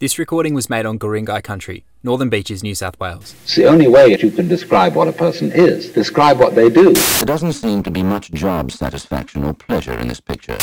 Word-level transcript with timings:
This 0.00 0.18
recording 0.18 0.54
was 0.54 0.70
made 0.70 0.86
on 0.86 0.98
Guringai 0.98 1.42
country, 1.42 1.84
Northern 2.02 2.30
Beaches, 2.30 2.62
New 2.62 2.74
South 2.74 2.98
Wales. 2.98 3.34
It's 3.42 3.56
the 3.56 3.66
only 3.66 3.86
way 3.86 4.08
that 4.12 4.22
you 4.22 4.30
can 4.30 4.48
describe 4.48 4.94
what 4.94 5.08
a 5.08 5.12
person 5.12 5.52
is. 5.52 5.90
Describe 5.90 6.38
what 6.38 6.54
they 6.54 6.70
do. 6.70 6.94
There 6.94 7.26
doesn't 7.26 7.52
seem 7.52 7.82
to 7.82 7.90
be 7.90 8.02
much 8.02 8.30
job 8.30 8.72
satisfaction 8.72 9.44
or 9.44 9.52
pleasure 9.52 9.92
in 9.92 10.08
this 10.08 10.18
picture. 10.18 10.56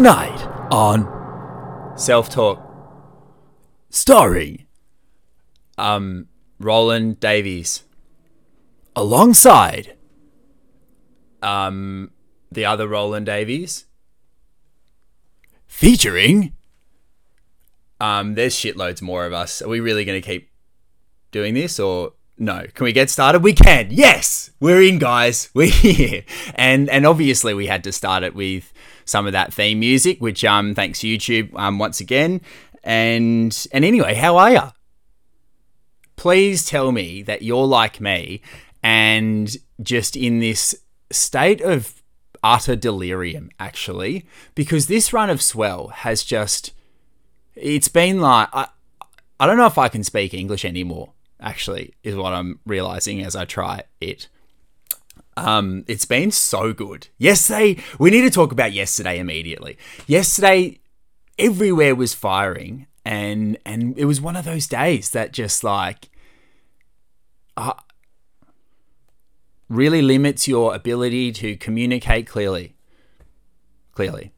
Tonight 0.00 0.40
on 0.70 1.92
Self 1.94 2.30
Talk, 2.30 2.58
starring 3.90 4.64
um 5.76 6.26
Roland 6.58 7.20
Davies 7.20 7.82
alongside 8.96 9.98
um 11.42 12.12
the 12.50 12.64
other 12.64 12.88
Roland 12.88 13.26
Davies 13.26 13.84
featuring 15.66 16.54
um 18.00 18.36
there's 18.36 18.54
shitloads 18.54 19.02
more 19.02 19.26
of 19.26 19.34
us. 19.34 19.60
Are 19.60 19.68
we 19.68 19.80
really 19.80 20.06
going 20.06 20.18
to 20.18 20.26
keep 20.26 20.48
doing 21.30 21.52
this 21.52 21.78
or 21.78 22.14
no? 22.38 22.64
Can 22.72 22.84
we 22.84 22.94
get 22.94 23.10
started? 23.10 23.42
We 23.42 23.52
can. 23.52 23.88
Yes, 23.90 24.50
we're 24.60 24.82
in, 24.82 24.98
guys. 24.98 25.50
We're 25.54 25.66
here, 25.66 26.24
and 26.54 26.88
and 26.88 27.04
obviously 27.04 27.52
we 27.52 27.66
had 27.66 27.84
to 27.84 27.92
start 27.92 28.22
it 28.22 28.34
with 28.34 28.72
some 29.04 29.26
of 29.26 29.32
that 29.32 29.52
theme 29.52 29.80
music, 29.80 30.20
which 30.20 30.44
um 30.44 30.74
thanks 30.74 31.00
YouTube 31.00 31.50
um 31.58 31.78
once 31.78 32.00
again. 32.00 32.40
And 32.82 33.66
and 33.72 33.84
anyway, 33.84 34.14
how 34.14 34.36
are 34.36 34.50
you? 34.50 34.62
Please 36.16 36.64
tell 36.64 36.92
me 36.92 37.22
that 37.22 37.42
you're 37.42 37.66
like 37.66 38.00
me 38.00 38.42
and 38.82 39.56
just 39.82 40.16
in 40.16 40.40
this 40.40 40.74
state 41.10 41.60
of 41.60 42.02
utter 42.42 42.76
delirium, 42.76 43.50
actually, 43.58 44.26
because 44.54 44.86
this 44.86 45.12
run 45.12 45.30
of 45.30 45.42
swell 45.42 45.88
has 45.88 46.22
just 46.24 46.72
it's 47.54 47.88
been 47.88 48.20
like 48.20 48.48
I 48.52 48.68
I 49.38 49.46
don't 49.46 49.56
know 49.56 49.66
if 49.66 49.78
I 49.78 49.88
can 49.88 50.04
speak 50.04 50.34
English 50.34 50.64
anymore. 50.64 51.12
Actually, 51.40 51.94
is 52.02 52.14
what 52.14 52.34
I'm 52.34 52.60
realizing 52.66 53.22
as 53.22 53.34
I 53.34 53.46
try 53.46 53.84
it. 54.00 54.28
Um, 55.36 55.84
it's 55.86 56.04
been 56.04 56.30
so 56.30 56.72
good. 56.72 57.08
Yesterday, 57.18 57.82
we 57.98 58.10
need 58.10 58.22
to 58.22 58.30
talk 58.30 58.52
about 58.52 58.72
yesterday 58.72 59.18
immediately. 59.18 59.78
Yesterday, 60.06 60.80
everywhere 61.38 61.94
was 61.94 62.14
firing, 62.14 62.86
and 63.04 63.56
and 63.64 63.96
it 63.96 64.04
was 64.04 64.20
one 64.20 64.36
of 64.36 64.44
those 64.44 64.66
days 64.66 65.10
that 65.10 65.32
just 65.32 65.64
like, 65.64 66.10
uh, 67.56 67.74
really 69.68 70.02
limits 70.02 70.48
your 70.48 70.74
ability 70.74 71.32
to 71.32 71.56
communicate 71.56 72.26
clearly. 72.26 72.74
Clearly. 73.92 74.32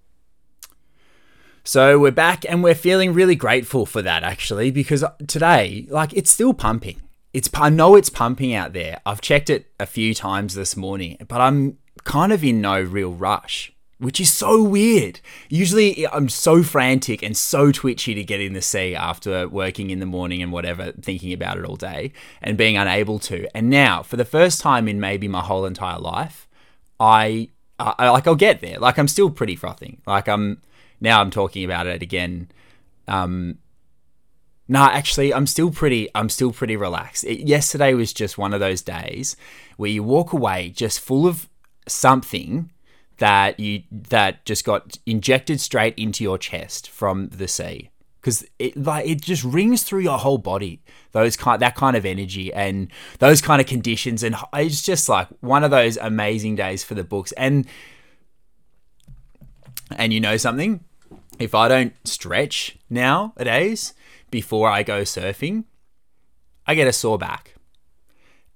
So 1.64 1.98
we're 1.98 2.10
back 2.10 2.44
and 2.48 2.62
we're 2.62 2.74
feeling 2.74 3.14
really 3.14 3.36
grateful 3.36 3.86
for 3.86 4.02
that 4.02 4.24
actually 4.24 4.70
because 4.70 5.04
today, 5.28 5.86
like, 5.90 6.12
it's 6.12 6.30
still 6.30 6.54
pumping. 6.54 7.00
It's 7.32 7.48
I 7.54 7.70
know 7.70 7.96
it's 7.96 8.10
pumping 8.10 8.54
out 8.54 8.72
there. 8.72 9.00
I've 9.06 9.20
checked 9.20 9.48
it 9.48 9.66
a 9.80 9.86
few 9.86 10.14
times 10.14 10.54
this 10.54 10.76
morning, 10.76 11.16
but 11.28 11.40
I'm 11.40 11.78
kind 12.04 12.32
of 12.32 12.44
in 12.44 12.60
no 12.60 12.80
real 12.80 13.12
rush, 13.12 13.72
which 13.98 14.20
is 14.20 14.30
so 14.30 14.62
weird. 14.62 15.20
Usually 15.48 16.06
I'm 16.08 16.28
so 16.28 16.62
frantic 16.62 17.22
and 17.22 17.36
so 17.36 17.72
twitchy 17.72 18.14
to 18.14 18.24
get 18.24 18.40
in 18.40 18.52
the 18.52 18.60
sea 18.60 18.94
after 18.94 19.48
working 19.48 19.90
in 19.90 20.00
the 20.00 20.06
morning 20.06 20.42
and 20.42 20.52
whatever, 20.52 20.92
thinking 20.92 21.32
about 21.32 21.56
it 21.56 21.64
all 21.64 21.76
day 21.76 22.12
and 22.42 22.58
being 22.58 22.76
unable 22.76 23.18
to. 23.20 23.46
And 23.56 23.70
now, 23.70 24.02
for 24.02 24.16
the 24.16 24.24
first 24.26 24.60
time 24.60 24.86
in 24.86 25.00
maybe 25.00 25.26
my 25.26 25.40
whole 25.40 25.64
entire 25.64 25.98
life, 25.98 26.46
I, 27.00 27.48
I 27.78 28.10
like 28.10 28.26
I'll 28.26 28.34
get 28.34 28.60
there. 28.60 28.78
Like 28.78 28.98
I'm 28.98 29.08
still 29.08 29.30
pretty 29.30 29.56
frothing. 29.56 30.02
Like 30.06 30.28
I'm 30.28 30.60
now 31.00 31.20
I'm 31.20 31.30
talking 31.30 31.64
about 31.64 31.86
it 31.86 32.02
again 32.02 32.50
um, 33.08 33.58
Nah, 34.68 34.88
actually, 34.88 35.34
I'm 35.34 35.46
still 35.46 35.70
pretty. 35.70 36.08
I'm 36.14 36.28
still 36.28 36.52
pretty 36.52 36.76
relaxed. 36.76 37.24
It, 37.24 37.46
yesterday 37.46 37.94
was 37.94 38.12
just 38.12 38.38
one 38.38 38.54
of 38.54 38.60
those 38.60 38.82
days 38.82 39.36
where 39.76 39.90
you 39.90 40.02
walk 40.02 40.32
away 40.32 40.70
just 40.70 41.00
full 41.00 41.26
of 41.26 41.48
something 41.86 42.70
that 43.18 43.58
you 43.60 43.82
that 43.90 44.44
just 44.44 44.64
got 44.64 44.98
injected 45.06 45.60
straight 45.60 45.94
into 45.98 46.24
your 46.24 46.38
chest 46.38 46.88
from 46.88 47.28
the 47.28 47.48
sea 47.48 47.90
because 48.20 48.44
it 48.58 48.76
like 48.76 49.06
it 49.06 49.20
just 49.20 49.44
rings 49.44 49.82
through 49.82 50.00
your 50.00 50.18
whole 50.18 50.38
body 50.38 50.82
those 51.12 51.36
kind 51.36 51.60
that 51.60 51.74
kind 51.74 51.96
of 51.96 52.06
energy 52.06 52.52
and 52.52 52.88
those 53.18 53.40
kind 53.40 53.60
of 53.60 53.66
conditions 53.66 54.22
and 54.22 54.36
it's 54.54 54.82
just 54.82 55.08
like 55.08 55.28
one 55.40 55.64
of 55.64 55.70
those 55.70 55.96
amazing 55.98 56.56
days 56.56 56.82
for 56.82 56.94
the 56.94 57.04
books 57.04 57.32
and 57.32 57.66
and 59.96 60.12
you 60.12 60.20
know 60.20 60.36
something 60.36 60.82
if 61.38 61.54
i 61.54 61.68
don't 61.68 61.94
stretch 62.04 62.78
nowadays 62.88 63.92
before 64.32 64.68
I 64.68 64.82
go 64.82 65.02
surfing, 65.02 65.62
I 66.66 66.74
get 66.74 66.88
a 66.88 66.92
sore 66.92 67.18
back. 67.18 67.54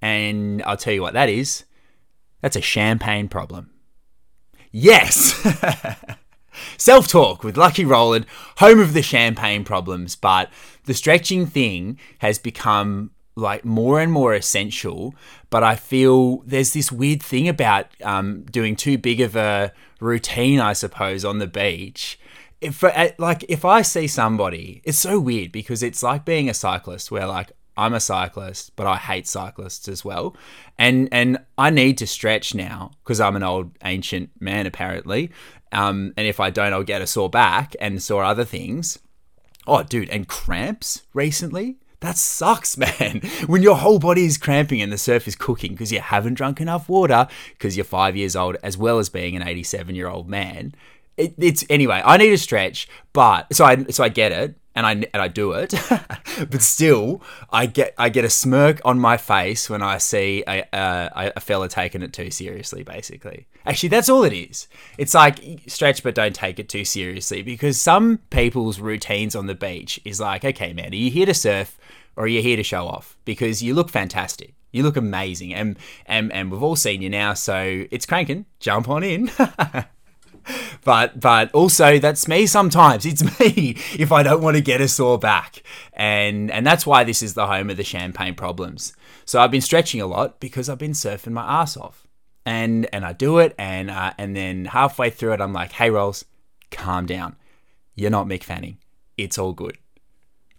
And 0.03 0.61
I'll 0.65 0.77
tell 0.77 0.93
you 0.93 1.03
what 1.03 1.15
that 1.15 1.29
is 1.29 1.65
that's 2.41 2.57
a 2.57 2.61
champagne 2.61 3.29
problem. 3.29 3.71
Yes! 4.73 5.35
Self 6.79 7.09
talk 7.09 7.45
with 7.45 7.57
Lucky 7.57 7.85
Roland, 7.85 8.27
home 8.59 8.81
of 8.81 8.93
the 8.93 9.03
champagne 9.03 9.65
problems, 9.65 10.17
but 10.17 10.51
the 10.85 10.95
stretching 10.95 11.47
thing 11.47 11.99
has 12.19 12.39
become 12.39 13.11
like 13.35 13.65
more 13.65 14.01
and 14.01 14.11
more 14.13 14.35
essential. 14.35 15.15
But 15.51 15.63
I 15.63 15.77
feel 15.77 16.39
there's 16.47 16.73
this 16.73 16.91
weird 16.91 17.23
thing 17.23 17.49
about 17.49 17.87
um, 18.03 18.45
doing 18.45 18.77
too 18.77 18.97
big 18.97 19.21
of 19.21 19.37
a 19.37 19.73
routine, 20.01 20.61
I 20.61 20.73
suppose, 20.73 21.25
on 21.25 21.39
the 21.39 21.47
beach 21.47 22.19
if 22.61 22.83
uh, 22.83 23.09
like 23.19 23.45
if 23.49 23.65
I 23.65 23.83
see 23.83 24.07
somebody, 24.07 24.83
it's 24.85 24.99
so 24.99 25.19
weird 25.19 25.53
because 25.53 25.83
it's 25.83 26.03
like 26.03 26.25
being 26.25 26.49
a 26.49 26.55
cyclist 26.55 27.11
where 27.11 27.27
like 27.27 27.53
I'm 27.77 27.93
a 27.93 28.01
cyclist, 28.01 28.75
but 28.77 28.87
I 28.87 28.97
hate 28.97 29.27
cyclists 29.27 29.89
as 29.89 30.05
well. 30.05 30.37
And 30.79 31.09
and 31.13 31.39
I 31.59 31.71
need 31.71 31.99
to 31.99 32.07
stretch 32.07 32.55
now 32.55 32.93
because 33.05 33.21
I'm 33.21 33.37
an 33.37 33.43
old 33.43 33.73
ancient 33.85 34.31
man 34.41 34.67
apparently. 34.67 35.31
Um, 35.73 36.15
and 36.17 36.27
if 36.27 36.41
I 36.41 36.51
don't, 36.51 36.73
I'll 36.73 36.85
get 36.85 37.03
a 37.03 37.07
sore 37.07 37.29
back 37.29 37.75
and 37.81 38.03
sore 38.03 38.25
other 38.25 38.45
things. 38.45 38.99
Oh, 39.67 39.83
dude, 39.83 40.09
and 40.11 40.29
cramps 40.29 41.03
recently. 41.13 41.77
That 42.01 42.17
sucks, 42.17 42.77
man. 43.01 43.21
When 43.47 43.63
your 43.63 43.77
whole 43.77 43.99
body 43.99 44.25
is 44.25 44.39
cramping 44.39 44.81
and 44.81 44.93
the 44.93 44.99
surf 44.99 45.27
is 45.27 45.35
cooking 45.35 45.73
because 45.73 45.93
you 45.93 46.01
haven't 46.01 46.35
drunk 46.35 46.61
enough 46.61 46.89
water 46.89 47.27
because 47.53 47.77
you're 47.77 47.85
five 47.85 48.17
years 48.17 48.37
old, 48.37 48.57
as 48.63 48.79
well 48.79 48.99
as 48.99 49.09
being 49.09 49.35
an 49.35 49.47
87 49.47 49.95
year 49.95 50.09
old 50.09 50.29
man 50.29 50.75
it, 51.17 51.35
it's 51.39 51.65
anyway. 51.71 52.03
I 52.05 52.17
need 52.17 52.33
a 52.33 52.39
stretch, 52.39 52.89
but 53.13 53.53
so 53.55 53.65
I 53.65 53.85
so 53.85 54.05
I 54.05 54.09
get 54.09 54.33
it 54.33 54.57
and 54.77 54.87
I 54.87 54.93
and 54.93 55.23
I 55.23 55.29
do 55.29 55.53
it, 55.53 55.75
but 56.51 56.63
still 56.63 57.23
I 57.51 57.67
get 57.67 57.95
I 57.97 58.11
get 58.11 58.25
a 58.25 58.31
smirk 58.31 58.81
on 58.85 59.01
my 59.01 59.17
face 59.17 59.71
when 59.71 59.83
I 59.83 59.97
see 59.99 60.45
a, 60.47 60.65
a, 60.73 61.33
a 61.37 61.41
fella 61.41 61.69
taking 61.69 62.03
it 62.03 62.13
too 62.13 62.31
seriously. 62.31 62.83
Basically, 62.83 63.49
actually, 63.65 63.89
that's 63.89 64.11
all 64.11 64.23
it 64.23 64.35
is. 64.35 64.69
It's 64.99 65.15
like 65.15 65.41
stretch, 65.67 66.03
but 66.03 66.15
don't 66.15 66.35
take 66.35 66.59
it 66.59 66.69
too 66.69 66.85
seriously 66.85 67.43
because 67.43 67.81
some 67.81 68.19
people's 68.29 68.79
routines 68.79 69.35
on 69.35 69.47
the 69.47 69.55
beach 69.55 69.99
is 70.05 70.21
like, 70.21 70.45
okay, 70.45 70.75
man, 70.75 70.93
are 70.93 70.97
you 70.97 71.11
here 71.11 71.27
to 71.27 71.35
surf 71.35 71.79
or 72.15 72.25
are 72.25 72.29
you 72.29 72.43
here 72.43 72.57
to 72.57 72.63
show 72.63 72.87
off? 72.87 73.17
Because 73.25 73.63
you 73.63 73.75
look 73.75 73.89
fantastic. 73.89 74.55
You 74.73 74.83
look 74.83 74.99
amazing, 74.99 75.55
and 75.55 75.79
and 76.05 76.31
and 76.33 76.51
we've 76.51 76.63
all 76.63 76.77
seen 76.77 77.01
you 77.01 77.09
now, 77.09 77.33
so 77.33 77.87
it's 77.91 78.05
cranking. 78.05 78.45
Jump 78.61 78.91
on 78.91 79.03
in. 79.03 79.31
but 80.85 81.19
but 81.21 81.53
also 81.53 81.99
that's 81.99 82.29
me 82.29 82.47
sometimes. 82.47 83.05
It's 83.07 83.23
me 83.23 83.77
if 83.99 84.13
I 84.13 84.23
don't 84.23 84.43
want 84.43 84.57
to 84.57 84.63
get 84.63 84.81
a 84.81 84.89
sore 84.89 85.19
back, 85.19 85.63
and 85.93 86.51
and 86.51 86.67
that's 86.67 86.87
why 86.87 87.05
this 87.05 87.23
is 87.23 87.35
the 87.35 87.47
home 87.47 87.71
of 87.71 87.77
the 87.77 87.85
champagne 87.85 88.35
problems. 88.35 88.93
So 89.25 89.41
I've 89.41 89.51
been 89.51 89.61
stretching 89.61 90.01
a 90.01 90.07
lot 90.07 90.41
because 90.41 90.69
I've 90.69 90.79
been 90.79 90.93
surfing 90.93 91.33
my 91.33 91.63
ass 91.63 91.77
off, 91.77 92.07
and 92.45 92.87
and 92.93 93.05
I 93.05 93.13
do 93.13 93.39
it, 93.39 93.55
and 93.59 93.91
uh, 93.91 94.13
and 94.19 94.37
then 94.37 94.67
halfway 94.67 95.11
through 95.11 95.35
it, 95.35 95.41
I'm 95.41 95.53
like, 95.53 95.73
hey 95.73 95.91
Rolls, 95.91 96.25
calm 96.71 97.07
down. 97.07 97.37
You're 97.95 98.11
not 98.11 98.27
Mick 98.27 98.43
Fanning. 98.43 98.79
It's 99.17 99.39
all 99.39 99.53
good. 99.53 99.79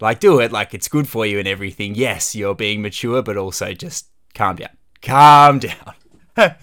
Like 0.00 0.20
do 0.20 0.40
it, 0.40 0.52
like 0.52 0.74
it's 0.74 0.88
good 0.88 1.08
for 1.08 1.26
you 1.26 1.38
and 1.38 1.48
everything. 1.48 1.94
Yes, 1.94 2.34
you're 2.34 2.54
being 2.54 2.82
mature, 2.82 3.22
but 3.22 3.36
also 3.36 3.72
just 3.72 4.08
calm 4.34 4.56
down. 4.56 4.70
Calm 5.02 5.58
down. 5.58 5.94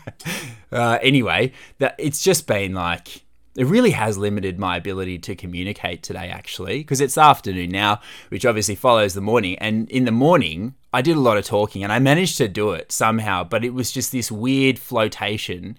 uh, 0.71 0.99
anyway, 1.01 1.51
that 1.79 1.95
it's 1.97 2.23
just 2.23 2.47
been 2.47 2.73
like 2.73 3.25
it 3.55 3.65
really 3.65 3.91
has 3.91 4.17
limited 4.17 4.59
my 4.59 4.75
ability 4.75 5.17
to 5.19 5.35
communicate 5.35 6.03
today, 6.03 6.29
actually, 6.29 6.79
because 6.79 6.99
it's 6.99 7.17
afternoon 7.17 7.69
now, 7.69 8.01
which 8.29 8.45
obviously 8.45 8.75
follows 8.75 9.13
the 9.13 9.21
morning. 9.21 9.57
And 9.59 9.89
in 9.89 10.03
the 10.03 10.11
morning, 10.11 10.75
I 10.91 11.01
did 11.01 11.15
a 11.15 11.21
lot 11.21 11.37
of 11.37 11.45
talking 11.45 11.81
and 11.83 11.91
I 11.91 11.99
managed 11.99 12.37
to 12.37 12.49
do 12.49 12.71
it 12.71 12.91
somehow, 12.91 13.45
but 13.45 13.63
it 13.63 13.73
was 13.73 13.91
just 13.91 14.11
this 14.11 14.29
weird 14.29 14.77
flotation 14.77 15.77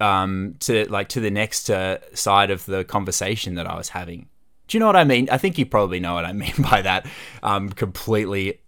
um, 0.00 0.54
to 0.60 0.88
like 0.88 1.08
to 1.10 1.20
the 1.20 1.30
next 1.30 1.68
uh, 1.68 1.98
side 2.14 2.50
of 2.50 2.64
the 2.66 2.84
conversation 2.84 3.56
that 3.56 3.66
I 3.66 3.76
was 3.76 3.88
having. 3.88 4.28
Do 4.68 4.76
you 4.76 4.80
know 4.80 4.86
what 4.86 4.96
I 4.96 5.04
mean? 5.04 5.28
I 5.30 5.38
think 5.38 5.58
you 5.58 5.66
probably 5.66 5.98
know 5.98 6.14
what 6.14 6.24
I 6.24 6.32
mean 6.44 6.54
by 6.58 6.82
that. 6.82 7.06
Um, 7.42 7.70
completely 7.70 8.60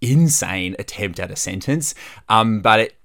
insane 0.00 0.76
attempt 0.78 1.18
at 1.18 1.30
a 1.30 1.36
sentence. 1.36 1.94
Um, 2.28 2.60
but 2.60 2.80
it, 2.80 2.99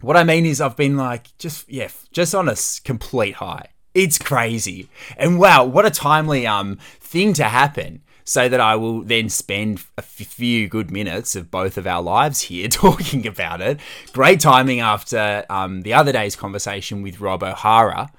what 0.00 0.16
I 0.16 0.24
mean 0.24 0.46
is, 0.46 0.60
I've 0.60 0.76
been 0.76 0.96
like, 0.96 1.36
just 1.38 1.68
yeah, 1.68 1.88
just 2.12 2.34
on 2.34 2.48
a 2.48 2.56
complete 2.84 3.36
high. 3.36 3.68
It's 3.94 4.18
crazy, 4.18 4.88
and 5.16 5.38
wow, 5.38 5.64
what 5.64 5.86
a 5.86 5.90
timely 5.90 6.46
um 6.46 6.78
thing 7.00 7.32
to 7.34 7.44
happen. 7.44 8.02
So 8.24 8.46
that 8.46 8.60
I 8.60 8.76
will 8.76 9.00
then 9.00 9.30
spend 9.30 9.82
a 9.96 10.02
few 10.02 10.68
good 10.68 10.90
minutes 10.90 11.34
of 11.34 11.50
both 11.50 11.78
of 11.78 11.86
our 11.86 12.02
lives 12.02 12.42
here 12.42 12.68
talking 12.68 13.26
about 13.26 13.62
it. 13.62 13.80
Great 14.12 14.38
timing 14.38 14.80
after 14.80 15.46
um, 15.48 15.80
the 15.80 15.94
other 15.94 16.12
day's 16.12 16.36
conversation 16.36 17.00
with 17.00 17.22
Rob 17.22 17.42
O'Hara 17.42 18.12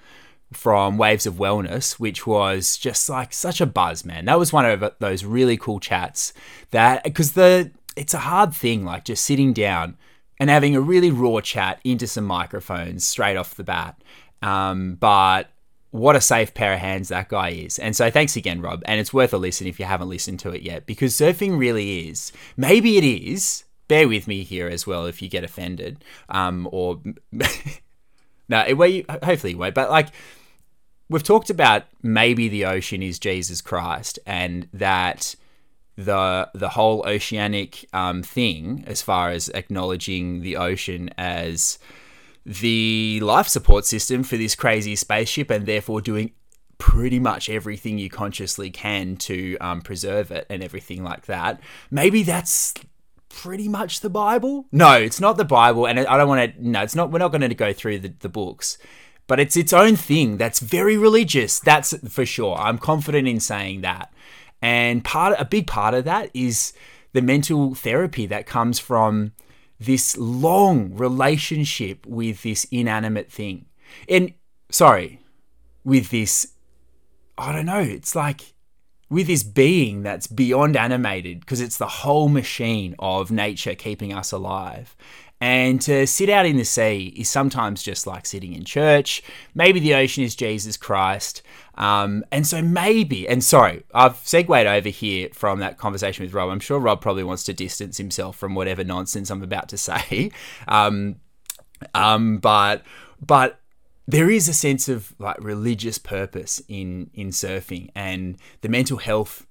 from 0.51 0.97
Waves 0.97 1.25
of 1.25 1.35
Wellness, 1.35 1.93
which 1.93 2.25
was 2.25 2.75
just 2.77 3.07
like 3.07 3.33
such 3.33 3.61
a 3.61 3.65
buzz, 3.65 4.03
man. 4.03 4.25
That 4.25 4.39
was 4.39 4.51
one 4.51 4.65
of 4.65 4.93
those 4.97 5.23
really 5.23 5.57
cool 5.57 5.79
chats 5.79 6.33
that 6.71 7.03
because 7.03 7.33
the 7.33 7.71
it's 7.95 8.13
a 8.13 8.19
hard 8.19 8.53
thing, 8.53 8.85
like 8.85 9.05
just 9.05 9.23
sitting 9.23 9.53
down 9.53 9.97
and 10.39 10.49
having 10.49 10.75
a 10.75 10.81
really 10.81 11.11
raw 11.11 11.41
chat 11.41 11.79
into 11.83 12.07
some 12.07 12.25
microphones 12.25 13.05
straight 13.05 13.37
off 13.37 13.55
the 13.55 13.63
bat. 13.63 14.01
Um, 14.41 14.95
but 14.95 15.49
what 15.91 16.15
a 16.15 16.21
safe 16.21 16.53
pair 16.53 16.73
of 16.73 16.79
hands 16.79 17.09
that 17.09 17.29
guy 17.29 17.49
is. 17.49 17.79
And 17.79 17.95
so 17.95 18.11
thanks 18.11 18.35
again, 18.35 18.61
Rob. 18.61 18.83
And 18.85 18.99
it's 18.99 19.13
worth 19.13 19.33
a 19.33 19.37
listen 19.37 19.67
if 19.67 19.79
you 19.79 19.85
haven't 19.85 20.09
listened 20.09 20.39
to 20.41 20.51
it 20.51 20.61
yet, 20.61 20.85
because 20.85 21.13
surfing 21.13 21.57
really 21.57 22.09
is. 22.09 22.31
Maybe 22.55 22.97
it 22.97 23.03
is. 23.03 23.63
Bear 23.87 24.07
with 24.07 24.27
me 24.27 24.43
here 24.43 24.67
as 24.67 24.85
well 24.85 25.07
if 25.07 25.21
you 25.21 25.29
get 25.29 25.43
offended. 25.43 26.03
Um, 26.29 26.69
or 26.71 27.01
no, 27.31 28.63
it, 28.67 28.75
well, 28.77 28.87
you, 28.87 29.03
hopefully 29.09 29.53
you 29.53 29.57
won't. 29.57 29.73
But 29.73 29.89
like 29.89 30.09
we've 31.09 31.23
talked 31.23 31.49
about 31.49 31.85
maybe 32.03 32.47
the 32.47 32.65
ocean 32.65 33.01
is 33.01 33.17
Jesus 33.17 33.61
Christ 33.61 34.19
and 34.25 34.69
that 34.73 35.35
the 36.05 36.49
the 36.53 36.69
whole 36.69 37.03
oceanic 37.05 37.85
um, 37.91 38.23
thing 38.23 38.85
as 38.87 39.01
far 39.01 39.31
as 39.31 39.49
acknowledging 39.49 40.41
the 40.41 40.55
ocean 40.55 41.09
as 41.17 41.77
the 42.45 43.19
life 43.21 43.49
support 43.49 43.85
system 43.85 44.23
for 44.23 44.37
this 44.37 44.55
crazy 44.55 44.95
spaceship 44.95 45.51
and 45.51 45.65
therefore 45.65 45.99
doing 45.99 46.31
pretty 46.77 47.19
much 47.19 47.49
everything 47.49 47.97
you 47.97 48.09
consciously 48.09 48.69
can 48.69 49.17
to 49.17 49.57
um, 49.57 49.81
preserve 49.81 50.31
it 50.31 50.47
and 50.49 50.63
everything 50.63 51.03
like 51.03 51.25
that 51.25 51.59
maybe 51.91 52.23
that's 52.23 52.73
pretty 53.27 53.67
much 53.67 53.99
the 53.99 54.09
bible 54.09 54.65
no 54.71 54.93
it's 54.93 55.19
not 55.19 55.35
the 55.35 55.43
bible 55.43 55.85
and 55.85 55.99
i 55.99 56.17
don't 56.17 56.29
want 56.29 56.55
to 56.55 56.67
no 56.67 56.81
it's 56.81 56.95
not 56.95 57.11
we're 57.11 57.19
not 57.19 57.27
going 57.27 57.41
to 57.41 57.53
go 57.53 57.73
through 57.73 57.99
the, 57.99 58.13
the 58.21 58.29
books 58.29 58.77
but 59.29 59.39
it's 59.39 59.55
its 59.55 59.71
own 59.71 59.95
thing 59.95 60.37
that's 60.37 60.59
very 60.59 60.97
religious. 60.97 61.59
That's 61.59 61.93
for 62.09 62.25
sure. 62.25 62.57
I'm 62.57 62.79
confident 62.79 63.27
in 63.27 63.39
saying 63.39 63.81
that. 63.81 64.11
And 64.61 65.03
part 65.03 65.35
a 65.39 65.45
big 65.45 65.67
part 65.67 65.93
of 65.93 66.05
that 66.05 66.29
is 66.33 66.73
the 67.13 67.21
mental 67.21 67.75
therapy 67.75 68.25
that 68.27 68.45
comes 68.45 68.79
from 68.79 69.31
this 69.79 70.17
long 70.17 70.93
relationship 70.95 72.05
with 72.05 72.43
this 72.43 72.65
inanimate 72.65 73.31
thing. 73.31 73.65
And 74.07 74.33
sorry, 74.69 75.21
with 75.83 76.09
this 76.09 76.53
I 77.37 77.53
don't 77.53 77.65
know, 77.65 77.79
it's 77.79 78.15
like 78.15 78.53
with 79.09 79.27
this 79.27 79.43
being 79.43 80.03
that's 80.03 80.27
beyond 80.27 80.75
animated 80.75 81.39
because 81.39 81.61
it's 81.61 81.77
the 81.77 81.87
whole 81.87 82.27
machine 82.27 82.95
of 82.99 83.31
nature 83.31 83.75
keeping 83.75 84.13
us 84.13 84.33
alive. 84.33 84.95
And 85.41 85.81
to 85.81 86.05
sit 86.05 86.29
out 86.29 86.45
in 86.45 86.57
the 86.57 86.65
sea 86.65 87.13
is 87.15 87.29
sometimes 87.29 87.81
just 87.81 88.05
like 88.05 88.25
sitting 88.25 88.53
in 88.53 88.65
church. 88.65 89.23
Maybe 89.55 89.79
the 89.79 89.95
ocean 89.95 90.23
is 90.23 90.35
Jesus 90.35 90.75
Christ. 90.75 91.41
Um, 91.75 92.25
and 92.29 92.45
so 92.45 92.61
maybe, 92.61 93.27
and 93.27 93.41
sorry, 93.41 93.83
I've 93.93 94.17
segued 94.17 94.51
over 94.51 94.89
here 94.89 95.29
from 95.31 95.59
that 95.59 95.77
conversation 95.77 96.25
with 96.25 96.33
Rob. 96.33 96.49
I'm 96.49 96.59
sure 96.59 96.77
Rob 96.77 96.99
probably 96.99 97.23
wants 97.23 97.45
to 97.45 97.53
distance 97.53 97.97
himself 97.97 98.35
from 98.35 98.53
whatever 98.53 98.83
nonsense 98.83 99.29
I'm 99.29 99.43
about 99.43 99.69
to 99.69 99.77
say. 99.77 100.31
Um, 100.67 101.15
um, 101.93 102.37
but, 102.37 102.83
but 103.25 103.59
there 104.09 104.29
is 104.29 104.49
a 104.49 104.53
sense 104.53 104.89
of 104.89 105.13
like 105.19 105.37
religious 105.39 105.99
purpose 105.99 106.61
in 106.67 107.11
in 107.13 107.29
surfing 107.29 107.89
and 107.95 108.37
the 108.61 108.69
mental 108.69 108.97
health 108.97 109.45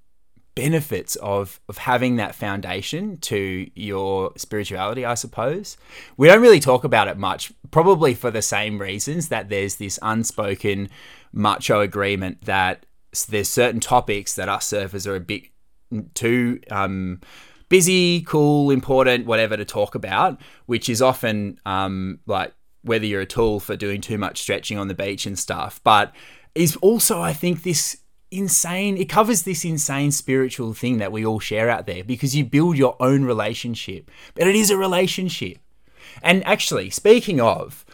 benefits 0.59 1.15
of 1.17 1.61
of 1.69 1.79
having 1.79 2.17
that 2.17 2.35
foundation 2.35 3.17
to 3.19 3.71
your 3.77 4.33
spirituality, 4.37 5.05
I 5.05 5.15
suppose. 5.15 5.77
We 6.17 6.27
don't 6.27 6.43
really 6.43 6.59
talk 6.59 6.83
about 6.83 7.07
it 7.07 7.17
much, 7.17 7.53
probably 7.71 8.13
for 8.13 8.33
the 8.33 8.43
same 8.43 8.81
reasons 8.81 9.29
that 9.29 9.51
there's 9.51 9.77
this 9.77 10.01
unspoken 10.03 10.91
macho 11.33 11.81
agreement 11.81 12.43
that 12.47 12.87
there's 13.29 13.49
certain 13.49 13.79
topics 13.79 14.35
that 14.35 14.49
us 14.49 14.69
surfers 14.69 15.07
are 15.07 15.15
a 15.15 15.21
bit 15.21 15.45
too 16.15 16.61
um, 16.73 17.21
busy, 17.69 18.23
cool, 18.23 18.73
important, 18.73 19.27
whatever 19.27 19.57
to 19.57 19.65
talk 19.65 19.95
about, 19.95 20.41
which 20.67 20.89
is 20.89 21.01
often 21.01 21.61
um, 21.67 22.19
like 22.27 22.53
whether 22.83 23.07
you're 23.07 23.21
a 23.21 23.27
tool 23.27 23.61
for 23.61 23.77
doing 23.77 24.01
too 24.01 24.19
much 24.19 24.41
stretching 24.41 24.77
on 24.77 24.89
the 24.89 24.95
beach 24.95 25.25
and 25.25 25.39
stuff, 25.39 25.81
but 25.85 26.13
is 26.57 26.75
also 26.77 27.23
I 27.23 27.33
think 27.33 27.63
this 27.63 27.99
insane 28.31 28.97
it 28.97 29.09
covers 29.09 29.43
this 29.43 29.65
insane 29.65 30.11
spiritual 30.11 30.75
thing 30.75 30.99
that 30.99 31.13
we 31.13 31.25
all 31.25 31.41
share 31.41 31.71
out 31.71 31.87
there 31.87 32.05
because 32.05 32.37
you 32.37 32.45
build 32.45 32.77
your 32.77 32.95
own 33.01 33.25
relationship 33.25 34.11
but 34.35 34.47
it 34.47 34.55
is 34.55 34.71
a 34.71 34.77
relationship 34.77 35.59
and 36.23 36.47
actually 36.47 36.91
speaking 36.91 37.41
of 37.41 37.87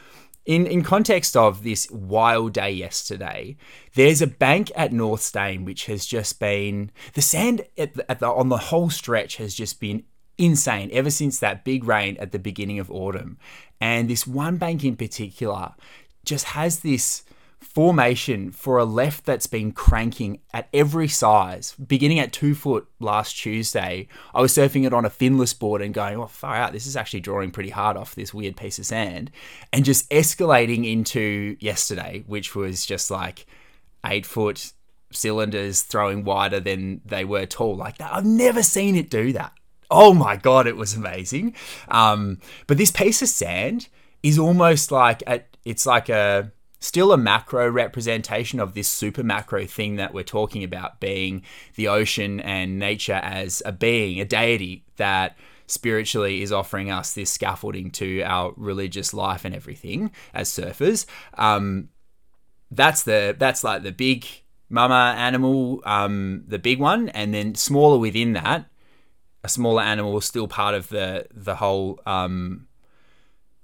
in, 0.46 0.66
in 0.66 0.82
context 0.82 1.36
of 1.36 1.62
this 1.62 1.90
wild 1.90 2.52
day 2.52 2.70
yesterday, 2.70 3.56
there's 3.94 4.20
a 4.20 4.26
bank 4.26 4.70
at 4.76 4.92
North 4.92 5.22
Steyne 5.22 5.64
which 5.64 5.86
has 5.86 6.04
just 6.04 6.38
been 6.38 6.90
the 7.14 7.22
sand 7.22 7.62
at 7.78 7.94
the, 7.94 8.10
at 8.10 8.20
the, 8.20 8.26
on 8.26 8.50
the 8.50 8.58
whole 8.58 8.90
stretch 8.90 9.36
has 9.36 9.54
just 9.54 9.80
been 9.80 10.04
insane 10.36 10.90
ever 10.92 11.10
since 11.10 11.38
that 11.38 11.64
big 11.64 11.84
rain 11.84 12.16
at 12.18 12.32
the 12.32 12.38
beginning 12.38 12.78
of 12.78 12.90
autumn. 12.90 13.38
And 13.80 14.10
this 14.10 14.26
one 14.26 14.58
bank 14.58 14.84
in 14.84 14.96
particular 14.96 15.72
just 16.24 16.46
has 16.46 16.80
this 16.80 17.24
formation 17.74 18.52
for 18.52 18.78
a 18.78 18.84
left 18.84 19.24
that's 19.24 19.48
been 19.48 19.72
cranking 19.72 20.40
at 20.52 20.68
every 20.72 21.08
size, 21.08 21.74
beginning 21.74 22.20
at 22.20 22.32
two 22.32 22.54
foot 22.54 22.86
last 23.00 23.36
Tuesday. 23.36 24.06
I 24.32 24.40
was 24.40 24.52
surfing 24.52 24.86
it 24.86 24.94
on 24.94 25.04
a 25.04 25.10
finless 25.10 25.58
board 25.58 25.82
and 25.82 25.92
going, 25.92 26.16
oh, 26.16 26.26
far 26.26 26.54
out, 26.54 26.72
this 26.72 26.86
is 26.86 26.96
actually 26.96 27.20
drawing 27.20 27.50
pretty 27.50 27.70
hard 27.70 27.96
off 27.96 28.14
this 28.14 28.32
weird 28.32 28.56
piece 28.56 28.78
of 28.78 28.86
sand. 28.86 29.32
And 29.72 29.84
just 29.84 30.08
escalating 30.10 30.90
into 30.90 31.56
yesterday, 31.58 32.22
which 32.28 32.54
was 32.54 32.86
just 32.86 33.10
like 33.10 33.44
eight 34.06 34.24
foot 34.24 34.72
cylinders 35.10 35.82
throwing 35.82 36.22
wider 36.22 36.60
than 36.60 37.00
they 37.04 37.24
were 37.24 37.44
tall. 37.44 37.76
Like 37.76 37.98
that. 37.98 38.14
I've 38.14 38.24
never 38.24 38.62
seen 38.62 38.94
it 38.94 39.10
do 39.10 39.32
that. 39.32 39.52
Oh 39.90 40.14
my 40.14 40.36
God, 40.36 40.68
it 40.68 40.76
was 40.76 40.94
amazing. 40.94 41.56
Um, 41.88 42.38
but 42.68 42.78
this 42.78 42.92
piece 42.92 43.20
of 43.20 43.28
sand 43.28 43.88
is 44.22 44.38
almost 44.38 44.92
like 44.92 45.24
a, 45.26 45.42
it's 45.64 45.86
like 45.86 46.08
a, 46.08 46.52
still 46.84 47.12
a 47.12 47.16
macro 47.16 47.68
representation 47.70 48.60
of 48.60 48.74
this 48.74 48.88
super 48.88 49.22
macro 49.22 49.64
thing 49.64 49.96
that 49.96 50.12
we're 50.12 50.22
talking 50.22 50.62
about 50.62 51.00
being 51.00 51.42
the 51.76 51.88
ocean 51.88 52.40
and 52.40 52.78
nature 52.78 53.20
as 53.22 53.62
a 53.64 53.72
being, 53.72 54.20
a 54.20 54.24
deity 54.24 54.84
that 54.96 55.36
spiritually 55.66 56.42
is 56.42 56.52
offering 56.52 56.90
us 56.90 57.14
this 57.14 57.30
scaffolding 57.30 57.90
to 57.90 58.20
our 58.20 58.52
religious 58.58 59.14
life 59.14 59.46
and 59.46 59.54
everything 59.54 60.10
as 60.34 60.50
surfers. 60.50 61.06
Um, 61.38 61.88
that's 62.70 63.02
the 63.04 63.34
that's 63.38 63.64
like 63.64 63.82
the 63.82 63.92
big 63.92 64.26
mama 64.68 65.14
animal, 65.16 65.80
um, 65.86 66.44
the 66.46 66.58
big 66.58 66.80
one, 66.80 67.08
and 67.10 67.32
then 67.32 67.54
smaller 67.54 67.98
within 67.98 68.34
that, 68.34 68.66
a 69.42 69.48
smaller 69.48 69.82
animal 69.82 70.18
is 70.18 70.26
still 70.26 70.48
part 70.48 70.74
of 70.74 70.90
the 70.90 71.26
the 71.32 71.54
whole 71.56 72.00
um, 72.04 72.66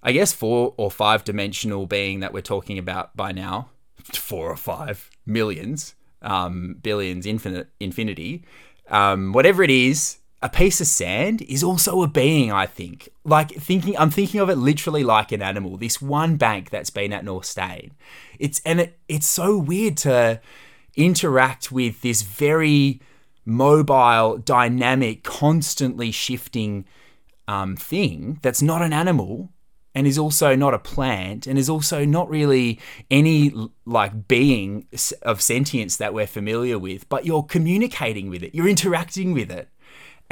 I 0.03 0.13
guess 0.13 0.33
four 0.33 0.75
or 0.77 0.91
five 0.91 1.25
dimensional 1.25 1.87
being 1.87 2.21
that 2.21 2.33
we're 2.33 2.41
talking 2.41 2.79
about 2.79 3.17
by 3.17 3.33
now, 3.33 3.69
four 4.15 4.51
or 4.51 4.57
five 4.57 5.11
millions, 5.27 5.95
um, 6.23 6.77
billions, 6.83 7.27
infinite, 7.27 7.69
infinity, 7.79 8.45
um, 8.89 9.33
whatever 9.33 9.63
it 9.63 9.71
is, 9.71 10.19
a 10.43 10.49
piece 10.49 10.81
of 10.81 10.87
sand 10.87 11.43
is 11.43 11.63
also 11.63 12.03
a 12.03 12.09
being. 12.09 12.51
I 12.51 12.65
think, 12.65 13.11
like 13.25 13.51
thinking, 13.51 13.97
I'm 13.99 14.11
thinking 14.11 14.41
of 14.41 14.49
it 14.49 14.57
literally 14.57 15.05
like 15.05 15.33
an 15.33 15.43
animal. 15.43 15.77
This 15.77 16.01
one 16.01 16.37
bank 16.37 16.71
that's 16.71 16.91
been 16.91 17.13
at 17.13 17.25
North 17.25 17.45
Steyne, 17.45 17.93
it's 18.39 18.61
and 18.65 18.81
it, 18.81 18.99
it's 19.07 19.27
so 19.27 19.59
weird 19.59 19.99
to 19.99 20.41
interact 20.97 21.71
with 21.71 22.01
this 22.01 22.23
very 22.23 23.01
mobile, 23.45 24.39
dynamic, 24.39 25.25
constantly 25.25 26.11
shifting 26.11 26.87
um, 27.47 27.77
thing 27.77 28.39
that's 28.43 28.63
not 28.63 28.81
an 28.81 28.93
animal 28.93 29.51
and 29.95 30.07
is 30.07 30.19
also 30.19 30.55
not 30.55 30.75
a 30.75 30.79
plant 30.79 31.47
and 31.47 31.59
is 31.59 31.69
also 31.69 32.05
not 32.05 32.29
really 32.31 32.79
any 33.11 33.53
like 33.85 34.29
being 34.29 34.87
of 35.23 35.41
sentience 35.41 35.97
that 35.97 36.15
we're 36.15 36.27
familiar 36.27 36.79
with, 36.79 37.09
but 37.09 37.27
you're 37.27 37.43
communicating 37.43 38.31
with 38.31 38.43
it, 38.43 38.55
you're 38.55 38.69
interacting 38.69 39.33
with 39.33 39.51
it. 39.51 39.69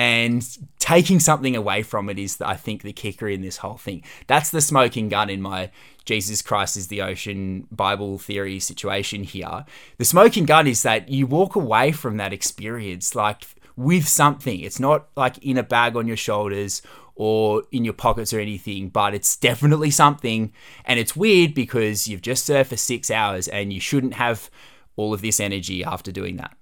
And 0.00 0.46
taking 0.78 1.18
something 1.18 1.56
away 1.56 1.82
from 1.82 2.08
it 2.08 2.20
is, 2.20 2.40
I 2.40 2.54
think, 2.54 2.82
the 2.82 2.92
kicker 2.92 3.28
in 3.28 3.42
this 3.42 3.56
whole 3.56 3.78
thing. 3.78 4.04
That's 4.28 4.50
the 4.50 4.60
smoking 4.60 5.08
gun 5.08 5.28
in 5.28 5.42
my 5.42 5.72
Jesus 6.04 6.40
Christ 6.40 6.76
is 6.76 6.86
the 6.86 7.02
ocean 7.02 7.66
Bible 7.72 8.16
theory 8.16 8.60
situation 8.60 9.24
here. 9.24 9.64
The 9.98 10.04
smoking 10.04 10.46
gun 10.46 10.68
is 10.68 10.82
that 10.82 11.08
you 11.08 11.26
walk 11.26 11.56
away 11.56 11.90
from 11.90 12.16
that 12.16 12.32
experience 12.32 13.16
like 13.16 13.44
with 13.76 14.08
something. 14.08 14.60
It's 14.60 14.80
not 14.80 15.08
like 15.16 15.36
in 15.38 15.58
a 15.58 15.62
bag 15.62 15.96
on 15.96 16.06
your 16.06 16.16
shoulders 16.16 16.80
or 17.18 17.64
in 17.72 17.84
your 17.84 17.92
pockets 17.92 18.32
or 18.32 18.38
anything, 18.38 18.88
but 18.88 19.12
it's 19.12 19.36
definitely 19.36 19.90
something. 19.90 20.52
And 20.84 21.00
it's 21.00 21.16
weird 21.16 21.52
because 21.52 22.06
you've 22.06 22.22
just 22.22 22.48
surfed 22.48 22.66
for 22.66 22.76
six 22.76 23.10
hours 23.10 23.48
and 23.48 23.72
you 23.72 23.80
shouldn't 23.80 24.14
have 24.14 24.48
all 24.94 25.12
of 25.12 25.20
this 25.20 25.40
energy 25.40 25.82
after 25.82 26.12
doing 26.12 26.36
that. 26.36 26.56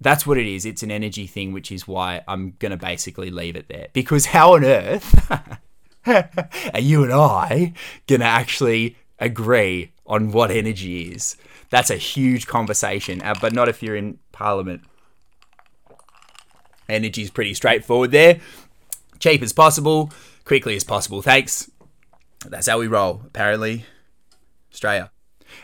That's 0.00 0.24
what 0.24 0.38
it 0.38 0.46
is. 0.46 0.64
It's 0.64 0.84
an 0.84 0.92
energy 0.92 1.26
thing, 1.26 1.52
which 1.52 1.72
is 1.72 1.88
why 1.88 2.22
I'm 2.28 2.54
going 2.60 2.70
to 2.70 2.76
basically 2.76 3.30
leave 3.30 3.56
it 3.56 3.68
there. 3.68 3.88
Because 3.92 4.26
how 4.26 4.54
on 4.54 4.64
earth 4.64 5.32
are 6.06 6.80
you 6.80 7.02
and 7.02 7.12
I 7.12 7.72
going 8.06 8.20
to 8.20 8.26
actually 8.26 8.96
agree 9.18 9.90
on 10.06 10.30
what 10.30 10.52
energy 10.52 11.10
is? 11.10 11.36
That's 11.70 11.90
a 11.90 11.96
huge 11.96 12.46
conversation, 12.46 13.20
uh, 13.20 13.34
but 13.40 13.52
not 13.52 13.68
if 13.68 13.82
you're 13.82 13.96
in 13.96 14.20
Parliament. 14.30 14.82
Energy 16.88 17.22
is 17.22 17.30
pretty 17.30 17.52
straightforward 17.52 18.12
there 18.12 18.40
cheap 19.18 19.42
as 19.42 19.52
possible, 19.52 20.10
quickly 20.44 20.76
as 20.76 20.84
possible. 20.84 21.22
Thanks. 21.22 21.70
That's 22.46 22.68
how 22.68 22.78
we 22.78 22.86
roll, 22.86 23.22
apparently. 23.26 23.84
Australia. 24.72 25.10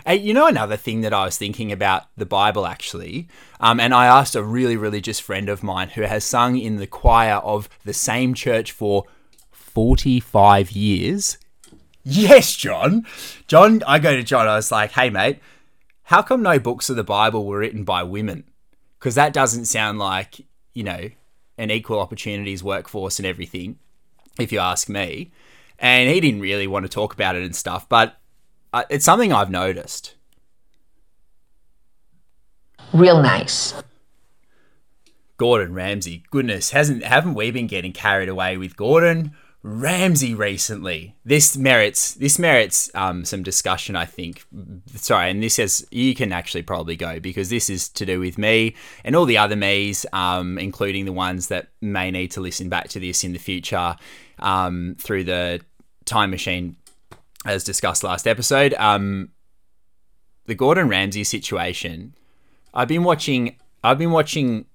Hey, 0.06 0.16
you 0.16 0.34
know 0.34 0.46
another 0.46 0.76
thing 0.76 1.02
that 1.02 1.12
I 1.12 1.24
was 1.24 1.36
thinking 1.36 1.70
about 1.70 2.04
the 2.16 2.26
Bible 2.26 2.66
actually, 2.66 3.28
um, 3.60 3.78
and 3.78 3.94
I 3.94 4.06
asked 4.06 4.34
a 4.34 4.42
really 4.42 4.76
religious 4.76 5.20
friend 5.20 5.48
of 5.48 5.62
mine 5.62 5.90
who 5.90 6.02
has 6.02 6.24
sung 6.24 6.58
in 6.58 6.76
the 6.76 6.86
choir 6.86 7.34
of 7.36 7.68
the 7.84 7.92
same 7.92 8.34
church 8.34 8.72
for 8.72 9.04
45 9.52 10.72
years. 10.72 11.38
Yes, 12.02 12.54
John. 12.54 13.06
John, 13.46 13.82
I 13.86 13.98
go 13.98 14.14
to 14.16 14.22
John, 14.22 14.46
I 14.46 14.56
was 14.56 14.72
like, 14.72 14.92
hey, 14.92 15.10
mate, 15.10 15.38
how 16.04 16.22
come 16.22 16.42
no 16.42 16.58
books 16.58 16.90
of 16.90 16.96
the 16.96 17.04
Bible 17.04 17.46
were 17.46 17.58
written 17.58 17.84
by 17.84 18.02
women? 18.02 18.44
Because 18.98 19.14
that 19.14 19.32
doesn't 19.32 19.66
sound 19.66 19.98
like, 19.98 20.40
you 20.72 20.82
know, 20.82 21.10
an 21.58 21.70
equal 21.70 22.00
opportunities 22.00 22.62
workforce 22.62 23.18
and 23.18 23.26
everything, 23.26 23.78
if 24.38 24.52
you 24.52 24.58
ask 24.58 24.88
me. 24.88 25.32
And 25.78 26.08
he 26.08 26.20
didn't 26.20 26.40
really 26.40 26.66
want 26.66 26.84
to 26.84 26.88
talk 26.88 27.14
about 27.14 27.36
it 27.36 27.42
and 27.42 27.54
stuff, 27.54 27.88
but 27.88 28.16
uh, 28.72 28.84
it's 28.90 29.04
something 29.04 29.32
I've 29.32 29.50
noticed. 29.50 30.14
Real 32.92 33.20
nice. 33.20 33.74
Gordon 35.36 35.74
Ramsay, 35.74 36.22
goodness, 36.30 36.70
hasn't 36.70 37.02
haven't 37.02 37.34
we 37.34 37.50
been 37.50 37.66
getting 37.66 37.92
carried 37.92 38.28
away 38.28 38.56
with 38.56 38.76
Gordon? 38.76 39.34
Ramsay 39.66 40.34
recently. 40.34 41.16
This 41.24 41.56
merits 41.56 42.12
this 42.12 42.38
merits 42.38 42.90
um, 42.94 43.24
some 43.24 43.42
discussion, 43.42 43.96
I 43.96 44.04
think. 44.04 44.44
Sorry, 44.94 45.30
and 45.30 45.42
this 45.42 45.54
says 45.54 45.86
you 45.90 46.14
can 46.14 46.32
actually 46.32 46.60
probably 46.60 46.96
go 46.96 47.18
because 47.18 47.48
this 47.48 47.70
is 47.70 47.88
to 47.90 48.04
do 48.04 48.20
with 48.20 48.36
me 48.36 48.76
and 49.04 49.16
all 49.16 49.24
the 49.24 49.38
other 49.38 49.56
me's, 49.56 50.04
um, 50.12 50.58
including 50.58 51.06
the 51.06 51.14
ones 51.14 51.48
that 51.48 51.68
may 51.80 52.10
need 52.10 52.30
to 52.32 52.42
listen 52.42 52.68
back 52.68 52.88
to 52.88 53.00
this 53.00 53.24
in 53.24 53.32
the 53.32 53.38
future 53.38 53.96
um, 54.38 54.96
through 55.00 55.24
the 55.24 55.62
time 56.04 56.30
machine, 56.30 56.76
as 57.46 57.64
discussed 57.64 58.04
last 58.04 58.26
episode. 58.26 58.74
Um, 58.74 59.30
the 60.44 60.54
Gordon 60.54 60.90
Ramsay 60.90 61.24
situation. 61.24 62.14
I've 62.74 62.88
been 62.88 63.02
watching. 63.02 63.56
I've 63.82 63.98
been 63.98 64.10
watching 64.10 64.66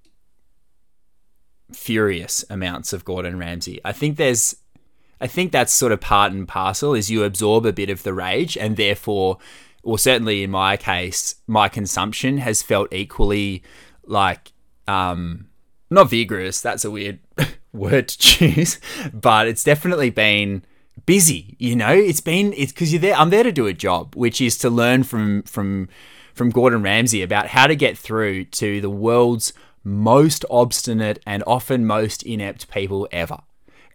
furious 1.74 2.43
amounts 2.50 2.91
of 2.91 3.05
Gordon 3.05 3.38
Ramsay. 3.38 3.79
I 3.86 3.91
think 3.91 4.17
there's 4.17 4.55
I 5.21 5.27
think 5.27 5.51
that's 5.51 5.73
sort 5.73 5.91
of 5.91 6.01
part 6.01 6.31
and 6.31 6.47
parcel 6.47 6.93
is 6.93 7.11
you 7.11 7.23
absorb 7.23 7.65
a 7.65 7.73
bit 7.73 7.89
of 7.89 8.03
the 8.03 8.13
rage 8.13 8.57
and 8.57 8.77
therefore 8.77 9.38
well 9.83 9.97
certainly 9.97 10.43
in 10.43 10.51
my 10.51 10.77
case 10.77 11.35
my 11.47 11.69
consumption 11.69 12.38
has 12.38 12.61
felt 12.61 12.93
equally 12.93 13.63
like 14.05 14.51
um 14.88 15.47
not 15.89 16.09
vigorous 16.09 16.61
that's 16.61 16.85
a 16.85 16.91
weird 16.91 17.19
word 17.73 18.07
to 18.07 18.17
choose 18.17 18.79
but 19.13 19.47
it's 19.47 19.63
definitely 19.63 20.09
been 20.09 20.63
busy 21.05 21.55
you 21.59 21.75
know? 21.75 21.93
It's 21.93 22.21
been 22.21 22.53
it's 22.53 22.71
because 22.71 22.91
you're 22.91 23.01
there 23.01 23.15
i'm 23.15 23.29
there 23.29 23.43
to 23.43 23.51
do 23.51 23.67
a 23.67 23.73
job 23.73 24.15
which 24.15 24.41
is 24.41 24.57
to 24.59 24.69
learn 24.69 25.03
from 25.03 25.43
from 25.43 25.88
from 26.33 26.49
gordon 26.49 26.81
ramsay 26.83 27.21
about 27.21 27.47
how 27.47 27.67
to 27.67 27.75
get 27.75 27.97
through 27.97 28.45
to 28.45 28.81
the 28.81 28.89
world's 28.89 29.53
most 29.83 30.45
obstinate 30.49 31.19
and 31.25 31.43
often 31.47 31.85
most 31.85 32.21
inept 32.23 32.69
people 32.69 33.07
ever 33.11 33.39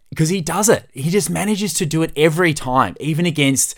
because 0.09 0.29
he 0.29 0.41
does 0.41 0.69
it. 0.69 0.89
He 0.93 1.09
just 1.09 1.29
manages 1.29 1.73
to 1.75 1.85
do 1.85 2.01
it 2.03 2.11
every 2.15 2.53
time, 2.53 2.95
even 2.99 3.25
against 3.25 3.77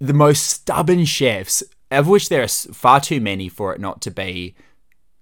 the 0.00 0.14
most 0.14 0.46
stubborn 0.46 1.04
chefs, 1.04 1.62
of 1.90 2.08
which 2.08 2.28
there 2.28 2.42
are 2.42 2.48
far 2.48 3.00
too 3.00 3.20
many 3.20 3.48
for 3.48 3.74
it 3.74 3.80
not 3.80 4.00
to 4.02 4.10
be 4.10 4.54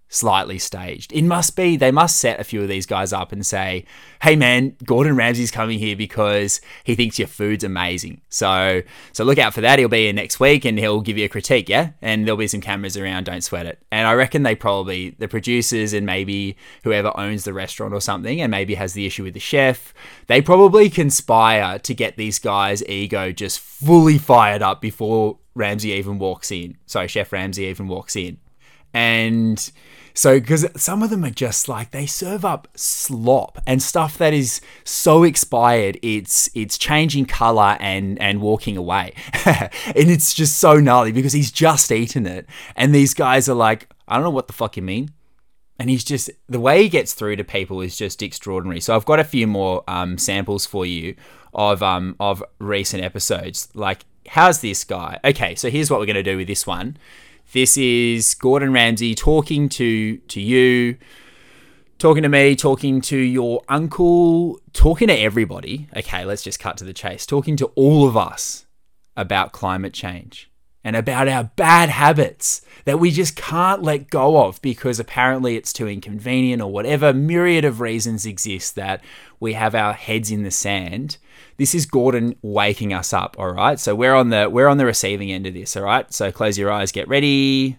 slightly 0.08 0.58
staged. 0.58 1.12
It 1.12 1.22
must 1.22 1.54
be, 1.56 1.76
they 1.76 1.90
must 1.90 2.18
set 2.18 2.40
a 2.40 2.44
few 2.44 2.62
of 2.62 2.68
these 2.68 2.86
guys 2.86 3.12
up 3.12 3.32
and 3.32 3.44
say, 3.44 3.84
hey 4.22 4.36
man, 4.36 4.76
Gordon 4.84 5.16
Ramsay's 5.16 5.50
coming 5.50 5.78
here 5.78 5.96
because 5.96 6.60
he 6.84 6.94
thinks 6.94 7.18
your 7.18 7.28
food's 7.28 7.64
amazing. 7.64 8.22
So 8.28 8.82
so 9.12 9.24
look 9.24 9.38
out 9.38 9.54
for 9.54 9.60
that. 9.60 9.78
He'll 9.78 9.88
be 9.88 10.04
here 10.04 10.12
next 10.12 10.40
week 10.40 10.64
and 10.64 10.78
he'll 10.78 11.00
give 11.00 11.18
you 11.18 11.26
a 11.26 11.28
critique, 11.28 11.68
yeah? 11.68 11.90
And 12.00 12.26
there'll 12.26 12.38
be 12.38 12.46
some 12.46 12.60
cameras 12.60 12.96
around, 12.96 13.24
don't 13.24 13.42
sweat 13.42 13.66
it. 13.66 13.78
And 13.90 14.06
I 14.06 14.14
reckon 14.14 14.42
they 14.42 14.54
probably, 14.54 15.10
the 15.10 15.28
producers 15.28 15.92
and 15.92 16.06
maybe 16.06 16.56
whoever 16.84 17.12
owns 17.18 17.44
the 17.44 17.52
restaurant 17.52 17.94
or 17.94 18.00
something 18.00 18.40
and 18.40 18.50
maybe 18.50 18.74
has 18.74 18.94
the 18.94 19.06
issue 19.06 19.24
with 19.24 19.34
the 19.34 19.40
chef, 19.40 19.92
they 20.26 20.40
probably 20.40 20.88
conspire 20.90 21.78
to 21.80 21.94
get 21.94 22.16
these 22.16 22.38
guys' 22.38 22.82
ego 22.88 23.30
just 23.32 23.60
fully 23.60 24.18
fired 24.18 24.62
up 24.62 24.80
before 24.80 25.38
Ramsay 25.54 25.90
even 25.90 26.18
walks 26.18 26.50
in. 26.50 26.78
Sorry, 26.86 27.08
Chef 27.08 27.32
Ramsay 27.32 27.64
even 27.64 27.88
walks 27.88 28.16
in. 28.16 28.38
And 28.94 29.70
so, 30.18 30.40
because 30.40 30.66
some 30.76 31.04
of 31.04 31.10
them 31.10 31.24
are 31.24 31.30
just 31.30 31.68
like 31.68 31.92
they 31.92 32.04
serve 32.04 32.44
up 32.44 32.66
slop 32.74 33.62
and 33.68 33.80
stuff 33.80 34.18
that 34.18 34.34
is 34.34 34.60
so 34.82 35.22
expired, 35.22 35.96
it's 36.02 36.50
it's 36.56 36.76
changing 36.76 37.26
color 37.26 37.76
and 37.78 38.20
and 38.20 38.40
walking 38.40 38.76
away, 38.76 39.12
and 39.44 39.70
it's 39.94 40.34
just 40.34 40.58
so 40.58 40.80
gnarly 40.80 41.12
because 41.12 41.34
he's 41.34 41.52
just 41.52 41.92
eaten 41.92 42.26
it, 42.26 42.46
and 42.74 42.92
these 42.92 43.14
guys 43.14 43.48
are 43.48 43.54
like, 43.54 43.94
I 44.08 44.16
don't 44.16 44.24
know 44.24 44.30
what 44.30 44.48
the 44.48 44.52
fuck 44.52 44.76
you 44.76 44.82
mean, 44.82 45.10
and 45.78 45.88
he's 45.88 46.02
just 46.02 46.30
the 46.48 46.58
way 46.58 46.82
he 46.82 46.88
gets 46.88 47.14
through 47.14 47.36
to 47.36 47.44
people 47.44 47.80
is 47.80 47.96
just 47.96 48.20
extraordinary. 48.20 48.80
So 48.80 48.96
I've 48.96 49.04
got 49.04 49.20
a 49.20 49.24
few 49.24 49.46
more 49.46 49.84
um, 49.86 50.18
samples 50.18 50.66
for 50.66 50.84
you 50.84 51.14
of 51.54 51.80
um 51.80 52.16
of 52.18 52.42
recent 52.58 53.04
episodes. 53.04 53.68
Like, 53.72 54.04
how's 54.26 54.62
this 54.62 54.82
guy? 54.82 55.20
Okay, 55.22 55.54
so 55.54 55.70
here's 55.70 55.92
what 55.92 56.00
we're 56.00 56.06
gonna 56.06 56.24
do 56.24 56.38
with 56.38 56.48
this 56.48 56.66
one. 56.66 56.96
This 57.52 57.78
is 57.78 58.34
Gordon 58.34 58.74
Ramsay 58.74 59.14
talking 59.14 59.70
to 59.70 60.18
to 60.18 60.38
you, 60.38 60.98
talking 61.98 62.22
to 62.22 62.28
me, 62.28 62.54
talking 62.54 63.00
to 63.00 63.16
your 63.16 63.62
uncle, 63.70 64.60
talking 64.74 65.08
to 65.08 65.18
everybody. 65.18 65.88
Okay, 65.96 66.26
let's 66.26 66.42
just 66.42 66.60
cut 66.60 66.76
to 66.76 66.84
the 66.84 66.92
chase. 66.92 67.24
Talking 67.24 67.56
to 67.56 67.66
all 67.74 68.06
of 68.06 68.18
us 68.18 68.66
about 69.16 69.52
climate 69.52 69.94
change 69.94 70.50
and 70.84 70.94
about 70.94 71.26
our 71.26 71.44
bad 71.56 71.88
habits 71.88 72.60
that 72.84 73.00
we 73.00 73.10
just 73.10 73.34
can't 73.34 73.82
let 73.82 74.10
go 74.10 74.44
of 74.44 74.60
because 74.60 75.00
apparently 75.00 75.56
it's 75.56 75.72
too 75.72 75.88
inconvenient 75.88 76.60
or 76.60 76.70
whatever 76.70 77.14
myriad 77.14 77.64
of 77.64 77.80
reasons 77.80 78.26
exist 78.26 78.74
that 78.74 79.02
we 79.40 79.54
have 79.54 79.74
our 79.74 79.94
heads 79.94 80.30
in 80.30 80.42
the 80.42 80.50
sand 80.50 81.16
this 81.58 81.74
is 81.74 81.86
Gordon 81.86 82.36
waking 82.40 82.92
us 82.92 83.12
up, 83.12 83.36
all 83.38 83.52
right? 83.52 83.78
So 83.78 83.94
we're 83.94 84.14
on 84.14 84.30
the 84.30 84.48
we're 84.48 84.68
on 84.68 84.78
the 84.78 84.86
receiving 84.86 85.30
end 85.30 85.46
of 85.46 85.54
this, 85.54 85.76
all 85.76 85.82
right? 85.82 86.10
So 86.12 86.32
close 86.32 86.56
your 86.56 86.70
eyes, 86.72 86.92
get 86.92 87.08
ready. 87.08 87.76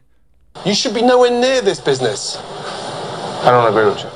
You 0.65 0.75
should 0.75 0.93
be 0.93 1.01
nowhere 1.01 1.31
near 1.31 1.61
this 1.61 1.79
business. 1.79 2.37
I 2.37 3.51
don't 3.51 3.67
agree 3.69 3.85
with 3.85 4.03
you. 4.03 4.09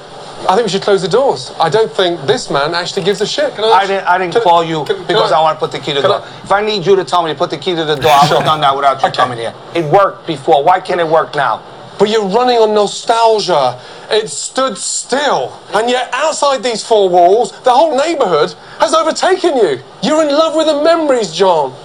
I 0.50 0.56
think 0.56 0.66
we 0.66 0.70
should 0.70 0.82
close 0.82 1.02
the 1.02 1.08
doors. 1.08 1.54
I 1.58 1.70
don't 1.70 1.90
think 1.90 2.20
this 2.28 2.52
man 2.52 2.76
actually 2.76 3.06
gives 3.06 3.22
a 3.22 3.26
shit. 3.26 3.56
Can 3.56 3.64
I, 3.64 3.68
I 3.68 3.88
didn't, 3.88 4.06
I 4.06 4.18
didn't 4.18 4.34
can, 4.34 4.42
call 4.42 4.62
you 4.62 4.84
can, 4.84 4.98
can 4.98 5.08
because 5.08 5.32
I, 5.32 5.38
I, 5.38 5.42
want 5.42 5.56
to 5.56 5.60
put 5.66 5.72
the 5.72 5.80
key 5.80 5.94
to 5.94 6.02
the 6.02 6.08
door. 6.10 6.20
I, 6.20 6.42
if 6.44 6.52
I 6.52 6.62
need 6.62 6.86
you 6.86 6.98
to 6.98 7.06
tell 7.06 7.24
me 7.24 7.32
to 7.32 7.38
put 7.38 7.50
the 7.50 7.58
key 7.58 7.74
to 7.76 7.86
the 7.86 7.96
door, 7.96 8.12
I 8.12 8.28
would 8.28 8.38
have 8.38 8.46
done 8.46 8.60
that 8.60 8.76
without 8.76 9.02
you 9.02 9.08
okay. 9.08 9.16
coming 9.16 9.38
here. 9.38 9.54
It 9.74 9.86
worked 9.86 10.28
before. 10.28 10.62
Why 10.62 10.82
can't 10.82 11.00
it 11.00 11.08
work 11.08 11.34
now? 11.36 11.64
But 12.00 12.10
you're 12.10 12.28
running 12.28 12.58
on 12.58 12.74
nostalgia. 12.74 13.80
It 14.10 14.30
stood 14.30 14.78
still. 14.78 15.60
And 15.74 15.90
yet, 15.90 16.10
outside 16.14 16.64
these 16.64 16.86
four 16.86 17.10
walls, 17.10 17.52
the 17.64 17.72
whole 17.72 17.96
neighborhood 17.98 18.54
has 18.80 18.94
overtaken 18.94 19.58
you. 19.58 19.80
You're 20.02 20.24
in 20.24 20.30
love 20.30 20.56
with 20.56 20.68
the 20.68 20.84
memories, 20.84 21.32
John. 21.34 21.76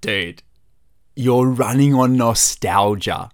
Dude, 0.00 0.42
you're 1.14 1.48
running 1.48 1.94
on 1.94 2.16
nostalgia. 2.16 3.30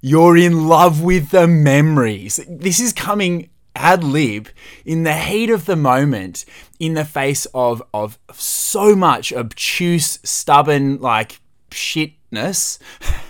You're 0.00 0.36
in 0.36 0.66
love 0.66 1.02
with 1.02 1.30
the 1.30 1.46
memories. 1.46 2.40
This 2.48 2.80
is 2.80 2.92
coming 2.92 3.50
ad 3.74 4.04
lib 4.04 4.48
in 4.84 5.04
the 5.04 5.14
heat 5.14 5.50
of 5.50 5.66
the 5.66 5.76
moment 5.76 6.44
in 6.78 6.94
the 6.94 7.04
face 7.04 7.46
of 7.54 7.82
of 7.94 8.18
so 8.32 8.94
much 8.96 9.32
obtuse, 9.32 10.18
stubborn 10.22 11.00
like 11.00 11.40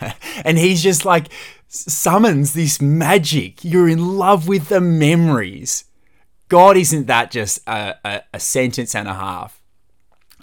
and 0.44 0.58
he's 0.58 0.82
just 0.82 1.04
like 1.04 1.28
summons 1.68 2.54
this 2.54 2.80
magic. 2.80 3.64
You're 3.64 3.88
in 3.88 4.16
love 4.16 4.48
with 4.48 4.68
the 4.68 4.80
memories. 4.80 5.84
God, 6.48 6.76
isn't 6.76 7.06
that 7.06 7.30
just 7.30 7.60
a, 7.66 7.94
a, 8.04 8.22
a 8.34 8.40
sentence 8.40 8.94
and 8.94 9.08
a 9.08 9.14
half? 9.14 9.60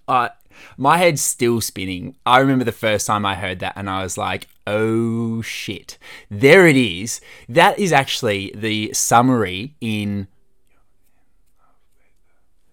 Uh, 0.07 0.29
my 0.75 0.97
head's 0.97 1.21
still 1.21 1.61
spinning. 1.61 2.15
I 2.25 2.39
remember 2.39 2.65
the 2.65 2.71
first 2.71 3.07
time 3.07 3.25
I 3.25 3.35
heard 3.35 3.59
that 3.59 3.73
and 3.75 3.89
I 3.89 4.03
was 4.03 4.17
like, 4.17 4.47
oh 4.65 5.41
shit. 5.41 5.97
There 6.29 6.67
it 6.67 6.75
is. 6.75 7.21
That 7.47 7.77
is 7.77 7.93
actually 7.93 8.51
the 8.55 8.93
summary 8.93 9.75
in 9.81 10.27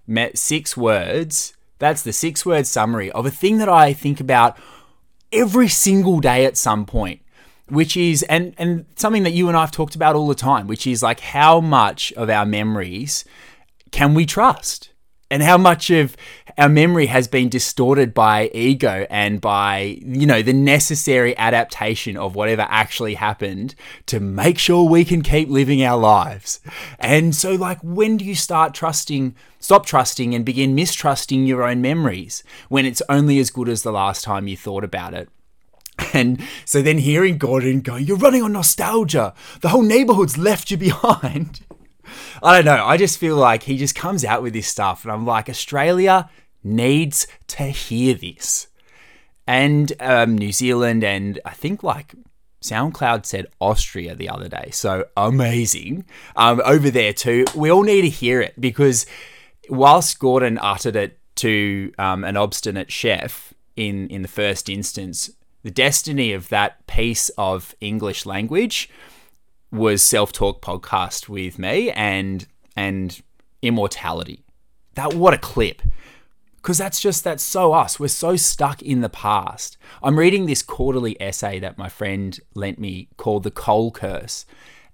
met 0.07 0.39
six 0.39 0.77
words. 0.77 1.55
That's 1.79 2.03
the 2.03 2.13
six 2.13 2.47
word 2.47 2.67
summary 2.67 3.11
of 3.11 3.27
a 3.27 3.31
thing 3.31 3.59
that 3.59 3.69
I 3.69 3.93
think 3.93 4.21
about 4.21 4.57
every 5.37 5.69
single 5.69 6.21
day 6.21 6.45
at 6.45 6.57
some 6.57 6.85
point 6.85 7.21
which 7.69 7.97
is 7.97 8.23
and 8.25 8.55
and 8.59 8.87
something 8.97 9.25
that 9.25 9.33
you 9.33 9.49
and 9.49 9.57
I've 9.57 9.73
talked 9.73 9.95
about 9.95 10.15
all 10.15 10.29
the 10.29 10.35
time, 10.35 10.67
which 10.67 10.87
is 10.87 11.03
like 11.03 11.21
how 11.21 11.61
much 11.61 12.13
of 12.13 12.31
our 12.31 12.47
memories 12.47 13.25
can 13.91 14.15
we 14.15 14.27
trust? 14.27 14.91
And 15.29 15.43
how 15.43 15.59
much 15.59 15.91
of 15.91 16.17
our 16.59 16.69
memory 16.69 17.07
has 17.07 17.29
been 17.29 17.49
distorted 17.49 18.15
by 18.15 18.51
ego 18.55 19.07
and 19.11 19.41
by, 19.41 19.99
you 20.03 20.27
know, 20.27 20.43
the 20.43 20.53
necessary 20.53 21.37
adaptation 21.37 22.17
of 22.17 22.35
whatever 22.35 22.67
actually 22.69 23.15
happened 23.15 23.75
to 24.07 24.21
make 24.21 24.59
sure 24.59 24.89
we 24.89 25.05
can 25.05 25.23
keep 25.23 25.49
living 25.51 25.85
our 25.85 25.99
lives. 25.99 26.61
And 26.99 27.35
so, 27.35 27.55
like, 27.55 27.79
when 27.83 28.17
do 28.17 28.25
you 28.25 28.35
start 28.35 28.73
trusting, 28.73 29.35
stop 29.61 29.85
trusting, 29.85 30.35
and 30.35 30.45
begin 30.45 30.75
mistrusting 30.75 31.47
your 31.47 31.63
own 31.63 31.83
memories 31.83 32.43
when 32.69 32.87
it's 32.87 33.03
only 33.09 33.39
as 33.39 33.51
good 33.51 33.69
as 33.69 33.83
the 33.83 33.93
last 33.93 34.25
time 34.25 34.49
you 34.49 34.57
thought 34.57 34.85
about 34.85 35.13
it? 35.13 35.29
And 36.13 36.43
so 36.65 36.83
then 36.83 36.99
hearing 36.99 37.39
Gordon 37.39 37.81
going, 37.81 38.07
You're 38.07 38.17
running 38.17 38.43
on 38.43 38.53
nostalgia. 38.53 39.35
The 39.61 39.71
whole 39.71 39.83
neighborhood's 39.83 40.39
left 40.39 40.71
you 40.71 40.77
behind. 40.77 41.61
I 42.43 42.57
don't 42.57 42.65
know. 42.65 42.85
I 42.85 42.97
just 42.97 43.19
feel 43.19 43.37
like 43.37 43.65
he 43.65 43.77
just 43.77 43.95
comes 43.95 44.25
out 44.25 44.43
with 44.43 44.53
this 44.53 44.69
stuff. 44.69 45.05
And 45.05 45.13
I'm 45.13 45.27
like, 45.27 45.49
Australia 45.49 46.29
needs 46.67 47.27
to 47.49 47.65
hear 47.65 48.15
this. 48.15 48.69
And 49.47 49.93
um, 50.01 50.37
New 50.37 50.53
Zealand, 50.53 51.05
and 51.05 51.41
I 51.45 51.53
think 51.53 51.83
like 51.83 52.15
SoundCloud 52.63 53.25
said 53.25 53.47
Austria 53.61 54.15
the 54.15 54.29
other 54.29 54.49
day. 54.49 54.71
So 54.73 55.07
amazing. 55.17 56.05
Um, 56.35 56.61
over 56.65 56.91
there 56.91 57.13
too. 57.13 57.45
We 57.55 57.71
all 57.71 57.83
need 57.83 58.03
to 58.03 58.09
hear 58.09 58.41
it 58.41 58.61
because 58.61 59.07
whilst 59.69 60.19
Gordon 60.19 60.59
uttered 60.59 60.97
it 60.97 61.19
to 61.37 61.93
um, 61.99 62.25
an 62.25 62.37
obstinate 62.37 62.91
chef 62.91 63.55
in, 63.77 64.09
in 64.09 64.23
the 64.23 64.29
first 64.29 64.69
instance, 64.69 65.31
the 65.63 65.71
destiny 65.71 66.33
of 66.33 66.49
that 66.49 66.87
piece 66.87 67.29
of 67.31 67.75
English 67.81 68.27
language 68.27 68.89
was 69.71 70.03
self 70.03 70.33
talk 70.33 70.63
podcast 70.63 71.29
with 71.29 71.59
me 71.59 71.91
and 71.91 72.47
and 72.77 73.23
immortality. 73.63 74.45
That 74.95 75.15
what 75.15 75.35
a 75.35 75.39
clip. 75.39 75.83
Because 76.67 76.79
that's 76.79 76.99
just 76.99 77.23
that's 77.23 77.45
so 77.45 77.73
us. 77.73 78.01
We're 78.01 78.09
so 78.09 78.35
stuck 78.35 78.83
in 78.83 79.01
the 79.01 79.09
past. 79.09 79.77
I'm 80.03 80.19
reading 80.19 80.47
this 80.47 80.63
quarterly 80.63 81.17
essay 81.23 81.61
that 81.61 81.79
my 81.79 81.89
friend 81.89 82.41
lent 82.57 82.81
me 82.81 83.07
called 83.17 83.45
The 83.45 83.53
Coal 83.53 83.93
Curse 83.93 84.45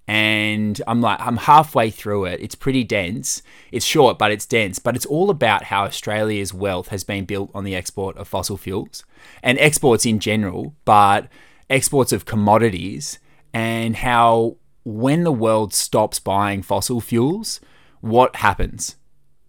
and 0.07 0.79
I'm 0.85 1.01
like, 1.01 1.19
I'm 1.19 1.37
halfway 1.37 1.89
through 1.89 2.25
it. 2.25 2.41
It's 2.41 2.53
pretty 2.53 2.83
dense. 2.83 3.41
It's 3.71 3.87
short, 3.87 4.19
but 4.19 4.31
it's 4.31 4.45
dense. 4.45 4.77
But 4.77 4.95
it's 4.95 5.07
all 5.07 5.31
about 5.31 5.63
how 5.63 5.85
Australia's 5.85 6.53
wealth 6.53 6.89
has 6.89 7.03
been 7.03 7.25
built 7.25 7.49
on 7.55 7.63
the 7.63 7.75
export 7.75 8.17
of 8.17 8.27
fossil 8.27 8.55
fuels 8.55 9.03
and 9.41 9.57
exports 9.57 10.05
in 10.05 10.19
general, 10.19 10.75
but 10.85 11.27
exports 11.71 12.11
of 12.11 12.25
commodities, 12.25 13.17
and 13.51 13.95
how 13.95 14.57
when 14.85 15.23
the 15.23 15.31
world 15.31 15.73
stops 15.73 16.19
buying 16.19 16.61
fossil 16.61 17.01
fuels, 17.01 17.59
what 17.99 18.35
happens? 18.35 18.97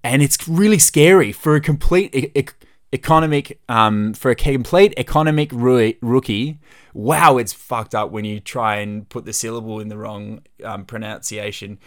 And 0.05 0.23
it's 0.23 0.47
really 0.47 0.79
scary 0.79 1.33
for 1.33 1.57
a 1.57 1.61
complete 1.61 2.15
e- 2.15 2.31
e- 2.35 2.47
economic, 2.93 3.59
um, 3.69 4.15
for 4.15 4.31
a 4.31 4.37
complete 4.37 4.95
economic 4.97 5.51
ru- 5.51 5.95
rookie 6.01 6.61
wow, 6.95 7.37
it's 7.39 7.53
fucked 7.53 7.95
up 7.95 8.11
when 8.11 8.25
you 8.25 8.41
try 8.41 8.77
and 8.77 9.07
put 9.09 9.25
the 9.25 9.33
syllable 9.33 9.81
in 9.81 9.89
the 9.89 9.99
wrong 9.99 10.41
um, 10.63 10.85
pronunciation. 10.85 11.79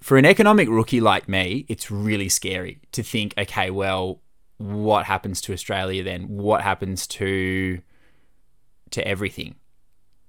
For 0.00 0.16
an 0.16 0.24
economic 0.24 0.68
rookie 0.68 1.00
like 1.00 1.28
me, 1.28 1.66
it's 1.68 1.90
really 1.90 2.28
scary 2.28 2.78
to 2.92 3.02
think, 3.02 3.34
okay, 3.36 3.70
well, 3.70 4.20
what 4.58 5.06
happens 5.06 5.40
to 5.42 5.52
Australia 5.52 6.02
then? 6.04 6.28
What 6.28 6.62
happens 6.62 7.06
to 7.08 7.80
to 8.90 9.06
everything? 9.06 9.56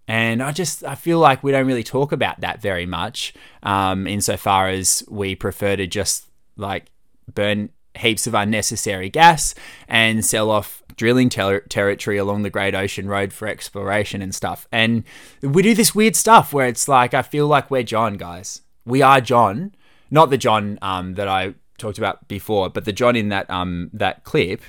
And 0.07 0.43
I 0.43 0.51
just 0.51 0.83
I 0.83 0.95
feel 0.95 1.19
like 1.19 1.43
we 1.43 1.51
don't 1.51 1.67
really 1.67 1.83
talk 1.83 2.11
about 2.11 2.41
that 2.41 2.61
very 2.61 2.87
much, 2.87 3.33
um, 3.61 4.07
insofar 4.07 4.69
as 4.69 5.03
we 5.07 5.35
prefer 5.35 5.75
to 5.75 5.85
just 5.85 6.25
like 6.57 6.87
burn 7.33 7.69
heaps 7.97 8.27
of 8.27 8.33
unnecessary 8.33 9.09
gas 9.09 9.55
and 9.87 10.23
sell 10.23 10.49
off 10.49 10.83
drilling 10.95 11.29
ter- 11.29 11.61
territory 11.61 12.17
along 12.17 12.43
the 12.43 12.49
Great 12.49 12.75
Ocean 12.75 13.07
Road 13.07 13.33
for 13.33 13.47
exploration 13.47 14.21
and 14.21 14.33
stuff. 14.33 14.67
And 14.71 15.03
we 15.41 15.63
do 15.63 15.73
this 15.73 15.95
weird 15.95 16.15
stuff 16.15 16.53
where 16.53 16.67
it's 16.67 16.87
like, 16.87 17.13
I 17.13 17.21
feel 17.21 17.47
like 17.47 17.71
we're 17.71 17.83
John, 17.83 18.17
guys. 18.17 18.61
We 18.85 19.01
are 19.01 19.21
John. 19.21 19.75
Not 20.11 20.29
the 20.29 20.37
John 20.37 20.79
um, 20.81 21.13
that 21.15 21.27
I 21.27 21.53
talked 21.77 21.97
about 21.97 22.27
before, 22.27 22.69
but 22.69 22.85
the 22.85 22.91
John 22.91 23.15
in 23.15 23.29
that 23.29 23.49
um, 23.49 23.89
that 23.93 24.23
clip 24.23 24.61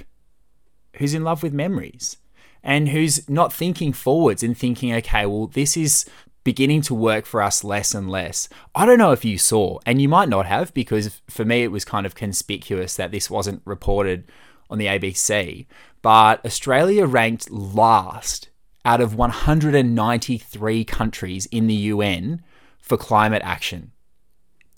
who's 0.96 1.14
in 1.14 1.25
love 1.25 1.42
with 1.42 1.53
memories 1.53 2.16
and 2.62 2.90
who's 2.90 3.29
not 3.29 3.53
thinking 3.53 3.92
forwards 3.92 4.42
and 4.42 4.57
thinking, 4.57 4.92
okay, 4.94 5.25
well, 5.25 5.46
this 5.46 5.77
is 5.77 6.05
beginning 6.44 6.83
to 6.83 6.94
work 6.94 7.26
for 7.26 7.42
us 7.42 7.62
less 7.62 7.94
and 7.94 8.11
less. 8.11 8.48
I 8.74 8.87
don't 8.87 8.98
know 8.98 9.12
if 9.12 9.24
you 9.24 9.38
saw, 9.38 9.79
and 9.85 10.00
you 10.00 10.09
might 10.09 10.29
not 10.29 10.46
have, 10.46 10.72
because 10.74 11.20
for 11.29 11.44
me 11.44 11.62
it 11.62 11.70
was 11.70 11.85
kind 11.85 12.07
of 12.07 12.14
conspicuous 12.14 12.96
that 12.96 13.11
this 13.11 13.31
wasn't 13.31 13.62
reported 13.64 14.24
on 14.68 14.79
the 14.79 14.87
ABC, 14.87 15.66
but 16.03 16.44
Australia 16.44 17.07
ranked 17.07 17.50
last 17.50 18.48
out 18.85 19.00
of 19.00 19.14
193 19.14 20.85
countries 20.85 21.46
in 21.46 21.66
the 21.66 21.74
UN 21.74 22.42
for 22.79 22.96
climate 22.96 23.42
action. 23.44 23.92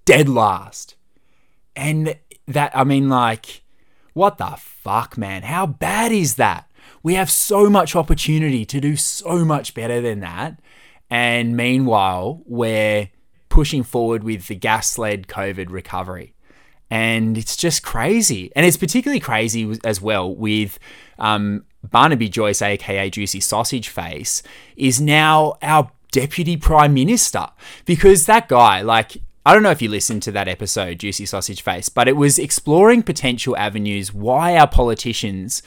Dead 0.05 0.29
last. 0.29 0.96
And 1.77 2.16
that, 2.48 2.77
I 2.77 2.85
mean, 2.85 3.09
like, 3.09 3.62
what 4.14 4.38
the 4.38 4.57
fuck, 4.59 5.16
man? 5.16 5.42
How 5.42 5.66
bad 5.66 6.11
is 6.11 6.35
that? 6.35 6.68
We 7.03 7.14
have 7.14 7.31
so 7.31 7.70
much 7.70 7.94
opportunity 7.94 8.64
to 8.66 8.81
do 8.81 8.96
so 8.96 9.44
much 9.44 9.75
better 9.75 10.01
than 10.01 10.20
that. 10.20 10.61
And 11.12 11.59
meanwhile, 11.59 12.40
we're 12.46 13.11
pushing 13.51 13.83
forward 13.83 14.25
with 14.25 14.48
the 14.48 14.55
gas 14.55 14.96
led 14.96 15.27
COVID 15.27 15.70
recovery. 15.70 16.33
And 16.90 17.37
it's 17.37 17.55
just 17.55 17.83
crazy. 17.83 18.51
And 18.57 18.64
it's 18.64 18.79
particularly 18.79 19.20
crazy 19.20 19.79
as 19.85 20.01
well 20.01 20.35
with 20.35 20.79
um, 21.18 21.66
Barnaby 21.85 22.31
Joyce, 22.31 22.62
aka 22.62 23.11
Juicy 23.11 23.40
Sausage 23.40 23.90
Face, 23.90 24.42
is 24.75 25.03
now 25.03 25.59
our 25.61 25.90
deputy 26.12 26.57
prime 26.57 26.94
minister 26.94 27.46
because 27.85 28.25
that 28.25 28.48
guy, 28.48 28.81
like, 28.81 29.18
I 29.44 29.53
don't 29.53 29.62
know 29.62 29.70
if 29.70 29.83
you 29.83 29.90
listened 29.90 30.22
to 30.22 30.33
that 30.33 30.48
episode, 30.48 31.01
Juicy 31.01 31.27
Sausage 31.27 31.61
Face, 31.61 31.90
but 31.90 32.09
it 32.09 32.16
was 32.16 32.38
exploring 32.38 33.03
potential 33.03 33.55
avenues 33.59 34.14
why 34.14 34.57
our 34.57 34.66
politicians, 34.66 35.62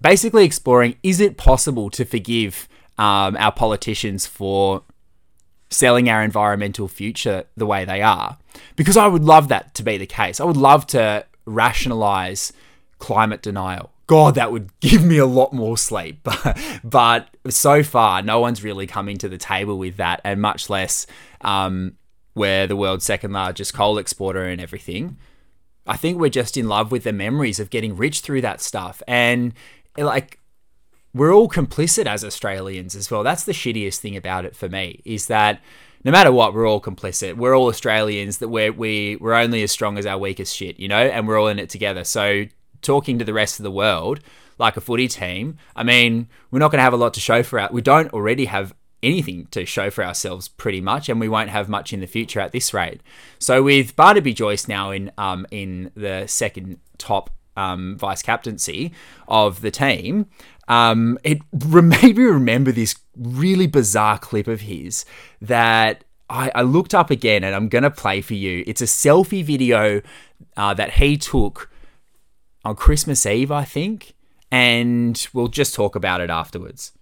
basically 0.00 0.44
exploring 0.44 0.96
is 1.04 1.20
it 1.20 1.36
possible 1.36 1.88
to 1.90 2.04
forgive 2.04 2.66
um, 2.98 3.36
our 3.36 3.52
politicians 3.52 4.26
for 4.26 4.82
selling 5.70 6.08
our 6.08 6.22
environmental 6.22 6.88
future 6.88 7.44
the 7.56 7.66
way 7.66 7.84
they 7.84 8.02
are. 8.02 8.38
Because 8.76 8.96
I 8.96 9.06
would 9.06 9.24
love 9.24 9.48
that 9.48 9.74
to 9.74 9.82
be 9.82 9.98
the 9.98 10.06
case. 10.06 10.40
I 10.40 10.44
would 10.44 10.56
love 10.56 10.86
to 10.88 11.26
rationalize 11.44 12.52
climate 12.98 13.42
denial. 13.42 13.92
God, 14.06 14.34
that 14.36 14.50
would 14.50 14.70
give 14.80 15.04
me 15.04 15.18
a 15.18 15.26
lot 15.26 15.52
more 15.52 15.78
sleep. 15.78 16.26
But, 16.84 17.28
so 17.48 17.82
far, 17.82 18.22
no 18.22 18.40
one's 18.40 18.64
really 18.64 18.86
coming 18.86 19.18
to 19.18 19.28
the 19.28 19.38
table 19.38 19.78
with 19.78 19.96
that, 19.96 20.20
and 20.24 20.40
much 20.40 20.70
less 20.70 21.06
um, 21.42 21.96
we're 22.34 22.66
the 22.66 22.76
world's 22.76 23.04
second 23.04 23.32
largest 23.32 23.74
coal 23.74 23.98
exporter 23.98 24.44
and 24.44 24.60
everything. 24.60 25.18
I 25.86 25.96
think 25.96 26.18
we're 26.18 26.30
just 26.30 26.56
in 26.56 26.68
love 26.68 26.92
with 26.92 27.04
the 27.04 27.12
memories 27.12 27.58
of 27.58 27.70
getting 27.70 27.96
rich 27.96 28.20
through 28.20 28.42
that 28.42 28.60
stuff. 28.60 29.02
And 29.08 29.54
like, 29.96 30.37
we're 31.18 31.34
all 31.34 31.48
complicit 31.48 32.06
as 32.06 32.24
Australians 32.24 32.94
as 32.94 33.10
well. 33.10 33.22
That's 33.22 33.44
the 33.44 33.52
shittiest 33.52 33.98
thing 33.98 34.16
about 34.16 34.44
it 34.44 34.54
for 34.54 34.68
me 34.68 35.02
is 35.04 35.26
that 35.26 35.60
no 36.04 36.12
matter 36.12 36.30
what, 36.30 36.54
we're 36.54 36.68
all 36.68 36.80
complicit. 36.80 37.36
We're 37.36 37.56
all 37.56 37.66
Australians. 37.66 38.38
That 38.38 38.48
we're 38.48 38.72
we 38.72 39.16
we're 39.16 39.34
only 39.34 39.62
as 39.62 39.72
strong 39.72 39.98
as 39.98 40.06
our 40.06 40.18
weakest 40.18 40.54
shit, 40.54 40.78
you 40.78 40.88
know, 40.88 40.96
and 40.96 41.26
we're 41.26 41.38
all 41.38 41.48
in 41.48 41.58
it 41.58 41.70
together. 41.70 42.04
So 42.04 42.44
talking 42.82 43.18
to 43.18 43.24
the 43.24 43.34
rest 43.34 43.58
of 43.58 43.64
the 43.64 43.70
world 43.70 44.20
like 44.58 44.76
a 44.76 44.80
footy 44.80 45.08
team, 45.08 45.56
I 45.76 45.82
mean, 45.82 46.28
we're 46.50 46.58
not 46.58 46.70
going 46.70 46.78
to 46.78 46.84
have 46.84 46.92
a 46.92 46.96
lot 46.96 47.14
to 47.14 47.20
show 47.20 47.42
for 47.42 47.58
it. 47.58 47.72
We 47.72 47.82
don't 47.82 48.12
already 48.12 48.46
have 48.46 48.74
anything 49.02 49.46
to 49.52 49.64
show 49.64 49.90
for 49.90 50.04
ourselves 50.04 50.48
pretty 50.48 50.80
much, 50.80 51.08
and 51.08 51.20
we 51.20 51.28
won't 51.28 51.50
have 51.50 51.68
much 51.68 51.92
in 51.92 52.00
the 52.00 52.06
future 52.06 52.40
at 52.40 52.52
this 52.52 52.72
rate. 52.72 53.00
So 53.38 53.62
with 53.62 53.96
Barnaby 53.96 54.34
Joyce 54.34 54.68
now 54.68 54.90
in 54.90 55.10
um, 55.18 55.46
in 55.50 55.90
the 55.96 56.26
second 56.26 56.78
top 56.96 57.30
um, 57.56 57.96
vice 57.98 58.22
captaincy 58.22 58.92
of 59.26 59.60
the 59.62 59.70
team, 59.70 60.26
um, 60.68 61.18
it 61.24 61.40
made 61.52 62.16
me 62.16 62.24
remember 62.24 62.70
this 62.72 62.94
really 63.16 63.66
bizarre 63.66 64.18
clip 64.18 64.46
of 64.46 64.62
his 64.62 65.04
that 65.40 66.04
I, 66.30 66.50
I 66.54 66.62
looked 66.62 66.94
up 66.94 67.10
again, 67.10 67.42
and 67.42 67.54
I'm 67.54 67.68
gonna 67.68 67.90
play 67.90 68.20
for 68.20 68.34
you. 68.34 68.62
It's 68.66 68.82
a 68.82 68.86
selfie 68.86 69.42
video 69.44 70.02
uh, 70.56 70.74
that 70.74 70.92
he 70.92 71.16
took 71.16 71.70
on 72.64 72.76
Christmas 72.76 73.24
Eve, 73.24 73.50
I 73.50 73.64
think, 73.64 74.14
and 74.50 75.26
we'll 75.32 75.48
just 75.48 75.74
talk 75.74 75.96
about 75.96 76.20
it 76.20 76.30
afterwards. 76.30 76.92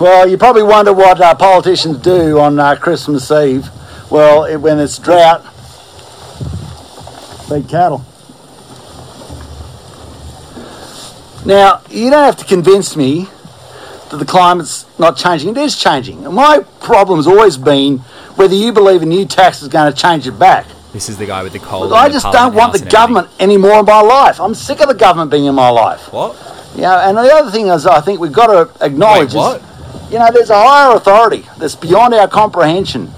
Well, 0.00 0.28
you 0.28 0.36
probably 0.36 0.64
wonder 0.64 0.92
what 0.92 1.20
uh, 1.20 1.34
politicians 1.34 1.98
do 1.98 2.38
on 2.40 2.58
uh, 2.58 2.74
Christmas 2.76 3.30
Eve. 3.30 3.68
Well, 4.10 4.44
it, 4.44 4.56
when 4.56 4.80
it's 4.80 4.98
drought, 4.98 5.42
feed 7.48 7.68
cattle. 7.68 8.04
Now, 11.44 11.82
you 11.90 12.10
don't 12.10 12.24
have 12.24 12.36
to 12.36 12.44
convince 12.44 12.96
me 12.96 13.28
that 14.10 14.18
the 14.18 14.24
climate's 14.24 14.86
not 14.98 15.16
changing. 15.16 15.50
It 15.50 15.56
is 15.56 15.76
changing. 15.76 16.24
And 16.24 16.34
my 16.34 16.60
problem's 16.80 17.26
always 17.26 17.56
been 17.56 17.98
whether 18.36 18.54
you 18.54 18.72
believe 18.72 19.02
a 19.02 19.06
new 19.06 19.26
tax 19.26 19.62
is 19.62 19.68
going 19.68 19.92
to 19.92 19.98
change 19.98 20.26
it 20.26 20.38
back. 20.38 20.66
This 20.92 21.08
is 21.08 21.16
the 21.16 21.26
guy 21.26 21.42
with 21.42 21.54
the 21.54 21.58
cold. 21.58 21.88
Look, 21.88 21.98
I 21.98 22.08
just 22.10 22.30
don't 22.30 22.54
want 22.54 22.74
the 22.74 22.84
government 22.84 23.28
anymore 23.40 23.80
in 23.80 23.86
my 23.86 24.02
life. 24.02 24.40
I'm 24.40 24.54
sick 24.54 24.80
of 24.80 24.88
the 24.88 24.94
government 24.94 25.30
being 25.30 25.46
in 25.46 25.54
my 25.54 25.70
life. 25.70 26.12
What? 26.12 26.36
Yeah, 26.76 27.08
and 27.08 27.16
the 27.16 27.22
other 27.22 27.50
thing 27.50 27.68
is, 27.68 27.86
I 27.86 28.00
think 28.00 28.20
we've 28.20 28.32
got 28.32 28.46
to 28.48 28.84
acknowledge 28.84 29.32
Wait, 29.32 29.38
what? 29.38 29.60
is, 29.62 30.12
you 30.12 30.18
know, 30.18 30.30
there's 30.30 30.50
a 30.50 30.62
higher 30.62 30.94
authority 30.94 31.46
that's 31.58 31.74
beyond 31.74 32.12
our 32.14 32.28
comprehension, 32.28 33.10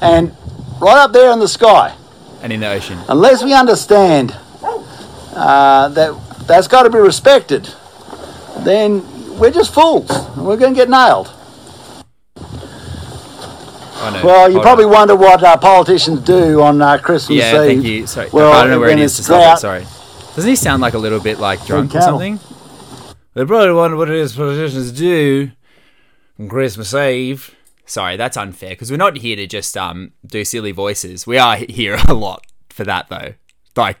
and 0.00 0.34
right 0.80 0.96
up 0.98 1.12
there 1.12 1.32
in 1.32 1.40
the 1.40 1.48
sky. 1.48 1.96
And 2.42 2.52
in 2.52 2.60
the 2.60 2.68
ocean. 2.68 2.98
Unless 3.08 3.42
we 3.42 3.52
understand 3.52 4.36
uh, 5.34 5.88
that 5.88 6.14
that's 6.46 6.68
got 6.68 6.84
to 6.84 6.90
be 6.90 6.98
respected, 6.98 7.72
then 8.60 9.02
we're 9.38 9.50
just 9.50 9.72
fools. 9.74 10.10
and 10.10 10.46
We're 10.46 10.56
going 10.56 10.74
to 10.74 10.78
get 10.78 10.88
nailed. 10.88 11.32
Oh, 13.98 14.10
no. 14.12 14.24
Well, 14.26 14.50
you 14.50 14.60
probably 14.60 14.84
on. 14.84 14.90
wonder 14.92 15.16
what 15.16 15.42
uh, 15.42 15.56
politicians 15.56 16.20
do 16.20 16.60
on 16.62 16.80
uh, 16.82 16.98
Christmas 16.98 17.38
Yeah, 17.38 17.62
Eve. 17.62 17.66
thank 17.68 17.84
you. 17.84 18.06
Sorry, 18.06 18.28
Well, 18.32 18.52
I 18.52 18.62
don't 18.62 18.70
know 18.72 18.80
where 18.80 18.90
it 18.90 18.98
is 18.98 19.16
to 19.16 19.52
it. 19.52 19.58
Sorry. 19.58 19.84
Doesn't 20.34 20.48
he 20.50 20.56
sound 20.56 20.82
like 20.82 20.94
a 20.94 20.98
little 20.98 21.20
bit 21.20 21.38
like 21.38 21.64
drunk 21.66 21.94
or 21.94 22.02
something? 22.02 22.38
They 23.34 23.44
probably 23.44 23.72
wonder 23.72 23.96
what 23.96 24.10
it 24.10 24.16
is 24.16 24.34
politicians 24.36 24.92
do 24.92 25.50
on 26.38 26.48
Christmas 26.48 26.92
Eve. 26.94 27.54
Sorry, 27.86 28.16
that's 28.16 28.36
unfair 28.36 28.70
because 28.70 28.90
we're 28.90 28.96
not 28.98 29.16
here 29.18 29.36
to 29.36 29.46
just 29.46 29.76
um 29.76 30.12
do 30.26 30.44
silly 30.44 30.72
voices. 30.72 31.26
We 31.26 31.38
are 31.38 31.56
here 31.56 31.96
a 32.08 32.14
lot 32.14 32.46
for 32.68 32.84
that 32.84 33.08
though. 33.08 33.34
Like 33.76 33.98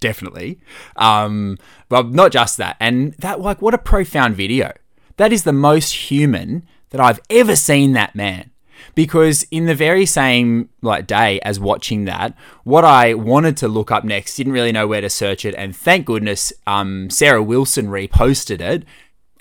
definitely. 0.00 0.60
Um 0.96 1.58
but 1.88 2.10
not 2.10 2.32
just 2.32 2.56
that. 2.58 2.76
And 2.80 3.14
that 3.14 3.40
like 3.40 3.62
what 3.62 3.74
a 3.74 3.78
profound 3.78 4.36
video. 4.36 4.72
That 5.16 5.32
is 5.32 5.44
the 5.44 5.52
most 5.52 6.10
human 6.10 6.66
that 6.90 7.00
I've 7.00 7.20
ever 7.30 7.56
seen 7.56 7.92
that 7.92 8.14
man 8.14 8.50
because 8.94 9.44
in 9.50 9.66
the 9.66 9.74
very 9.74 10.06
same 10.06 10.68
like 10.82 11.06
day 11.06 11.40
as 11.40 11.58
watching 11.60 12.04
that 12.04 12.34
what 12.64 12.84
i 12.84 13.14
wanted 13.14 13.56
to 13.56 13.68
look 13.68 13.90
up 13.90 14.04
next 14.04 14.36
didn't 14.36 14.52
really 14.52 14.72
know 14.72 14.86
where 14.86 15.00
to 15.00 15.10
search 15.10 15.44
it 15.44 15.54
and 15.54 15.76
thank 15.76 16.06
goodness 16.06 16.52
um, 16.66 17.08
sarah 17.10 17.42
wilson 17.42 17.86
reposted 17.86 18.60
it 18.60 18.84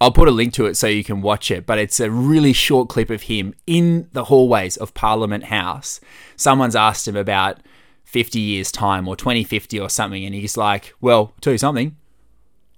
i'll 0.02 0.12
put 0.12 0.28
a 0.28 0.32
link 0.32 0.54
to 0.54 0.66
it 0.66 0.76
so 0.76 0.88
you 0.88 1.04
can 1.04 1.22
watch 1.22 1.52
it 1.52 1.66
but 1.66 1.78
it's 1.78 2.00
a 2.00 2.12
really 2.12 2.54
short 2.54 2.90
clip 2.90 3.10
of 3.10 3.24
him 3.24 3.54
in 3.66 4.08
the 4.14 4.26
hallways 4.26 4.78
of 4.78 4.94
parliament 4.94 5.46
house 5.46 6.00
someone's 6.36 6.76
asked 6.76 7.08
him 7.08 7.16
about 7.16 7.60
50 8.16 8.40
years 8.40 8.72
time 8.72 9.10
or 9.10 9.16
2050 9.18 9.78
or 9.78 9.90
something 9.90 10.24
and 10.24 10.34
he's 10.34 10.56
like 10.56 10.94
well 11.02 11.34
tell 11.42 11.52
you 11.52 11.58
something 11.58 11.98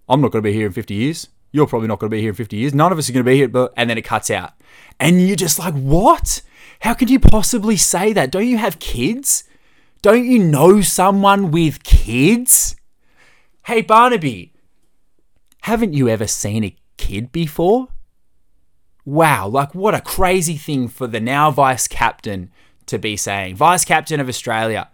I'm 0.10 0.22
not 0.22 0.32
going 0.32 0.44
to 0.44 0.50
be 0.50 0.54
here 0.54 0.68
in 0.68 0.74
50 0.74 0.94
years. 0.94 1.28
You're 1.52 1.68
probably 1.68 1.88
not 1.88 2.00
going 2.00 2.10
to 2.10 2.16
be 2.16 2.22
here 2.22 2.30
in 2.30 2.36
50 2.36 2.56
years. 2.56 2.74
None 2.74 2.92
of 2.92 2.98
us 2.98 3.10
are 3.10 3.14
going 3.14 3.26
to 3.26 3.30
be 3.30 3.38
here. 3.38 3.48
But 3.48 3.74
and 3.76 3.90
then 3.90 3.98
it 3.98 4.04
cuts 4.04 4.30
out, 4.30 4.54
and 5.00 5.26
you're 5.26 5.36
just 5.36 5.60
like, 5.60 5.74
what? 5.74 6.42
How 6.82 6.94
could 6.94 7.10
you 7.10 7.20
possibly 7.20 7.78
say 7.78 8.14
that? 8.14 8.32
Don't 8.32 8.48
you 8.48 8.58
have 8.58 8.80
kids? 8.80 9.44
Don't 10.02 10.26
you 10.26 10.40
know 10.40 10.82
someone 10.82 11.52
with 11.52 11.84
kids? 11.84 12.76
Hey 13.66 13.82
Barnaby, 13.82 14.54
haven't 15.62 15.94
you 15.94 16.08
ever 16.08 16.28
seen 16.28 16.64
a 16.64 16.76
kid 16.98 17.32
before? 17.32 17.88
Wow, 19.04 19.48
like 19.48 19.74
what 19.74 19.96
a 19.96 20.02
crazy 20.02 20.56
thing 20.56 20.88
for 20.88 21.08
the 21.08 21.20
now 21.20 21.50
vice 21.50 21.88
captain 21.88 22.52
to 22.86 23.00
be 23.00 23.18
saying. 23.18 23.56
Vice 23.56 23.84
captain 23.84 24.20
of 24.20 24.30
Australia 24.30 24.90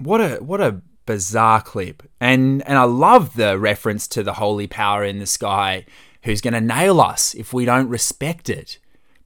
what 0.00 0.20
a 0.20 0.36
what 0.36 0.60
a 0.60 0.82
bizarre 1.06 1.62
clip. 1.62 2.02
And 2.20 2.66
and 2.66 2.78
i 2.78 2.84
love 2.84 3.34
the 3.34 3.58
reference 3.58 4.06
to 4.08 4.22
the 4.22 4.34
holy 4.34 4.66
power 4.66 5.04
in 5.04 5.18
the 5.18 5.26
sky 5.26 5.84
who's 6.22 6.40
going 6.40 6.54
to 6.54 6.60
nail 6.60 7.00
us 7.00 7.34
if 7.34 7.52
we 7.52 7.64
don't 7.64 7.88
respect 7.88 8.48
it. 8.48 8.78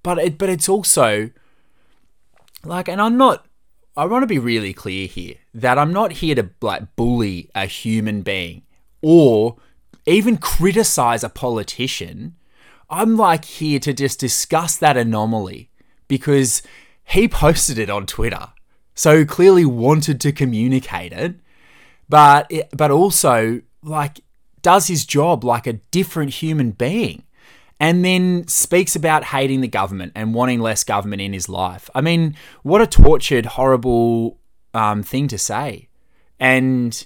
But 0.03 0.19
it 0.19 0.39
but 0.39 0.49
it's 0.49 0.69
also 0.69 1.31
like 2.65 2.89
and 2.89 3.01
i'm 3.01 3.17
not 3.17 3.47
i 3.97 4.07
want 4.07 4.23
to 4.23 4.27
be 4.27 4.39
really 4.39 4.73
clear 4.73 5.07
here 5.07 5.35
that 5.53 5.79
i'm 5.79 5.93
not 5.93 6.13
here 6.13 6.35
to 6.35 6.49
like 6.63 6.97
bully 6.97 7.51
a 7.55 7.67
human 7.67 8.23
being 8.23 8.63
or 9.03 9.57
even 10.07 10.37
criticize 10.37 11.25
a 11.25 11.29
politician. 11.29 12.37
I'm 12.91 13.17
like 13.17 13.45
here 13.45 13.79
to 13.81 13.93
just 13.93 14.21
discuss 14.21 14.77
that 14.77 14.97
anomaly 14.97 15.71
because 16.09 16.63
he 17.05 17.29
posted 17.29 17.79
it 17.79 17.91
on 17.91 18.07
twitter 18.07 18.49
so 18.94 19.24
clearly 19.24 19.64
wanted 19.64 20.20
to 20.20 20.33
communicate 20.33 21.12
it 21.12 21.37
but 22.09 22.46
it, 22.50 22.68
but 22.76 22.90
also 22.90 23.61
like 23.83 24.20
does 24.62 24.87
his 24.87 25.04
job 25.04 25.44
like 25.44 25.66
a 25.66 25.74
different 25.74 26.30
human 26.35 26.70
being 26.70 27.22
and 27.80 28.04
then 28.04 28.46
speaks 28.48 28.96
about 28.96 29.24
hating 29.24 29.61
the 29.61 29.68
government 29.68 30.12
and 30.14 30.35
wanting 30.35 30.61
less 30.61 30.85
government 30.85 31.20
in 31.20 31.33
his 31.33 31.48
life. 31.48 31.90
I 31.94 32.00
mean 32.00 32.37
what 32.62 32.80
a 32.80 32.87
tortured 32.87 33.46
horrible 33.46 34.38
um, 34.72 35.02
thing 35.02 35.28
to 35.28 35.38
say. 35.38 35.88
And 36.40 37.04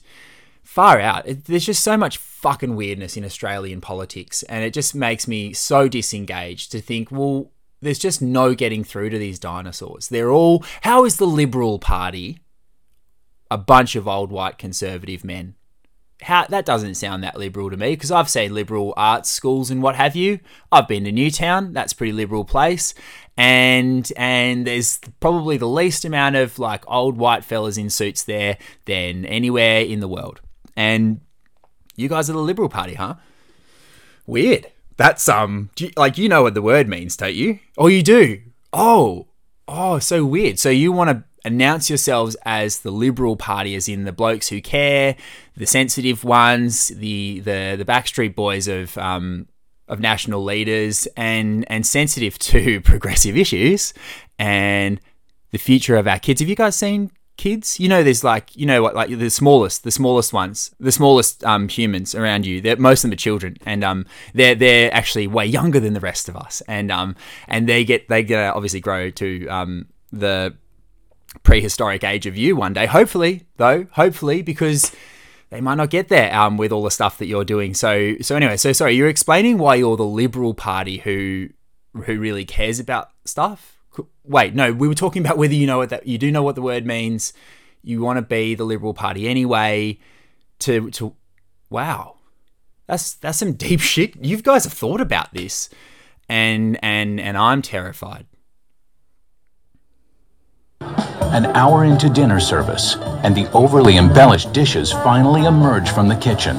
far 0.63 1.01
out. 1.01 1.27
It, 1.27 1.47
there's 1.47 1.67
just 1.67 1.83
so 1.83 1.97
much 1.97 2.19
fucking 2.19 2.77
weirdness 2.77 3.17
in 3.17 3.25
australian 3.25 3.81
politics 3.81 4.45
and 4.45 4.63
it 4.63 4.73
just 4.73 4.95
makes 4.95 5.27
me 5.27 5.53
so 5.53 5.89
disengaged 5.89 6.71
to 6.71 6.81
think 6.81 7.11
well 7.11 7.51
there's 7.81 7.99
just 7.99 8.21
no 8.21 8.55
getting 8.55 8.85
through 8.85 9.11
to 9.11 9.19
these 9.19 9.39
dinosaurs 9.39 10.09
they're 10.09 10.31
all 10.31 10.65
how 10.83 11.05
is 11.05 11.17
the 11.17 11.27
liberal 11.27 11.79
party 11.79 12.39
a 13.51 13.59
bunch 13.59 13.97
of 13.97 14.07
old 14.07 14.31
white 14.31 14.59
conservative 14.59 15.25
men. 15.25 15.55
How 16.23 16.47
that 16.47 16.67
doesn't 16.67 16.97
sound 16.97 17.23
that 17.23 17.39
liberal 17.39 17.71
to 17.71 17.77
me 17.77 17.91
because 17.91 18.11
I've 18.11 18.29
seen 18.29 18.53
liberal 18.53 18.93
arts 18.97 19.31
schools 19.31 19.71
and 19.71 19.83
what 19.83 19.95
have 19.95 20.17
you. 20.17 20.41
I've 20.73 20.89
been 20.89 21.05
to 21.05 21.13
Newtown, 21.13 21.73
that's 21.73 21.93
a 21.93 21.97
pretty 21.97 22.13
liberal 22.13 22.45
place, 22.45 22.93
and 23.37 24.11
and 24.17 24.67
there's 24.67 24.99
probably 25.21 25.59
the 25.59 25.69
least 25.69 26.05
amount 26.05 26.35
of 26.35 26.59
like 26.59 26.83
old 26.89 27.17
white 27.17 27.45
fellas 27.45 27.79
in 27.79 27.89
suits 27.89 28.25
there 28.25 28.59
than 28.87 29.25
anywhere 29.27 29.81
in 29.81 30.01
the 30.01 30.09
world. 30.09 30.41
And 30.77 31.21
you 31.95 32.09
guys 32.09 32.29
are 32.29 32.33
the 32.33 32.41
liberal 32.41 32.69
party, 32.69 32.95
huh? 32.95 33.15
Weird. 34.27 34.67
That's 34.99 35.29
um, 35.29 35.71
you, 35.79 35.91
like 35.97 36.19
you 36.19 36.29
know 36.29 36.43
what 36.43 36.55
the 36.55 36.63
word 36.63 36.89
means, 36.89 37.17
don't 37.17 37.35
you? 37.35 37.61
Oh, 37.79 37.87
you 37.87 38.03
do. 38.03 38.43
Oh, 38.73 39.29
oh, 39.67 40.01
so 40.01 40.25
weird. 40.25 40.59
So 40.59 40.71
you 40.71 40.93
want 40.93 41.11
to 41.11 41.25
announce 41.45 41.89
yourselves 41.89 42.37
as 42.45 42.81
the 42.81 42.91
Liberal 42.91 43.37
Party, 43.37 43.77
as 43.77 43.89
in 43.89 44.05
the 44.05 44.13
blokes 44.13 44.49
who 44.49 44.61
care, 44.61 45.17
the 45.57 45.67
sensitive 45.67 46.25
ones, 46.25 46.89
the 46.89 47.41
the 47.41 47.77
the 47.79 47.85
Backstreet 47.85 48.35
Boys 48.35 48.67
of 48.67 48.99
um 48.99 49.47
of 49.87 50.01
national 50.01 50.43
leaders, 50.43 51.07
and 51.17 51.65
and 51.71 51.87
sensitive 51.87 52.37
to 52.51 52.81
progressive 52.81 53.37
issues 53.37 53.95
and 54.37 55.01
the 55.53 55.59
future 55.59 55.97
of 55.97 56.09
our 56.09 56.19
kids. 56.19 56.41
Have 56.41 56.49
you 56.49 56.57
guys 56.57 56.75
seen 56.75 57.13
kids? 57.39 57.81
You 57.81 57.89
know, 57.89 58.03
there's 58.03 58.23
like 58.23 58.55
you 58.55 58.67
know 58.67 58.83
what, 58.83 58.95
like 58.95 59.09
the 59.09 59.31
smallest, 59.31 59.85
the 59.85 59.91
smallest 59.91 60.35
ones, 60.35 60.75
the 60.79 60.93
smallest 60.93 61.43
um, 61.45 61.69
humans 61.69 62.15
around 62.15 62.45
you. 62.45 62.61
They're, 62.61 62.77
most 62.77 63.01
of 63.01 63.11
them 63.11 63.15
are 63.15 63.17
children, 63.17 63.57
and 63.65 63.83
um, 63.83 64.05
they're 64.35 64.55
they're 64.55 64.93
actually 64.93 65.27
way 65.27 65.47
younger 65.47 65.81
than 65.81 65.95
the 65.95 66.01
rest 66.01 66.29
of 66.29 66.37
us, 66.37 66.61
and 66.69 66.93
um, 66.93 67.17
and 67.47 67.67
they 67.67 67.85
get 67.85 68.09
they 68.09 68.23
get 68.23 68.55
obviously 68.55 68.81
grow 68.81 69.09
to 69.11 69.47
um 69.49 69.87
the 70.13 70.55
prehistoric 71.43 72.05
age 72.05 72.27
of 72.27 72.37
you 72.37 72.57
one 72.57 72.75
day. 72.75 72.85
Hopefully, 72.87 73.45
though, 73.57 73.87
hopefully, 73.93 74.43
because 74.43 74.93
they 75.51 75.61
might 75.61 75.77
not 75.77 75.91
get 75.91 76.09
there 76.09 76.35
um, 76.35 76.57
with 76.57 76.73
all 76.73 76.83
the 76.83 76.91
stuff 76.91 77.19
that 77.19 77.27
you're 77.27 77.45
doing. 77.45 77.75
So, 77.75 78.17
so 78.21 78.37
anyway, 78.37 78.57
so 78.57 78.73
sorry, 78.73 78.95
you're 78.95 79.09
explaining 79.09 79.59
why 79.59 79.77
you're 79.77 79.97
the 79.97 80.05
Liberal 80.05 80.55
Party 80.55 80.99
who 80.99 81.49
who 82.05 82.19
really 82.19 82.45
cares 82.45 82.79
about 82.79 83.11
stuff. 83.25 83.78
Wait, 84.25 84.55
no, 84.55 84.73
we 84.73 84.89
were 84.89 84.95
talking 84.95 85.25
about 85.25 85.39
whether 85.39 85.55
you 85.55 85.67
know 85.67 85.79
what 85.79 85.91
that 85.91 86.07
you 86.07 86.19
do 86.19 86.31
know 86.31 86.43
what 86.43 86.55
the 86.55 86.63
word 86.63 86.87
means. 86.87 87.33
You 87.83 88.03
want 88.03 88.19
to 88.19 88.23
be 88.23 88.55
the 88.55 88.65
Liberal 88.65 88.95
Party 88.95 89.29
anyway. 89.29 89.99
To 90.61 90.91
to 90.91 91.15
wow, 91.71 92.17
that's 92.87 93.15
that's 93.15 93.39
some 93.39 93.53
deep 93.53 93.81
shit. 93.81 94.17
You 94.23 94.43
guys 94.43 94.65
have 94.65 94.73
thought 94.73 95.01
about 95.01 95.33
this, 95.33 95.69
and 96.29 96.79
and 96.83 97.21
and 97.21 97.37
I'm 97.37 97.63
terrified. 97.63 98.27
An 100.81 101.47
hour 101.47 101.85
into 101.85 102.09
dinner 102.09 102.41
service, 102.41 102.97
and 103.23 103.35
the 103.35 103.51
overly 103.53 103.99
embellished 103.99 104.53
dishes 104.53 104.93
finally 104.93 105.45
emerge 105.45 105.91
from 105.91 106.09
the 106.09 106.17
kitchen. 106.17 106.57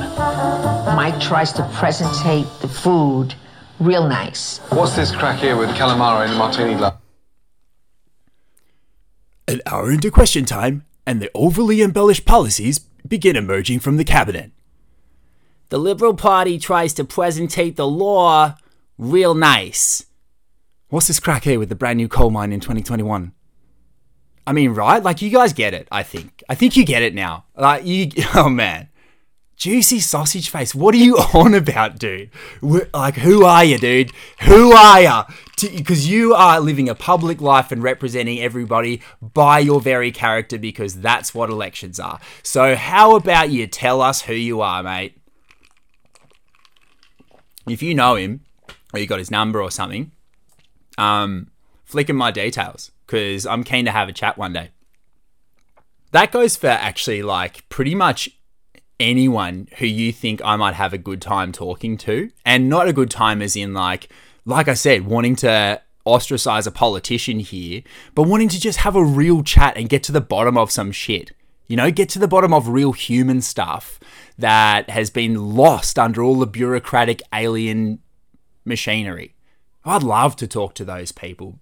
Mike 0.96 1.20
tries 1.20 1.52
to 1.54 1.64
presentate 1.64 2.48
the 2.62 2.68
food 2.68 3.34
real 3.80 4.08
nice. 4.08 4.60
What's 4.70 4.96
this 4.96 5.12
crack 5.12 5.40
here 5.40 5.58
with 5.58 5.70
calamari 5.70 6.30
and 6.30 6.38
martini 6.38 6.76
glass? 6.76 6.94
An 9.50 9.64
hour 9.66 9.92
into 9.92 10.12
question 10.12 10.46
time, 10.46 10.86
and 11.08 11.20
the 11.20 11.32
overly 11.34 11.82
embellished 11.82 12.24
policies 12.24 12.78
begin 13.08 13.36
emerging 13.36 13.80
from 13.80 13.98
the 13.98 14.04
cabinet. 14.04 14.52
The 15.70 15.80
Liberal 15.80 16.14
Party 16.14 16.60
tries 16.60 16.94
to 16.94 17.04
presentate 17.04 17.76
the 17.76 17.88
law 17.88 18.58
real 19.00 19.34
nice. 19.34 20.06
What's 20.90 21.08
this 21.08 21.20
crack 21.20 21.46
here 21.46 21.58
with 21.58 21.70
the 21.70 21.76
brand 21.76 21.98
new 21.98 22.08
coal 22.08 22.30
mine 22.30 22.54
in 22.54 22.60
2021? 22.60 23.32
I 24.46 24.54
mean, 24.54 24.70
right? 24.76 25.02
Like, 25.02 25.20
you 25.24 25.32
guys 25.32 25.52
get 25.52 25.74
it, 25.74 25.88
I 25.92 26.04
think. 26.04 26.44
I 26.48 26.54
think 26.54 26.78
you 26.78 26.86
get 26.86 27.02
it 27.02 27.16
now. 27.16 27.46
Like, 27.58 27.84
you, 27.88 28.12
oh 28.36 28.50
man. 28.50 28.89
Juicy 29.60 30.00
sausage 30.00 30.50
face. 30.50 30.74
What 30.74 30.96
are 30.96 31.00
you 31.00 31.18
on 31.34 31.54
about, 31.54 32.00
dude? 32.00 32.30
Wh- 32.62 32.92
Like, 32.94 33.16
who 33.16 33.44
are 33.44 33.64
you, 33.66 33.78
dude? 33.78 34.12
Who 34.44 34.72
are 34.72 35.02
you? 35.02 35.22
Because 35.76 36.10
you 36.10 36.34
are 36.34 36.62
living 36.62 36.88
a 36.88 36.96
public 36.96 37.42
life 37.42 37.70
and 37.70 37.84
representing 37.84 38.40
everybody 38.40 39.02
by 39.22 39.60
your 39.60 39.82
very 39.82 40.12
character 40.14 40.58
because 40.58 41.02
that's 41.02 41.36
what 41.36 41.50
elections 41.50 42.00
are. 42.00 42.22
So, 42.42 42.76
how 42.78 43.18
about 43.18 43.50
you 43.50 43.68
tell 43.68 44.02
us 44.02 44.22
who 44.22 44.34
you 44.34 44.62
are, 44.62 44.82
mate? 44.82 45.18
If 47.68 47.84
you 47.84 47.94
know 47.94 48.16
him, 48.16 48.46
or 48.94 49.00
you 49.02 49.08
got 49.08 49.20
his 49.20 49.30
number 49.30 49.62
or 49.62 49.70
something, 49.70 50.14
um, 50.98 51.52
flick 51.84 52.10
him 52.10 52.16
my 52.16 52.32
details 52.32 52.92
because 53.06 53.46
I'm 53.46 53.66
keen 53.66 53.84
to 53.84 53.92
have 53.92 54.08
a 54.08 54.14
chat 54.14 54.38
one 54.38 54.54
day. 54.54 54.70
That 56.12 56.32
goes 56.32 56.56
for 56.56 56.68
actually 56.68 57.22
like 57.22 57.68
pretty 57.68 57.94
much 57.94 58.30
anyone 59.00 59.68
who 59.78 59.86
you 59.86 60.12
think 60.12 60.42
I 60.44 60.56
might 60.56 60.74
have 60.76 60.94
a 60.94 60.98
good 60.98 61.22
time 61.22 61.52
talking 61.52 61.98
to, 61.98 62.32
and 62.46 62.70
not 62.70 62.88
a 62.88 62.94
good 62.94 63.10
time 63.10 63.42
as 63.42 63.56
in 63.56 63.74
like, 63.74 64.10
like 64.46 64.68
I 64.68 64.74
said, 64.74 65.06
wanting 65.06 65.36
to 65.38 65.82
ostracize 66.06 66.68
a 66.68 66.72
politician 66.72 67.40
here, 67.40 67.82
but 68.16 68.24
wanting 68.24 68.50
to 68.50 68.60
just 68.60 68.80
have 68.80 68.96
a 68.96 69.04
real 69.04 69.44
chat 69.44 69.78
and 69.78 69.90
get 69.90 70.04
to 70.04 70.12
the 70.12 70.22
bottom 70.22 70.58
of 70.58 70.72
some 70.72 70.92
shit. 70.92 71.32
You 71.68 71.78
know, 71.78 71.92
get 71.92 72.10
to 72.10 72.20
the 72.20 72.28
bottom 72.28 72.52
of 72.52 72.68
real 72.68 72.94
human 72.94 73.42
stuff 73.42 74.00
that 74.40 74.90
has 74.90 75.12
been 75.12 75.56
lost 75.56 76.00
under 76.00 76.24
all 76.24 76.40
the 76.40 76.48
bureaucratic 76.48 77.22
alien 77.32 78.00
machinery. 78.66 79.36
I'd 79.86 80.02
love 80.02 80.36
to 80.38 80.48
talk 80.48 80.74
to 80.76 80.86
those 80.86 81.12
people. 81.12 81.60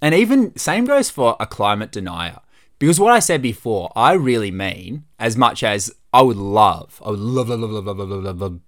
And 0.00 0.14
even 0.14 0.56
same 0.56 0.84
goes 0.84 1.10
for 1.10 1.36
a 1.40 1.46
climate 1.46 1.90
denier. 1.90 2.38
Because 2.82 2.98
what 2.98 3.12
I 3.12 3.20
said 3.20 3.42
before, 3.42 3.92
I 3.94 4.14
really 4.14 4.50
mean 4.50 5.04
as 5.20 5.36
much 5.36 5.62
as 5.62 5.94
I 6.12 6.22
would 6.22 6.36
love, 6.36 7.00
I 7.06 7.10
would 7.10 7.20
love, 7.20 7.48
love, 7.48 7.60
love, 7.60 7.70
love, 7.70 7.96
love, 7.96 8.08
love, 8.08 8.40
love, 8.40 8.60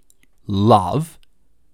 love 0.47 1.19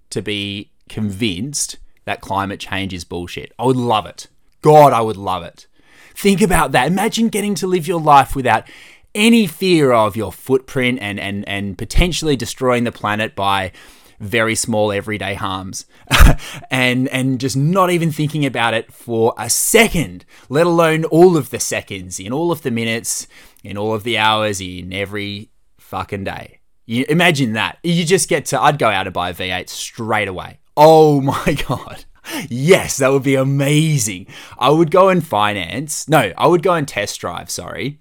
to 0.09 0.23
be 0.23 0.73
convinced 0.89 1.77
that 2.07 2.23
climate 2.23 2.59
change 2.59 2.95
is 2.95 3.05
bullshit. 3.05 3.53
I 3.59 3.67
would 3.67 3.77
love 3.77 4.07
it. 4.07 4.29
God, 4.63 4.95
I 4.95 5.03
would 5.03 5.19
love 5.19 5.43
it. 5.43 5.67
Think 6.15 6.41
about 6.41 6.73
that. 6.73 6.87
Imagine 6.87 7.29
getting 7.29 7.55
to 7.57 7.67
live 7.67 7.87
your 7.87 8.01
life 8.01 8.35
without 8.35 8.65
any 9.15 9.47
fear 9.47 9.93
of 9.93 10.17
your 10.17 10.33
footprint 10.33 10.99
and, 11.03 11.21
and, 11.21 11.47
and 11.47 11.77
potentially 11.77 12.37
destroying 12.37 12.85
the 12.85 12.91
planet 12.91 13.37
by 13.37 13.71
very 14.21 14.55
small 14.55 14.93
everyday 14.93 15.35
harms. 15.35 15.87
And 16.71 17.09
and 17.09 17.41
just 17.41 17.57
not 17.57 17.91
even 17.91 18.13
thinking 18.13 18.47
about 18.47 18.75
it 18.75 18.93
for 18.93 19.35
a 19.37 19.51
second 19.51 20.25
let 20.49 20.67
alone 20.67 21.05
all 21.05 21.37
of 21.37 21.51
the 21.51 21.59
seconds 21.59 22.21
in 22.21 22.33
all 22.33 22.53
of 22.53 22.63
the 22.63 22.71
minutes 22.71 23.27
in 23.65 23.77
all 23.77 23.93
of 23.93 24.05
the 24.05 24.17
hours 24.17 24.61
in 24.61 24.93
every 24.93 25.51
fucking 25.79 26.25
day. 26.25 26.61
You 26.87 27.05
imagine 27.09 27.55
that. 27.55 27.79
You 27.83 28.05
just 28.05 28.29
get 28.29 28.45
to 28.47 28.61
i'd 28.61 28.79
go 28.79 28.89
out 28.89 29.07
and 29.07 29.15
buy 29.15 29.31
a 29.31 29.35
v8 29.35 29.69
straight 29.69 30.29
away. 30.29 30.61
Oh 30.77 31.21
my 31.33 31.57
god. 31.69 32.05
Yes 32.49 32.99
that 32.99 33.11
would 33.11 33.25
be 33.25 33.35
amazing. 33.35 34.27
I 34.59 34.71
would 34.71 34.91
go 34.93 35.09
and 35.09 35.27
finance 35.27 36.09
no 36.09 36.33
i 36.39 36.47
would 36.47 36.63
go 36.63 36.75
and 36.75 36.87
test 36.87 37.21
drive 37.21 37.51
sorry 37.51 37.99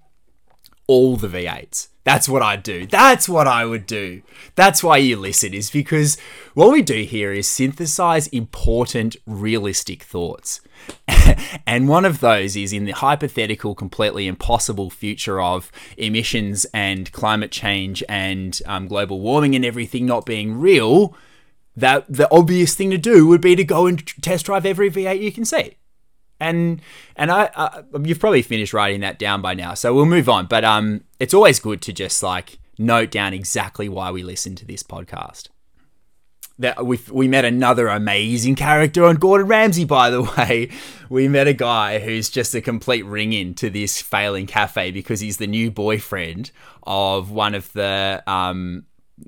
all 0.86 1.16
the 1.16 1.28
V8s. 1.28 1.86
That's 2.02 2.28
what 2.28 2.42
I'd 2.42 2.62
do. 2.62 2.86
That's 2.86 3.28
what 3.28 3.46
I 3.46 3.66
would 3.66 3.86
do. 3.86 4.22
That's 4.54 4.82
why 4.82 4.96
you 4.96 5.16
listen, 5.16 5.52
is 5.52 5.70
because 5.70 6.16
what 6.54 6.72
we 6.72 6.80
do 6.80 7.02
here 7.04 7.32
is 7.32 7.46
synthesize 7.46 8.26
important, 8.28 9.16
realistic 9.26 10.02
thoughts. 10.02 10.62
and 11.66 11.88
one 11.88 12.06
of 12.06 12.20
those 12.20 12.56
is 12.56 12.72
in 12.72 12.86
the 12.86 12.92
hypothetical, 12.92 13.74
completely 13.74 14.26
impossible 14.26 14.88
future 14.88 15.42
of 15.42 15.70
emissions 15.98 16.64
and 16.72 17.12
climate 17.12 17.50
change 17.50 18.02
and 18.08 18.62
um, 18.64 18.88
global 18.88 19.20
warming 19.20 19.54
and 19.54 19.64
everything 19.64 20.06
not 20.06 20.24
being 20.24 20.58
real. 20.58 21.14
That 21.76 22.06
the 22.08 22.28
obvious 22.34 22.74
thing 22.74 22.90
to 22.90 22.98
do 22.98 23.26
would 23.26 23.40
be 23.42 23.54
to 23.56 23.64
go 23.64 23.86
and 23.86 24.04
test 24.22 24.46
drive 24.46 24.64
every 24.66 24.90
V8 24.90 25.20
you 25.20 25.32
can 25.32 25.44
see 25.44 25.76
and 26.40 26.80
and 27.16 27.30
I, 27.30 27.44
uh, 27.54 27.82
you've 28.02 28.18
probably 28.18 28.42
finished 28.42 28.72
writing 28.72 29.00
that 29.00 29.18
down 29.18 29.42
by 29.42 29.54
now, 29.54 29.74
so 29.74 29.94
we'll 29.94 30.06
move 30.06 30.28
on. 30.28 30.46
But 30.46 30.64
um, 30.64 31.04
it's 31.18 31.34
always 31.34 31.60
good 31.60 31.82
to 31.82 31.92
just 31.92 32.22
like 32.22 32.58
note 32.78 33.10
down 33.10 33.34
exactly 33.34 33.88
why 33.88 34.10
we 34.10 34.22
listen 34.22 34.56
to 34.56 34.64
this 34.64 34.82
podcast. 34.82 35.48
That 36.58 36.84
we 36.84 36.98
we 37.10 37.28
met 37.28 37.44
another 37.44 37.88
amazing 37.88 38.54
character 38.54 39.04
on 39.04 39.16
Gordon 39.16 39.46
Ramsay, 39.46 39.84
by 39.84 40.10
the 40.10 40.22
way. 40.38 40.70
We 41.08 41.28
met 41.28 41.46
a 41.46 41.54
guy 41.54 42.00
who's 42.00 42.30
just 42.30 42.54
a 42.54 42.60
complete 42.60 43.04
ring 43.04 43.32
in 43.32 43.54
to 43.56 43.70
this 43.70 44.00
failing 44.00 44.46
cafe 44.46 44.90
because 44.90 45.20
he's 45.20 45.36
the 45.36 45.46
new 45.46 45.70
boyfriend 45.70 46.50
of 46.82 47.30
one 47.30 47.54
of 47.54 47.72
the 47.72 48.22
um 48.26 48.84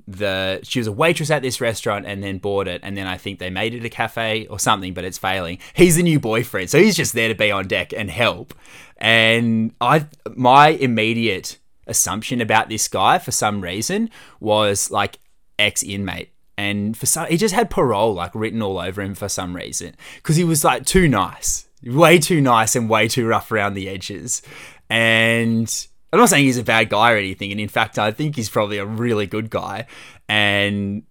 the 0.07 0.59
she 0.63 0.79
was 0.79 0.87
a 0.87 0.91
waitress 0.91 1.29
at 1.29 1.41
this 1.41 1.61
restaurant 1.61 2.05
and 2.05 2.23
then 2.23 2.37
bought 2.37 2.67
it 2.67 2.81
and 2.83 2.97
then 2.97 3.07
I 3.07 3.17
think 3.17 3.39
they 3.39 3.49
made 3.49 3.73
it 3.73 3.85
a 3.85 3.89
cafe 3.89 4.47
or 4.47 4.59
something 4.59 4.93
but 4.93 5.03
it's 5.03 5.17
failing. 5.17 5.59
He's 5.73 5.95
the 5.95 6.03
new 6.03 6.19
boyfriend. 6.19 6.69
So 6.69 6.79
he's 6.79 6.95
just 6.95 7.13
there 7.13 7.29
to 7.29 7.35
be 7.35 7.51
on 7.51 7.67
deck 7.67 7.93
and 7.93 8.09
help. 8.09 8.53
And 8.97 9.73
I 9.81 10.07
my 10.35 10.69
immediate 10.69 11.57
assumption 11.87 12.41
about 12.41 12.69
this 12.69 12.87
guy 12.87 13.19
for 13.19 13.31
some 13.31 13.61
reason 13.61 14.09
was 14.39 14.89
like 14.89 15.19
ex 15.59 15.83
inmate 15.83 16.29
and 16.57 16.95
for 16.97 17.05
some 17.05 17.27
he 17.27 17.37
just 17.37 17.53
had 17.53 17.69
parole 17.69 18.13
like 18.13 18.33
written 18.33 18.61
all 18.61 18.79
over 18.79 19.01
him 19.01 19.15
for 19.15 19.27
some 19.27 19.55
reason 19.55 19.95
because 20.15 20.35
he 20.35 20.43
was 20.43 20.63
like 20.63 20.85
too 20.85 21.07
nice 21.07 21.67
way 21.83 22.17
too 22.17 22.39
nice 22.39 22.75
and 22.75 22.89
way 22.89 23.07
too 23.07 23.27
rough 23.27 23.51
around 23.51 23.73
the 23.73 23.89
edges 23.89 24.41
and 24.89 25.87
I'm 26.13 26.19
not 26.19 26.29
saying 26.29 26.45
he's 26.45 26.59
a 26.59 26.63
bad 26.63 26.89
guy 26.89 27.11
or 27.11 27.17
anything, 27.17 27.51
and 27.51 27.59
in 27.59 27.67
fact, 27.67 27.97
I 27.97 28.11
think 28.11 28.35
he's 28.35 28.47
probably 28.47 28.77
a 28.77 28.85
really 28.85 29.25
good 29.25 29.49
guy. 29.49 29.87
And 30.29 31.01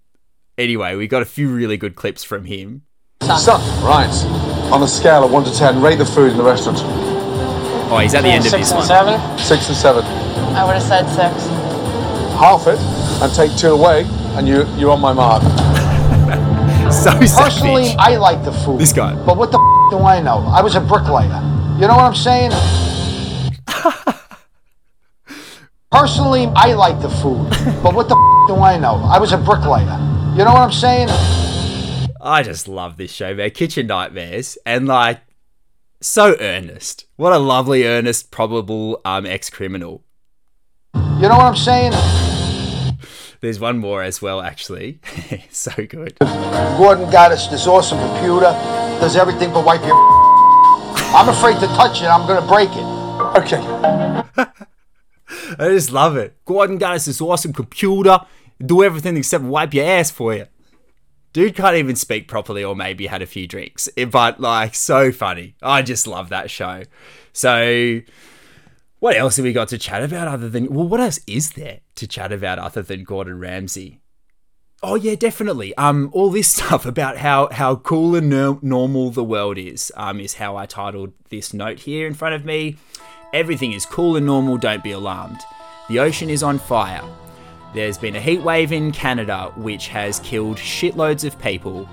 anyway, 0.57 0.95
we 0.95 1.09
got 1.09 1.23
a 1.23 1.25
few 1.25 1.53
really 1.53 1.77
good 1.77 1.97
clips 1.97 2.23
from 2.23 2.45
him. 2.45 2.83
So, 3.21 3.55
right. 3.83 4.09
On 4.71 4.81
a 4.81 4.87
scale 4.87 5.25
of 5.25 5.33
1 5.33 5.45
to 5.47 5.53
10, 5.53 5.83
rate 5.83 5.97
the 5.99 6.07
food 6.07 6.31
in 6.31 6.37
the 6.37 6.45
restaurant. 6.45 6.79
Oh, 7.91 7.99
he's 8.01 8.15
at 8.15 8.23
the 8.23 8.29
end 8.29 8.45
of 8.45 8.53
six 8.53 8.69
this 8.69 8.79
and 8.79 8.85
seven. 8.85 9.39
6 9.39 9.69
and 9.69 9.77
7. 9.77 10.05
I 10.05 10.65
would 10.65 10.75
have 10.75 10.83
said 10.85 11.09
six. 11.09 11.49
Half 12.39 12.69
it 12.69 12.79
and 12.79 13.35
take 13.35 13.59
2 13.59 13.71
away, 13.71 14.05
and 14.39 14.47
you, 14.47 14.65
you're 14.77 14.93
on 14.93 15.01
my 15.01 15.13
mark. 15.13 15.43
So 16.93 17.11
Personally, 17.13 17.87
savage. 17.87 17.97
I 17.99 18.17
like 18.19 18.45
the 18.45 18.53
food. 18.53 18.79
This 18.79 18.93
guy. 18.93 19.15
But 19.25 19.39
what 19.39 19.51
the 19.51 19.59
f- 19.59 19.91
do 19.91 20.05
I 20.05 20.21
know? 20.21 20.39
I 20.49 20.61
was 20.61 20.75
a 20.75 20.81
bricklayer. 20.81 21.41
You 21.81 21.89
know 21.89 21.97
what 21.97 22.05
I'm 22.05 22.15
saying? 22.15 22.53
Personally, 25.93 26.47
I 26.57 26.73
like 26.73 27.01
the 27.03 27.11
food. 27.11 27.51
But 27.83 27.95
what 27.95 28.09
the 28.09 28.15
f- 28.15 28.49
do 28.49 28.63
I 28.63 28.79
know? 28.79 28.97
I 29.05 29.19
was 29.19 29.33
a 29.33 29.37
bricklayer. 29.37 29.99
You 30.37 30.45
know 30.45 30.53
what 30.55 30.63
I'm 30.63 30.73
saying? 30.73 31.09
I 32.21 32.43
just 32.43 32.67
love 32.67 32.97
this 32.97 33.13
show, 33.13 33.35
man. 33.35 33.51
Kitchen 33.51 33.89
Nightmares, 33.89 34.57
and 34.65 34.87
like 34.87 35.21
so 36.01 36.37
earnest. 36.41 37.07
What 37.17 37.33
a 37.33 37.39
lovely, 37.39 37.85
earnest, 37.87 38.31
probable 38.31 39.01
um, 39.05 39.27
ex-criminal. 39.27 40.03
You 40.95 41.29
know 41.29 41.37
what 41.37 41.53
I'm 41.53 41.57
saying? 41.57 41.93
There's 43.41 43.61
one 43.61 43.79
more 43.79 44.03
as 44.03 44.23
well, 44.23 44.41
actually. 44.41 45.01
so 45.51 45.73
good. 45.87 46.17
Gordon 46.79 47.11
got 47.11 47.33
us 47.33 47.49
this 47.49 47.67
awesome 47.67 47.99
computer. 47.99 48.53
Does 49.01 49.17
everything 49.17 49.53
but 49.53 49.67
wipe 49.67 49.85
your. 49.85 49.97
I'm 51.15 51.29
afraid 51.29 51.61
to 51.61 51.67
touch 51.77 52.01
it. 52.03 52.07
I'm 52.07 52.27
gonna 52.27 52.47
break 52.47 52.71
it. 52.71 52.87
Okay. 53.43 54.63
I 55.59 55.69
just 55.69 55.93
love 55.93 56.17
it. 56.17 56.37
Gordon 56.45 56.79
got 56.79 56.95
us 56.95 57.07
this 57.07 57.21
awesome 57.21 57.53
computer, 57.53 58.21
do 58.65 58.83
everything 58.83 59.17
except 59.17 59.45
wipe 59.45 59.75
your 59.75 59.85
ass 59.85 60.11
for 60.11 60.35
you. 60.35 60.47
Dude 61.33 61.57
can't 61.57 61.77
even 61.77 61.97
speak 61.97 62.29
properly, 62.29 62.63
or 62.63 62.77
maybe 62.77 63.07
had 63.07 63.23
a 63.23 63.27
few 63.27 63.47
drinks, 63.47 63.89
Eh, 63.97 64.05
but 64.05 64.39
like 64.39 64.75
so 64.75 65.11
funny. 65.11 65.55
I 65.63 65.81
just 65.81 66.07
love 66.07 66.29
that 66.29 66.51
show. 66.51 66.83
So, 67.33 68.01
what 68.99 69.17
else 69.17 69.37
have 69.37 69.45
we 69.45 69.55
got 69.55 69.69
to 69.69 69.79
chat 69.79 70.03
about 70.03 70.29
other 70.29 70.49
than 70.51 70.67
well, 70.73 70.87
what 70.87 71.01
else 71.01 71.21
is 71.27 71.53
there 71.53 71.81
to 71.95 72.07
chat 72.07 72.33
about 72.33 72.59
other 72.59 72.83
than 72.83 73.05
Gordon 73.05 73.39
Ramsay? 73.39 74.01
Oh 74.83 74.97
yeah, 74.97 75.15
definitely. 75.15 75.75
Um, 75.77 76.11
all 76.13 76.29
this 76.31 76.49
stuff 76.57 76.85
about 76.85 77.17
how 77.17 77.49
how 77.51 77.77
cool 77.77 78.15
and 78.15 78.29
no- 78.29 78.59
normal 78.61 79.11
the 79.11 79.25
world 79.25 79.57
is. 79.57 79.91
Um, 79.97 80.21
is 80.21 80.35
how 80.35 80.57
I 80.57 80.67
titled 80.67 81.15
this 81.31 81.55
note 81.55 81.81
here 81.81 82.07
in 82.07 82.13
front 82.13 82.35
of 82.35 82.45
me. 82.45 82.77
Everything 83.33 83.73
is 83.73 83.87
cool 83.87 84.17
and 84.17 84.27
normal. 84.27 84.59
Don't 84.59 84.83
be 84.83 84.93
alarmed. 84.93 85.41
The 85.89 85.99
ocean 85.99 86.29
is 86.29 86.43
on 86.43 86.59
fire. 86.59 87.03
There's 87.73 87.97
been 87.97 88.15
a 88.15 88.21
heat 88.21 88.43
wave 88.43 88.73
in 88.73 88.93
Canada 88.93 89.51
which 89.57 89.89
has 89.89 90.21
killed 90.21 90.59
shitloads 90.59 91.25
of 91.25 91.39
people. 91.39 91.89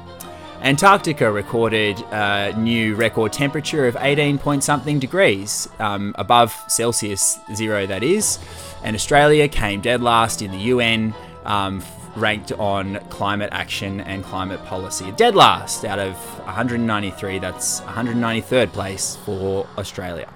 Antarctica 0.62 1.32
recorded 1.32 2.02
a 2.12 2.54
new 2.58 2.95
record 2.95 3.32
temperature 3.32 3.88
of 3.88 3.95
18 3.97 4.38
point 4.38 4.65
something 4.65 4.99
degrees, 4.99 5.69
um, 5.80 6.13
above 6.17 6.54
Celsius 6.67 7.39
zero, 7.54 7.88
that 7.88 8.04
is. 8.04 8.39
And 8.84 8.93
Australia 8.93 9.47
came 9.47 9.80
dead 9.80 10.02
last 10.02 10.41
in 10.41 10.52
the 10.52 10.58
UN, 10.58 11.15
um, 11.45 11.82
ranked 12.17 12.52
on 12.52 12.99
climate 13.10 13.49
action 13.54 14.02
and 14.02 14.25
climate 14.25 14.63
policy. 14.65 15.13
Dead 15.13 15.36
last 15.36 15.86
out 15.86 15.99
of 15.99 16.15
193, 16.45 17.39
that's 17.39 17.80
193rd 17.82 18.73
place 18.73 19.17
for 19.23 19.65
Australia. 19.78 20.28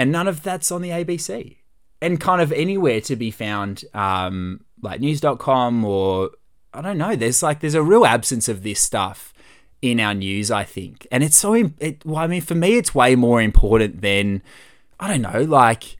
And 0.00 0.10
none 0.10 0.26
of 0.26 0.42
that's 0.42 0.72
on 0.72 0.80
the 0.80 0.88
ABC. 0.88 1.58
And 2.00 2.18
kind 2.18 2.40
of 2.40 2.52
anywhere 2.52 3.02
to 3.02 3.16
be 3.16 3.30
found, 3.30 3.84
um, 3.92 4.64
like 4.80 4.98
news.com 4.98 5.84
or 5.84 6.30
I 6.72 6.80
don't 6.80 6.96
know. 6.96 7.14
There's 7.14 7.42
like 7.42 7.60
there's 7.60 7.74
a 7.74 7.82
real 7.82 8.06
absence 8.06 8.48
of 8.48 8.62
this 8.62 8.80
stuff 8.80 9.34
in 9.82 10.00
our 10.00 10.14
news, 10.14 10.50
I 10.50 10.64
think, 10.64 11.06
and 11.12 11.22
it's 11.22 11.36
so. 11.36 11.52
It, 11.52 12.02
well, 12.06 12.16
I 12.16 12.28
mean, 12.28 12.40
for 12.40 12.54
me, 12.54 12.78
it's 12.78 12.94
way 12.94 13.14
more 13.14 13.42
important 13.42 14.00
than 14.00 14.40
I 14.98 15.08
don't 15.08 15.20
know, 15.20 15.42
like 15.42 15.98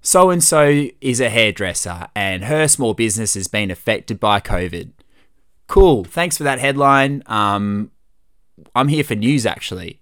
so 0.00 0.30
and 0.30 0.42
so 0.42 0.86
is 1.00 1.20
a 1.20 1.28
hairdresser 1.28 2.06
and 2.14 2.44
her 2.44 2.68
small 2.68 2.94
business 2.94 3.34
has 3.34 3.48
been 3.48 3.72
affected 3.72 4.20
by 4.20 4.38
COVID. 4.38 4.92
Cool. 5.66 6.04
Thanks 6.04 6.36
for 6.36 6.44
that 6.44 6.60
headline. 6.60 7.24
Um, 7.26 7.90
I'm 8.76 8.86
here 8.86 9.02
for 9.02 9.16
news 9.16 9.46
actually. 9.46 10.00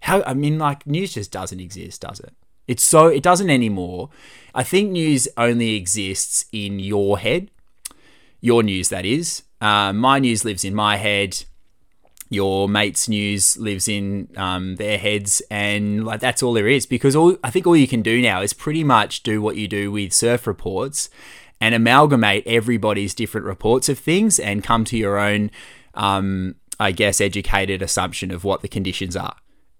How 0.00 0.24
I 0.24 0.34
mean, 0.34 0.58
like 0.58 0.88
news 0.88 1.14
just 1.14 1.30
doesn't 1.30 1.60
exist, 1.60 2.00
does 2.00 2.18
it? 2.18 2.34
It's 2.70 2.84
so 2.84 3.08
it 3.08 3.24
doesn't 3.24 3.50
anymore. 3.50 4.10
I 4.54 4.62
think 4.62 4.92
news 4.92 5.26
only 5.36 5.74
exists 5.74 6.44
in 6.52 6.78
your 6.78 7.18
head. 7.18 7.50
Your 8.40 8.62
news 8.62 8.90
that 8.90 9.04
is. 9.04 9.42
Uh, 9.60 9.92
my 9.92 10.20
news 10.20 10.44
lives 10.44 10.64
in 10.64 10.72
my 10.72 10.94
head. 10.94 11.42
Your 12.28 12.68
mate's 12.68 13.08
news 13.08 13.56
lives 13.56 13.88
in 13.88 14.28
um, 14.36 14.76
their 14.76 14.98
heads. 14.98 15.42
And 15.50 16.06
like 16.06 16.20
that's 16.20 16.44
all 16.44 16.52
there 16.52 16.68
is 16.68 16.86
because 16.86 17.16
all 17.16 17.36
i 17.42 17.50
think 17.50 17.66
all 17.66 17.76
you 17.76 17.88
can 17.88 18.02
do 18.02 18.22
now 18.22 18.40
is 18.40 18.52
pretty 18.52 18.84
much 18.84 19.24
do 19.24 19.42
what 19.42 19.56
you 19.56 19.66
do 19.66 19.90
with 19.90 20.12
surf 20.12 20.46
reports 20.46 21.10
and 21.60 21.74
amalgamate 21.74 22.46
everybody's 22.46 23.16
different 23.16 23.48
reports 23.48 23.88
of 23.88 23.98
things 23.98 24.38
and 24.38 24.62
come 24.62 24.84
to 24.84 24.96
your 24.96 25.18
own 25.18 25.50
um, 25.94 26.54
i 26.78 26.92
guess 26.92 27.20
educated 27.20 27.82
assumption 27.82 28.30
of 28.30 28.44
what 28.44 28.62
the 28.62 28.68
conditions 28.68 29.16
are 29.16 29.34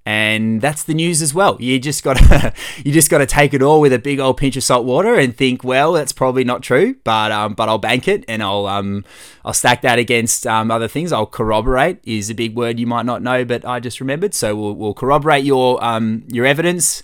and 0.06 0.62
that's 0.62 0.84
the 0.84 0.94
news 0.94 1.20
as 1.20 1.34
well. 1.34 1.56
You 1.60 1.78
just 1.78 2.02
got 2.02 2.16
to 2.16 2.54
you 2.84 2.92
just 2.92 3.10
got 3.10 3.18
to 3.18 3.26
take 3.26 3.52
it 3.52 3.62
all 3.62 3.80
with 3.80 3.92
a 3.92 3.98
big 3.98 4.18
old 4.18 4.38
pinch 4.38 4.56
of 4.56 4.62
salt 4.62 4.86
water 4.86 5.14
and 5.14 5.36
think, 5.36 5.62
well, 5.62 5.92
that's 5.92 6.12
probably 6.12 6.44
not 6.44 6.62
true, 6.62 6.96
but 7.04 7.30
um, 7.30 7.54
but 7.54 7.68
I'll 7.68 7.78
bank 7.78 8.08
it 8.08 8.24
and 8.26 8.42
I'll 8.42 8.66
um, 8.66 9.04
I'll 9.44 9.52
stack 9.52 9.82
that 9.82 9.98
against 9.98 10.46
um, 10.46 10.70
other 10.70 10.88
things. 10.88 11.12
I'll 11.12 11.26
corroborate 11.26 11.98
is 12.04 12.30
a 12.30 12.34
big 12.34 12.56
word 12.56 12.80
you 12.80 12.86
might 12.86 13.04
not 13.06 13.22
know, 13.22 13.44
but 13.44 13.64
I 13.64 13.78
just 13.80 14.00
remembered. 14.00 14.34
So 14.34 14.56
we'll, 14.56 14.74
we'll 14.74 14.94
corroborate 14.94 15.44
your 15.44 15.82
um, 15.84 16.24
your 16.28 16.46
evidence, 16.46 17.02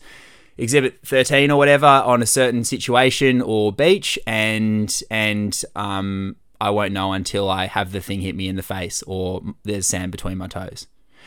exhibit 0.56 0.98
thirteen 1.04 1.50
or 1.50 1.58
whatever, 1.58 1.86
on 1.86 2.22
a 2.22 2.26
certain 2.26 2.64
situation 2.64 3.42
or 3.42 3.72
beach, 3.72 4.18
and 4.26 5.02
and 5.10 5.62
um, 5.74 6.36
I 6.62 6.70
won't 6.70 6.94
know 6.94 7.12
until 7.12 7.50
I 7.50 7.66
have 7.66 7.92
the 7.92 8.00
thing 8.00 8.22
hit 8.22 8.34
me 8.34 8.48
in 8.48 8.56
the 8.56 8.62
face 8.62 9.02
or 9.06 9.42
there's 9.64 9.86
sand 9.86 10.12
between 10.12 10.38
my 10.38 10.46
toes. 10.46 10.86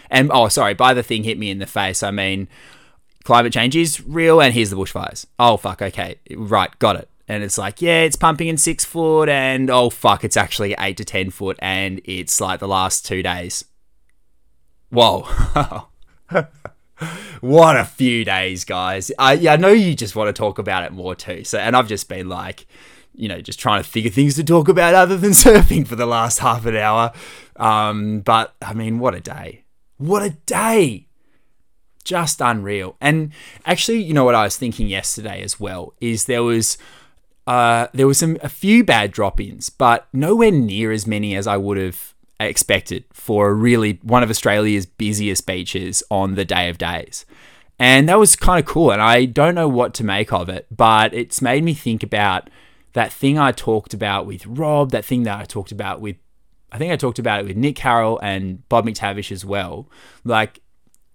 And 0.09 0.31
oh, 0.31 0.47
sorry, 0.47 0.73
by 0.73 0.93
the 0.93 1.03
thing 1.03 1.23
hit 1.23 1.37
me 1.37 1.49
in 1.49 1.59
the 1.59 1.65
face, 1.65 2.03
I 2.03 2.11
mean 2.11 2.47
climate 3.23 3.53
change 3.53 3.75
is 3.75 4.01
real 4.05 4.41
and 4.41 4.53
here's 4.53 4.69
the 4.69 4.75
bushfires. 4.75 5.25
Oh, 5.37 5.57
fuck, 5.57 5.81
okay. 5.81 6.19
Right, 6.35 6.77
got 6.79 6.95
it. 6.95 7.09
And 7.27 7.43
it's 7.43 7.59
like, 7.59 7.79
yeah, 7.79 8.01
it's 8.01 8.15
pumping 8.15 8.47
in 8.47 8.57
six 8.57 8.83
foot, 8.83 9.29
and 9.29 9.69
oh, 9.69 9.91
fuck, 9.91 10.23
it's 10.23 10.35
actually 10.35 10.75
eight 10.79 10.97
to 10.97 11.05
10 11.05 11.29
foot, 11.29 11.59
and 11.61 12.01
it's 12.03 12.41
like 12.41 12.59
the 12.59 12.67
last 12.67 13.05
two 13.05 13.21
days. 13.21 13.63
Whoa. 14.89 15.27
what 17.39 17.77
a 17.77 17.85
few 17.85 18.25
days, 18.25 18.65
guys. 18.65 19.11
I, 19.19 19.33
yeah, 19.33 19.53
I 19.53 19.57
know 19.57 19.67
you 19.67 19.95
just 19.95 20.15
want 20.15 20.29
to 20.29 20.33
talk 20.33 20.57
about 20.57 20.83
it 20.83 20.91
more 20.91 21.13
too. 21.13 21.43
So, 21.43 21.59
and 21.59 21.75
I've 21.75 21.87
just 21.87 22.09
been 22.09 22.29
like, 22.29 22.65
you 23.13 23.27
know, 23.27 23.41
just 23.41 23.59
trying 23.59 23.83
to 23.83 23.87
figure 23.87 24.09
things 24.09 24.35
to 24.37 24.43
talk 24.43 24.67
about 24.67 24.95
other 24.95 25.15
than 25.15 25.31
surfing 25.33 25.85
for 25.85 25.95
the 25.95 26.07
last 26.07 26.39
half 26.39 26.65
an 26.65 26.75
hour. 26.75 27.11
Um, 27.57 28.21
but 28.21 28.55
I 28.59 28.73
mean, 28.73 28.97
what 28.97 29.13
a 29.13 29.19
day. 29.19 29.65
What 29.99 30.23
a 30.23 30.31
day. 30.31 31.07
Just 32.05 32.41
unreal. 32.41 32.95
And 32.99 33.33
actually, 33.65 34.01
you 34.01 34.13
know 34.13 34.23
what 34.23 34.33
I 34.33 34.45
was 34.45 34.57
thinking 34.57 34.87
yesterday 34.87 35.43
as 35.43 35.59
well 35.59 35.93
is 36.01 36.25
there 36.25 36.41
was 36.41 36.77
uh, 37.45 37.87
there 37.93 38.07
was 38.07 38.17
some 38.17 38.37
a 38.41 38.49
few 38.49 38.83
bad 38.83 39.11
drop-ins, 39.11 39.69
but 39.69 40.07
nowhere 40.13 40.51
near 40.51 40.91
as 40.91 41.05
many 41.05 41.35
as 41.35 41.47
I 41.47 41.57
would 41.57 41.77
have 41.77 42.15
expected 42.39 43.03
for 43.11 43.53
really 43.53 43.99
one 44.01 44.23
of 44.23 44.29
Australia's 44.29 44.85
busiest 44.85 45.45
beaches 45.45 46.01
on 46.09 46.35
the 46.35 46.45
day 46.45 46.69
of 46.69 46.77
days. 46.77 47.25
And 47.77 48.07
that 48.07 48.19
was 48.19 48.35
kind 48.35 48.59
of 48.59 48.65
cool. 48.65 48.91
And 48.91 49.01
I 49.01 49.25
don't 49.25 49.55
know 49.55 49.67
what 49.67 49.93
to 49.95 50.05
make 50.05 50.31
of 50.31 50.47
it, 50.47 50.67
but 50.71 51.13
it's 51.13 51.41
made 51.41 51.63
me 51.63 51.73
think 51.73 52.03
about 52.03 52.49
that 52.93 53.11
thing 53.11 53.37
I 53.37 53.51
talked 53.51 53.93
about 53.93 54.25
with 54.25 54.45
Rob, 54.45 54.91
that 54.91 55.05
thing 55.05 55.23
that 55.23 55.39
I 55.39 55.43
talked 55.43 55.71
about 55.71 55.99
with 55.99 56.15
I 56.71 56.77
think 56.77 56.91
I 56.91 56.95
talked 56.95 57.19
about 57.19 57.41
it 57.41 57.47
with 57.47 57.57
Nick 57.57 57.75
Carroll 57.75 58.19
and 58.21 58.67
Bob 58.69 58.85
McTavish 58.85 59.31
as 59.31 59.43
well. 59.43 59.89
Like, 60.23 60.61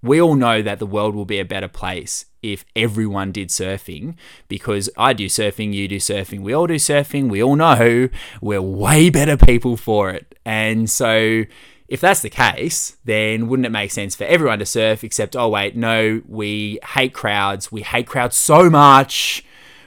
we 0.03 0.21
all 0.21 0.35
know 0.35 0.61
that 0.61 0.79
the 0.79 0.87
world 0.87 1.15
will 1.15 1.25
be 1.25 1.39
a 1.39 1.45
better 1.45 1.69
place 1.69 2.27
if 2.43 2.65
everyone 2.77 3.33
did 3.33 3.49
surfing 3.49 4.17
because 4.49 4.91
I 4.99 5.15
do 5.15 5.27
surfing, 5.27 5.73
you 5.73 5.89
do 5.89 5.97
surfing, 5.97 6.43
we 6.43 6.53
all 6.53 6.67
do 6.67 6.75
surfing. 6.75 7.31
We 7.31 7.43
all 7.43 7.57
know 7.57 8.11
we're 8.43 8.61
way 8.61 9.09
better 9.09 9.39
people 9.39 9.79
for 9.79 10.11
it. 10.11 10.39
And 10.45 10.91
so, 10.91 11.45
if 11.89 12.01
that's 12.01 12.21
the 12.21 12.31
case, 12.31 12.97
then 13.05 13.49
wouldn't 13.49 13.67
it 13.67 13.71
make 13.71 13.93
sense 13.93 14.15
for 14.15 14.25
everyone 14.25 14.59
to 14.59 14.67
surf 14.67 15.05
except, 15.05 15.37
oh, 15.37 15.49
wait, 15.49 15.75
no, 15.75 16.23
we 16.27 16.79
hate 16.95 17.15
crowds. 17.15 17.73
We 17.73 17.83
hate 17.83 18.07
crowds 18.07 18.37
so 18.37 18.69
much. 18.69 19.45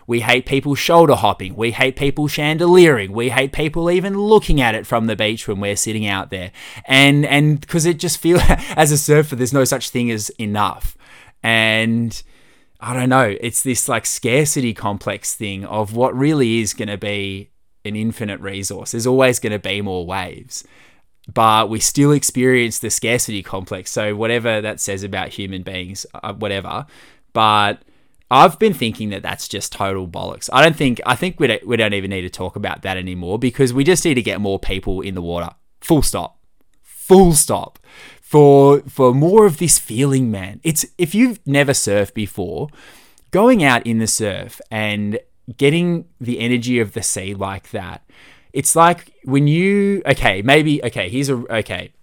We 0.07 0.21
hate 0.21 0.45
people 0.45 0.73
shoulder 0.73 1.15
hopping. 1.15 1.55
We 1.55 1.71
hate 1.71 1.97
people 1.97 2.29
chandeliering. 2.29 3.11
We 3.11 3.29
hate 3.29 3.51
people 3.51 3.91
even 3.91 4.17
looking 4.17 4.61
at 4.61 4.73
it 4.73 4.87
from 4.87 5.07
the 5.07 5.17
beach 5.17 5.47
when 5.47 5.59
we're 5.59 5.75
sitting 5.75 6.07
out 6.07 6.31
there. 6.31 6.53
And 6.85 7.25
and 7.25 7.59
because 7.59 7.85
it 7.85 7.99
just 7.99 8.17
feels 8.17 8.41
as 8.75 8.91
a 8.93 8.97
surfer, 8.97 9.35
there's 9.35 9.53
no 9.53 9.65
such 9.65 9.89
thing 9.89 10.09
as 10.09 10.29
enough. 10.39 10.97
And 11.43 12.23
I 12.79 12.93
don't 12.93 13.09
know, 13.09 13.35
it's 13.41 13.63
this 13.63 13.89
like 13.89 14.05
scarcity 14.05 14.73
complex 14.73 15.35
thing 15.35 15.65
of 15.65 15.93
what 15.93 16.15
really 16.15 16.61
is 16.61 16.73
going 16.73 16.87
to 16.87 16.97
be 16.97 17.51
an 17.83 17.95
infinite 17.95 18.39
resource. 18.39 18.91
There's 18.91 19.07
always 19.07 19.39
going 19.39 19.53
to 19.53 19.59
be 19.59 19.81
more 19.81 20.05
waves. 20.05 20.63
But 21.33 21.69
we 21.69 21.81
still 21.81 22.13
experience 22.13 22.79
the 22.79 22.89
scarcity 22.89 23.43
complex. 23.43 23.91
So, 23.91 24.15
whatever 24.15 24.61
that 24.61 24.79
says 24.79 25.03
about 25.03 25.27
human 25.27 25.61
beings, 25.61 26.05
uh, 26.13 26.33
whatever. 26.33 26.85
But 27.33 27.81
I've 28.29 28.59
been 28.59 28.73
thinking 28.73 29.09
that 29.09 29.23
that's 29.23 29.47
just 29.47 29.71
total 29.71 30.07
bollocks. 30.07 30.49
I 30.51 30.61
don't 30.61 30.75
think 30.75 30.99
I 31.05 31.15
think 31.15 31.39
we 31.39 31.47
don't, 31.47 31.65
we 31.65 31.77
don't 31.77 31.93
even 31.93 32.09
need 32.09 32.23
to 32.23 32.29
talk 32.29 32.55
about 32.55 32.81
that 32.81 32.97
anymore 32.97 33.39
because 33.39 33.73
we 33.73 33.83
just 33.83 34.03
need 34.03 34.15
to 34.15 34.21
get 34.21 34.41
more 34.41 34.59
people 34.59 35.01
in 35.01 35.15
the 35.15 35.21
water. 35.21 35.51
Full 35.81 36.01
stop. 36.01 36.39
Full 36.81 37.33
stop. 37.33 37.79
For 38.21 38.81
for 38.81 39.13
more 39.13 39.45
of 39.45 39.57
this 39.57 39.79
feeling, 39.79 40.29
man. 40.29 40.59
It's 40.63 40.85
if 40.97 41.15
you've 41.15 41.39
never 41.45 41.71
surfed 41.71 42.13
before, 42.13 42.67
going 43.31 43.63
out 43.63 43.87
in 43.87 43.99
the 43.99 44.07
surf 44.07 44.59
and 44.69 45.19
getting 45.55 46.05
the 46.19 46.39
energy 46.39 46.79
of 46.79 46.91
the 46.91 47.03
sea 47.03 47.33
like 47.33 47.71
that. 47.71 48.03
It's 48.51 48.75
like 48.75 49.13
when 49.23 49.47
you 49.47 50.01
okay, 50.05 50.41
maybe 50.41 50.83
okay, 50.83 51.07
here's 51.07 51.29
a 51.29 51.35
okay. 51.59 51.93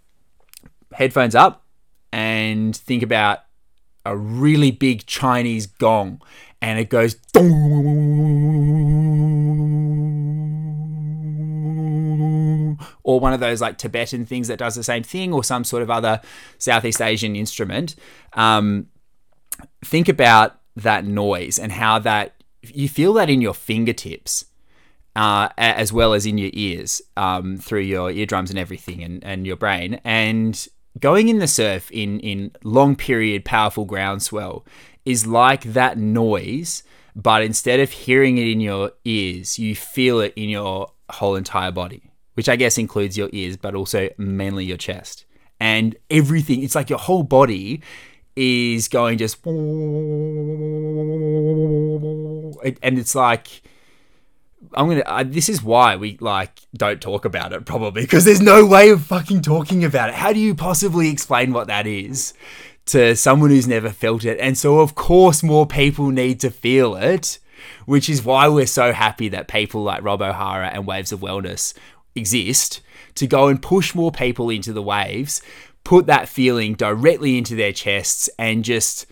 Headphones 0.92 1.34
up 1.34 1.66
and 2.12 2.74
think 2.74 3.02
about 3.02 3.40
a 4.04 4.16
really 4.16 4.70
big 4.70 5.06
Chinese 5.06 5.66
gong 5.66 6.20
and 6.60 6.78
it 6.78 6.88
goes 6.88 7.16
or 13.02 13.20
one 13.20 13.32
of 13.32 13.40
those 13.40 13.60
like 13.60 13.78
Tibetan 13.78 14.24
things 14.26 14.48
that 14.48 14.58
does 14.58 14.74
the 14.74 14.82
same 14.82 15.02
thing 15.02 15.32
or 15.32 15.44
some 15.44 15.64
sort 15.64 15.82
of 15.82 15.90
other 15.90 16.20
Southeast 16.58 17.00
Asian 17.00 17.36
instrument. 17.36 17.94
Um, 18.32 18.86
think 19.84 20.08
about 20.08 20.58
that 20.76 21.04
noise 21.04 21.58
and 21.58 21.70
how 21.70 21.98
that 22.00 22.42
you 22.62 22.88
feel 22.88 23.12
that 23.14 23.30
in 23.30 23.40
your 23.40 23.54
fingertips. 23.54 24.46
Uh, 25.16 25.48
as 25.56 25.92
well 25.92 26.12
as 26.12 26.26
in 26.26 26.38
your 26.38 26.50
ears, 26.54 27.00
um, 27.16 27.56
through 27.56 27.78
your 27.78 28.10
eardrums 28.10 28.50
and 28.50 28.58
everything, 28.58 29.00
and, 29.00 29.22
and 29.22 29.46
your 29.46 29.54
brain. 29.54 30.00
And 30.02 30.66
going 31.00 31.28
in 31.28 31.38
the 31.38 31.48
surf 31.48 31.90
in 31.90 32.20
in 32.20 32.50
long 32.62 32.96
period 32.96 33.44
powerful 33.44 33.84
groundswell 33.84 34.64
is 35.04 35.26
like 35.26 35.62
that 35.64 35.98
noise 35.98 36.82
but 37.16 37.42
instead 37.42 37.80
of 37.80 37.90
hearing 37.90 38.38
it 38.38 38.46
in 38.46 38.60
your 38.60 38.92
ears 39.04 39.58
you 39.58 39.74
feel 39.74 40.20
it 40.20 40.32
in 40.36 40.48
your 40.48 40.90
whole 41.10 41.36
entire 41.36 41.70
body 41.70 42.10
which 42.34 42.48
I 42.48 42.56
guess 42.56 42.78
includes 42.78 43.16
your 43.16 43.30
ears, 43.32 43.56
but 43.56 43.74
also 43.74 44.10
mainly 44.18 44.64
your 44.64 44.76
chest. 44.76 45.24
And 45.58 45.96
everything, 46.10 46.62
it's 46.62 46.74
like 46.74 46.90
your 46.90 46.98
whole 46.98 47.22
body 47.22 47.80
is 48.36 48.88
going 48.88 49.16
just. 49.18 49.44
And 49.46 49.56
it's 52.98 53.14
like. 53.14 53.62
I'm 54.76 54.88
gonna. 54.88 55.02
I, 55.06 55.22
this 55.22 55.48
is 55.48 55.62
why 55.62 55.96
we 55.96 56.16
like 56.20 56.60
don't 56.74 57.00
talk 57.00 57.24
about 57.24 57.52
it 57.52 57.64
probably 57.64 58.02
because 58.02 58.24
there's 58.24 58.40
no 58.40 58.66
way 58.66 58.90
of 58.90 59.02
fucking 59.02 59.42
talking 59.42 59.84
about 59.84 60.08
it. 60.08 60.14
How 60.14 60.32
do 60.32 60.38
you 60.38 60.54
possibly 60.54 61.10
explain 61.10 61.52
what 61.52 61.66
that 61.68 61.86
is 61.86 62.34
to 62.86 63.16
someone 63.16 63.50
who's 63.50 63.68
never 63.68 63.90
felt 63.90 64.24
it? 64.24 64.38
And 64.40 64.56
so 64.58 64.80
of 64.80 64.94
course 64.94 65.42
more 65.42 65.66
people 65.66 66.10
need 66.10 66.40
to 66.40 66.50
feel 66.50 66.96
it, 66.96 67.38
which 67.86 68.08
is 68.08 68.24
why 68.24 68.48
we're 68.48 68.66
so 68.66 68.92
happy 68.92 69.28
that 69.28 69.48
people 69.48 69.82
like 69.82 70.02
Rob 70.02 70.22
O'Hara 70.22 70.68
and 70.68 70.86
Waves 70.86 71.12
of 71.12 71.20
Wellness 71.20 71.74
exist 72.14 72.80
to 73.14 73.26
go 73.26 73.48
and 73.48 73.62
push 73.62 73.94
more 73.94 74.10
people 74.10 74.50
into 74.50 74.72
the 74.72 74.82
waves, 74.82 75.40
put 75.84 76.06
that 76.06 76.28
feeling 76.28 76.74
directly 76.74 77.38
into 77.38 77.54
their 77.54 77.72
chests, 77.72 78.28
and 78.38 78.64
just 78.64 79.06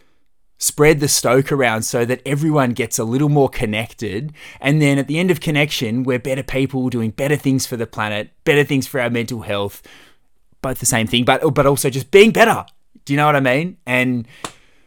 spread 0.62 1.00
the 1.00 1.08
stoke 1.08 1.50
around 1.50 1.82
so 1.82 2.04
that 2.04 2.22
everyone 2.24 2.70
gets 2.70 2.96
a 2.96 3.02
little 3.02 3.28
more 3.28 3.48
connected. 3.48 4.32
And 4.60 4.80
then 4.80 4.96
at 4.96 5.08
the 5.08 5.18
end 5.18 5.32
of 5.32 5.40
connection, 5.40 6.04
we're 6.04 6.20
better 6.20 6.44
people 6.44 6.88
doing 6.88 7.10
better 7.10 7.34
things 7.34 7.66
for 7.66 7.76
the 7.76 7.86
planet, 7.86 8.30
better 8.44 8.62
things 8.62 8.86
for 8.86 9.00
our 9.00 9.10
mental 9.10 9.40
health. 9.40 9.82
Both 10.60 10.78
the 10.78 10.86
same 10.86 11.08
thing, 11.08 11.24
but 11.24 11.42
but 11.52 11.66
also 11.66 11.90
just 11.90 12.12
being 12.12 12.30
better. 12.30 12.64
Do 13.04 13.12
you 13.12 13.16
know 13.16 13.26
what 13.26 13.34
I 13.34 13.40
mean? 13.40 13.78
And 13.84 14.28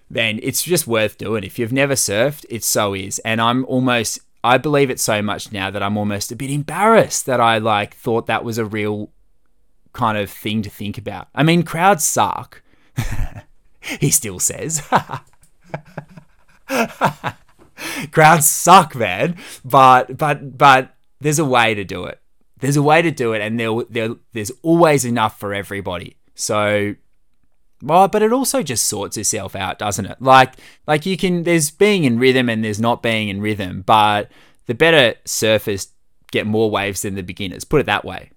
then 0.10 0.40
it's 0.42 0.64
just 0.64 0.88
worth 0.88 1.18
doing. 1.18 1.44
If 1.44 1.60
you've 1.60 1.74
never 1.74 1.96
surfed, 1.96 2.46
it 2.50 2.64
so 2.64 2.94
is. 2.94 3.20
And 3.20 3.42
I'm 3.42 3.66
almost 3.66 4.20
I 4.46 4.58
believe 4.58 4.90
it 4.90 5.02
so 5.02 5.22
much 5.22 5.52
now 5.52 5.70
that 5.70 5.84
I'm 5.84 5.98
almost 5.98 6.32
a 6.32 6.38
bit 6.38 6.50
embarrassed 6.50 7.26
that 7.26 7.42
I 7.42 7.58
like 7.58 7.96
thought 7.96 8.28
that 8.28 8.46
was 8.46 8.58
a 8.58 8.64
real 8.64 9.12
kind 9.92 10.18
of 10.18 10.30
thing 10.30 10.62
to 10.62 10.70
think 10.70 10.98
about. 10.98 11.28
I 11.36 11.44
mean, 11.44 11.64
crowds 11.64 12.06
suck. 12.06 12.62
he 14.00 14.10
still 14.10 14.40
says. 14.40 14.82
crowds 18.12 18.48
suck, 18.48 18.96
man. 18.96 19.38
But 19.64 20.18
but 20.18 20.58
but 20.58 20.96
there's 21.20 21.40
a 21.40 21.46
way 21.46 21.74
to 21.74 21.84
do 21.84 22.06
it. 22.06 22.20
There's 22.60 22.78
a 22.78 22.84
way 22.84 23.02
to 23.02 23.12
do 23.12 23.34
it, 23.34 23.42
and 23.42 23.60
there, 23.60 23.84
there 23.90 24.16
there's 24.34 24.52
always 24.62 25.06
enough 25.06 25.40
for 25.40 25.54
everybody. 25.54 26.18
So 26.36 26.96
well, 27.82 28.08
but 28.08 28.24
it 28.24 28.34
also 28.34 28.64
just 28.64 28.88
sorts 28.88 29.18
itself 29.18 29.56
out, 29.56 29.80
doesn't 29.80 30.06
it? 30.06 30.22
Like, 30.22 30.54
like 30.88 31.06
you 31.06 31.18
can, 31.18 31.44
there's 31.44 31.72
being 31.72 32.04
in 32.04 32.18
rhythm 32.18 32.50
and 32.50 32.64
there's 32.64 32.80
not 32.80 33.04
being 33.04 33.30
in 33.30 33.42
rhythm, 33.42 33.84
but 33.86 34.32
the 34.66 34.74
better 34.74 35.16
surfers 35.26 35.90
get 36.32 36.48
more 36.48 36.72
waves 36.72 37.02
than 37.02 37.16
the 37.16 37.22
beginners. 37.22 37.64
Put 37.64 37.82
it 37.82 37.86
that 37.86 38.06
way. 38.06 38.32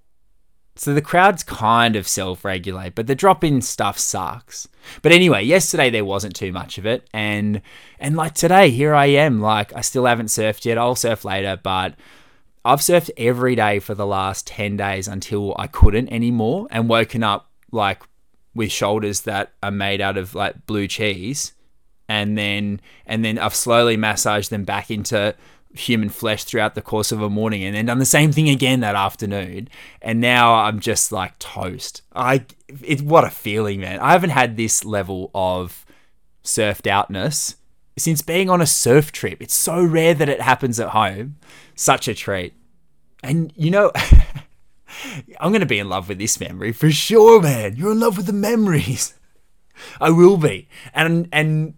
So 0.79 0.95
the 0.95 1.03
crowds 1.03 1.43
kind 1.43 1.97
of 1.97 2.07
self-regulate, 2.07 2.95
but 2.95 3.09
the 3.09 3.17
drop-in 3.17 3.63
stuff 3.63 3.99
sucks. 3.99 4.69
But 5.03 5.11
anyway, 5.11 5.43
yesterday 5.43 5.91
there 5.91 6.05
wasn't 6.05 6.37
too 6.37 6.53
much 6.53 6.79
of 6.79 6.87
it, 6.87 7.09
and 7.13 7.63
and 7.99 8.15
like 8.15 8.35
today, 8.35 8.71
here 8.71 8.95
I 8.95 9.07
am. 9.07 9.41
Like 9.41 9.75
I 9.75 9.81
still 9.81 10.07
haven't 10.07 10.27
surfed 10.27 10.65
yet. 10.65 10.79
I'll 10.79 10.95
surf 10.95 11.25
later, 11.25 11.59
but 11.61 11.95
I've 12.65 12.79
surfed 12.79 13.11
every 13.17 13.57
day 13.57 13.81
for 13.81 13.97
the 13.97 14.07
last 14.07 14.47
ten 14.47 14.77
days 14.77 15.09
until 15.09 15.53
I 15.59 15.67
couldn't 15.67 16.11
anymore, 16.11 16.69
and 16.71 16.89
woken 16.89 17.25
up 17.25 17.51
like 17.73 18.03
with 18.55 18.71
shoulders 18.71 19.23
that 19.23 19.55
are 19.63 19.73
made 19.73 20.01
out 20.01 20.17
of 20.17 20.37
like 20.37 20.65
blue 20.65 20.87
cheese, 20.87 21.55
and 22.09 22.39
then 22.39 22.81
and 23.05 23.25
then 23.25 23.37
I've 23.37 23.55
slowly 23.55 23.97
massaged 23.97 24.51
them 24.51 24.63
back 24.63 24.93
into 24.93 25.35
human 25.75 26.09
flesh 26.09 26.45
throughout 26.45 26.75
the 26.75 26.83
course 26.83 27.13
of 27.13 27.21
a 27.21 27.29
morning 27.29 27.63
and 27.63 27.75
then 27.75 27.87
done 27.87 27.99
the 27.99 28.07
same 28.07 28.33
thing 28.33 28.49
again 28.49 28.81
that 28.81 28.95
afternoon. 28.95 29.69
And 30.01 30.21
now 30.21 30.55
i'm 30.55 30.81
just 30.81 31.13
like 31.13 31.39
toast. 31.39 32.03
I 32.15 32.47
it 32.69 33.03
what 33.03 33.25
a 33.25 33.31
feeling 33.31 33.81
man. 33.81 34.01
I 34.01 34.13
haven't 34.13 34.31
had 34.31 34.57
this 34.57 34.85
level 34.85 35.31
of 35.35 35.85
surfed 36.43 36.87
outness 36.87 37.57
since 37.97 38.23
being 38.23 38.49
on 38.49 38.61
a 38.61 38.67
surf 38.67 39.13
trip. 39.13 39.43
It's 39.43 39.55
so 39.55 39.83
rare 39.83 40.15
that 40.15 40.29
it 40.29 40.41
happens 40.41 40.79
at 40.81 40.91
home. 40.91 41.37
Such 41.75 42.09
a 42.09 42.15
treat. 42.15 42.55
And 43.23 43.53
you 43.57 43.71
know 43.71 43.93
i'm 45.41 45.51
going 45.51 45.61
to 45.61 45.67
be 45.67 45.79
in 45.79 45.89
love 45.89 46.09
with 46.09 46.19
this 46.19 46.41
memory 46.41 46.73
for 46.73 46.91
sure 46.91 47.43
man. 47.43 47.77
You're 47.77 47.93
in 47.93 48.01
love 48.01 48.17
with 48.17 48.27
the 48.27 48.33
memories. 48.33 49.15
I 50.01 50.11
will 50.11 50.37
be. 50.39 50.69
And 50.95 51.29
and 51.33 51.75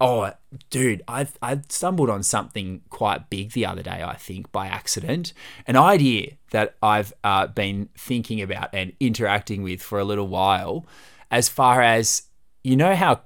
Oh, 0.00 0.30
dude, 0.70 1.02
I 1.08 1.26
I 1.42 1.60
stumbled 1.68 2.10
on 2.10 2.22
something 2.22 2.82
quite 2.90 3.30
big 3.30 3.52
the 3.52 3.66
other 3.66 3.82
day. 3.82 4.02
I 4.02 4.14
think 4.14 4.50
by 4.52 4.66
accident, 4.66 5.32
an 5.66 5.76
idea 5.76 6.32
that 6.50 6.76
I've 6.82 7.12
uh, 7.24 7.46
been 7.48 7.88
thinking 7.96 8.40
about 8.40 8.70
and 8.72 8.92
interacting 9.00 9.62
with 9.62 9.82
for 9.82 9.98
a 9.98 10.04
little 10.04 10.28
while, 10.28 10.86
as 11.30 11.48
far 11.48 11.82
as 11.82 12.22
you 12.62 12.76
know 12.76 12.94
how 12.94 13.22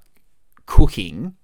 cooking. 0.67 1.35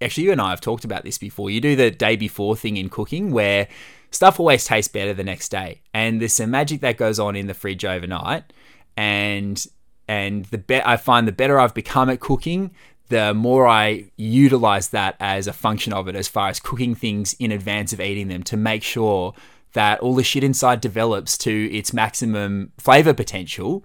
Actually, 0.00 0.24
you 0.24 0.32
and 0.32 0.40
I 0.40 0.50
have 0.50 0.60
talked 0.60 0.84
about 0.84 1.04
this 1.04 1.18
before. 1.18 1.48
You 1.48 1.60
do 1.60 1.76
the 1.76 1.90
day 1.90 2.16
before 2.16 2.56
thing 2.56 2.76
in 2.76 2.88
cooking 2.88 3.30
where 3.30 3.68
stuff 4.10 4.40
always 4.40 4.64
tastes 4.64 4.92
better 4.92 5.14
the 5.14 5.24
next 5.24 5.50
day, 5.50 5.82
and 5.94 6.20
there's 6.20 6.32
some 6.32 6.50
magic 6.50 6.80
that 6.80 6.96
goes 6.96 7.18
on 7.18 7.36
in 7.36 7.46
the 7.46 7.54
fridge 7.54 7.84
overnight, 7.84 8.52
and 8.96 9.64
and 10.08 10.44
the 10.46 10.58
be- 10.58 10.82
I 10.82 10.96
find 10.96 11.26
the 11.26 11.32
better 11.32 11.58
I've 11.58 11.74
become 11.74 12.10
at 12.10 12.20
cooking, 12.20 12.72
the 13.12 13.34
more 13.34 13.68
I 13.68 14.06
utilize 14.16 14.88
that 14.88 15.16
as 15.20 15.46
a 15.46 15.52
function 15.52 15.92
of 15.92 16.08
it, 16.08 16.16
as 16.16 16.28
far 16.28 16.48
as 16.48 16.58
cooking 16.58 16.94
things 16.94 17.34
in 17.34 17.52
advance 17.52 17.92
of 17.92 18.00
eating 18.00 18.28
them 18.28 18.42
to 18.44 18.56
make 18.56 18.82
sure 18.82 19.34
that 19.74 20.00
all 20.00 20.14
the 20.14 20.24
shit 20.24 20.42
inside 20.42 20.80
develops 20.80 21.36
to 21.38 21.70
its 21.70 21.92
maximum 21.92 22.72
flavor 22.78 23.12
potential. 23.12 23.84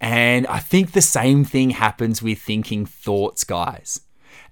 And 0.00 0.46
I 0.46 0.60
think 0.60 0.92
the 0.92 1.02
same 1.02 1.44
thing 1.44 1.70
happens 1.70 2.22
with 2.22 2.40
thinking 2.40 2.86
thoughts, 2.86 3.42
guys. 3.42 4.00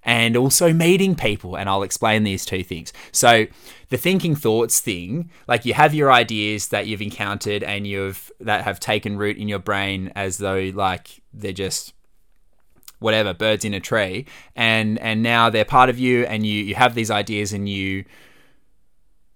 And 0.02 0.36
also 0.36 0.72
meeting 0.72 1.14
people, 1.14 1.56
and 1.56 1.68
I'll 1.68 1.84
explain 1.84 2.24
these 2.24 2.44
two 2.44 2.64
things. 2.64 2.92
So, 3.12 3.46
the 3.90 3.96
thinking 3.96 4.34
thoughts 4.34 4.80
thing, 4.80 5.30
like 5.46 5.64
you 5.64 5.74
have 5.74 5.94
your 5.94 6.10
ideas 6.10 6.68
that 6.68 6.88
you've 6.88 7.02
encountered 7.02 7.62
and 7.62 7.86
you've 7.86 8.32
that 8.40 8.64
have 8.64 8.80
taken 8.80 9.16
root 9.18 9.36
in 9.36 9.46
your 9.46 9.58
brain 9.60 10.10
as 10.16 10.38
though 10.38 10.72
like 10.74 11.22
they're 11.32 11.52
just 11.52 11.92
whatever 13.00 13.34
birds 13.34 13.64
in 13.64 13.74
a 13.74 13.80
tree 13.80 14.26
and 14.54 14.98
and 15.00 15.22
now 15.22 15.50
they're 15.50 15.64
part 15.64 15.90
of 15.90 15.98
you 15.98 16.24
and 16.24 16.46
you 16.46 16.62
you 16.62 16.74
have 16.74 16.94
these 16.94 17.10
ideas 17.10 17.52
and 17.52 17.68
you 17.68 18.04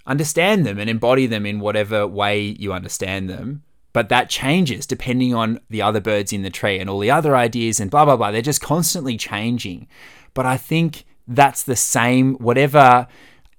understand 0.06 0.64
them 0.64 0.78
and 0.78 0.88
embody 0.88 1.26
them 1.26 1.46
in 1.46 1.60
whatever 1.60 2.06
way 2.06 2.40
you 2.40 2.72
understand 2.72 3.28
them. 3.28 3.62
But 3.92 4.08
that 4.08 4.28
changes 4.28 4.86
depending 4.86 5.34
on 5.34 5.60
the 5.70 5.82
other 5.82 6.00
birds 6.00 6.32
in 6.32 6.42
the 6.42 6.50
tree 6.50 6.78
and 6.78 6.90
all 6.90 6.98
the 6.98 7.10
other 7.10 7.36
ideas 7.36 7.80
and 7.80 7.90
blah 7.90 8.04
blah 8.04 8.16
blah. 8.16 8.30
They're 8.30 8.42
just 8.42 8.60
constantly 8.60 9.16
changing. 9.16 9.88
But 10.34 10.46
i 10.46 10.56
think 10.56 11.04
that's 11.26 11.62
the 11.62 11.76
same 11.76 12.34
whatever 12.34 13.06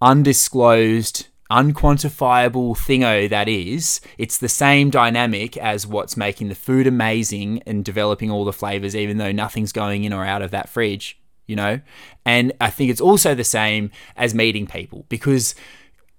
undisclosed 0.02 1.28
unquantifiable 1.56 2.76
thingo 2.76 3.30
that 3.30 3.48
is, 3.48 4.02
it's 4.18 4.38
the 4.38 4.50
same 4.50 4.90
dynamic 4.90 5.56
as 5.56 5.88
what's 5.88 6.18
making 6.18 6.50
the 6.50 6.56
food 6.56 6.86
amazing 6.86 7.64
and 7.66 7.86
developing 7.86 8.30
all 8.30 8.44
the 8.44 8.52
flavors, 8.52 8.96
even 8.96 9.18
though 9.18 9.32
nothing's 9.32 9.72
going 9.72 10.04
in 10.04 10.12
or 10.12 10.26
out 10.26 10.42
of 10.42 10.52
that 10.52 10.68
fridge, 10.68 11.18
you 11.48 11.56
know? 11.56 11.80
And 12.26 12.52
I 12.60 12.70
think 12.70 12.92
it's 12.92 13.00
also 13.00 13.34
the 13.34 13.46
same 13.46 13.90
as 14.18 14.36
meeting 14.36 14.68
people 14.68 15.06
because 15.08 15.56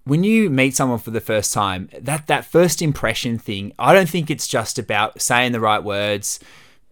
when 0.05 0.25
you 0.25 0.49
meet 0.49 0.75
someone 0.75 1.01
for 1.01 1.11
the 1.11 1.21
first 1.21 1.53
time, 1.53 1.91
that, 2.01 2.29
that 2.29 2.47
first 2.47 2.81
impression 2.81 3.39
thing, 3.39 3.73
I 3.79 3.93
don't 3.93 4.09
think 4.09 4.31
it's 4.31 4.49
just 4.49 4.79
about 4.79 5.21
saying 5.21 5.53
the 5.53 5.61
right 5.61 5.83
words, 5.83 6.41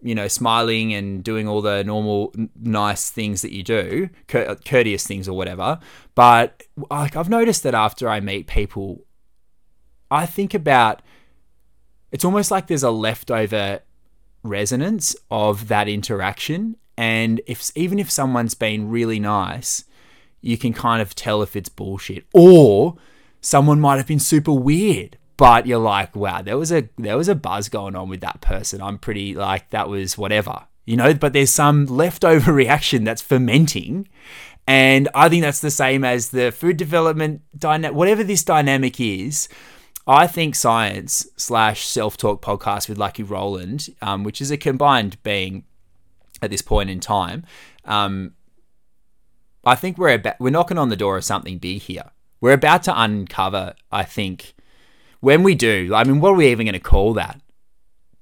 you 0.05 0.13
know, 0.13 0.27
smiling 0.27 0.93
and 0.93 1.23
doing 1.23 1.47
all 1.47 1.63
the 1.63 1.83
normal 1.83 2.31
nice 2.61 3.09
things 3.09 3.41
that 3.41 3.51
you 3.51 3.63
do, 3.63 4.07
courteous 4.27 5.05
things 5.05 5.27
or 5.27 5.35
whatever. 5.35 5.79
But 6.13 6.61
like 6.91 7.15
I've 7.15 7.27
noticed 7.27 7.63
that 7.63 7.73
after 7.73 8.07
I 8.07 8.19
meet 8.19 8.45
people, 8.45 9.03
I 10.11 10.27
think 10.27 10.53
about 10.53 11.01
it's 12.11 12.23
almost 12.23 12.51
like 12.51 12.67
there's 12.67 12.83
a 12.83 12.91
leftover 12.91 13.79
resonance 14.43 15.15
of 15.31 15.69
that 15.69 15.87
interaction. 15.87 16.77
And 16.95 17.41
if 17.47 17.71
even 17.75 17.97
if 17.97 18.11
someone's 18.11 18.53
been 18.53 18.91
really 18.91 19.19
nice, 19.19 19.85
you 20.39 20.55
can 20.55 20.71
kind 20.71 21.01
of 21.01 21.15
tell 21.15 21.41
if 21.41 21.55
it's 21.55 21.67
bullshit. 21.67 22.25
Or 22.31 22.95
someone 23.41 23.79
might 23.79 23.97
have 23.97 24.07
been 24.07 24.19
super 24.19 24.53
weird, 24.53 25.17
but 25.37 25.67
you're 25.67 25.77
like, 25.79 26.15
wow, 26.15 26.41
there 26.41 26.57
was 26.57 26.71
a 26.71 26.89
there 26.97 27.17
was 27.17 27.27
a 27.27 27.35
buzz 27.35 27.69
going 27.69 27.95
on 27.95 28.09
with 28.09 28.21
that 28.21 28.41
person. 28.41 28.81
I'm 28.81 28.97
pretty 28.97 29.33
like 29.35 29.69
that 29.71 29.89
was 29.89 30.17
whatever, 30.17 30.65
you 30.85 30.97
know. 30.97 31.13
But 31.13 31.33
there's 31.33 31.51
some 31.51 31.85
leftover 31.85 32.53
reaction 32.63 33.03
that's 33.03 33.21
fermenting, 33.21 34.07
and 34.67 35.09
I 35.13 35.29
think 35.29 35.43
that's 35.43 35.61
the 35.61 35.71
same 35.71 36.03
as 36.03 36.29
the 36.29 36.51
food 36.51 36.77
development 36.77 37.41
dynamic. 37.57 37.95
Whatever 37.95 38.23
this 38.23 38.43
dynamic 38.43 38.99
is, 38.99 39.49
I 40.07 40.27
think 40.27 40.55
science 40.55 41.27
slash 41.35 41.85
self 41.85 42.17
talk 42.17 42.41
podcast 42.41 42.87
with 42.87 42.97
Lucky 42.97 43.23
Roland, 43.23 43.89
um, 44.01 44.23
which 44.23 44.41
is 44.41 44.51
a 44.51 44.57
combined 44.57 45.21
being 45.23 45.65
at 46.41 46.49
this 46.49 46.61
point 46.61 46.89
in 46.89 46.99
time. 46.99 47.45
Um, 47.85 48.33
I 49.65 49.75
think 49.75 49.97
we're 49.97 50.13
about, 50.13 50.39
we're 50.39 50.51
knocking 50.51 50.77
on 50.77 50.89
the 50.89 50.95
door 50.95 51.17
of 51.17 51.23
something 51.23 51.57
big 51.57 51.81
here. 51.81 52.11
We're 52.39 52.53
about 52.53 52.83
to 52.83 53.01
uncover, 53.01 53.73
I 53.91 54.03
think, 54.03 54.53
when 55.19 55.43
we 55.43 55.55
do, 55.55 55.93
I 55.93 56.03
mean, 56.03 56.19
what 56.19 56.29
are 56.29 56.35
we 56.35 56.47
even 56.47 56.65
going 56.65 56.73
to 56.73 56.79
call 56.79 57.13
that? 57.13 57.39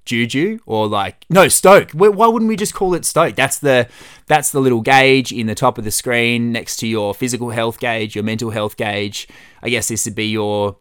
Juju 0.06 0.60
or 0.66 0.88
like 0.88 1.26
no 1.30 1.48
Stoke? 1.48 1.92
Why 1.92 2.28
wouldn't 2.28 2.50
we 2.50 2.56
just 2.56 2.74
call 2.74 2.94
it 2.94 3.06
Stoke? 3.06 3.36
That's 3.36 3.60
the 3.60 3.88
that's 4.28 4.52
the 4.52 4.60
little 4.60 4.82
gauge 4.82 5.32
in 5.32 5.48
the 5.48 5.56
top 5.56 5.78
of 5.78 5.86
the 5.86 5.92
screen 5.92 6.52
next 6.52 6.78
to 6.78 6.88
your 6.88 7.14
physical 7.14 7.52
health 7.52 7.80
gauge, 7.80 8.16
your 8.16 8.24
mental 8.24 8.50
health 8.50 8.76
gauge. 8.76 9.28
I 9.62 9.70
guess 9.70 9.88
this 9.88 10.06
would 10.06 10.16
be 10.16 10.28
your 10.28 10.78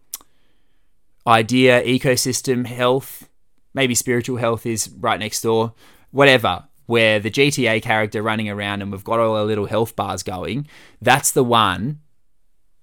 idea 1.27 1.83
ecosystem 1.85 2.67
health. 2.67 3.29
Maybe 3.75 3.95
spiritual 3.95 4.39
health 4.39 4.67
is 4.67 4.91
right 4.99 5.21
next 5.21 5.43
door. 5.43 5.75
Whatever. 6.11 6.65
Where 6.87 7.21
the 7.21 7.31
GTA 7.31 7.81
character 7.81 8.23
running 8.23 8.51
around 8.51 8.83
and 8.83 8.91
we've 8.91 9.05
got 9.05 9.21
all 9.21 9.37
our 9.37 9.45
little 9.45 9.67
health 9.67 9.95
bars 9.95 10.23
going. 10.23 10.67
That's 11.01 11.31
the 11.31 11.45
one 11.45 12.01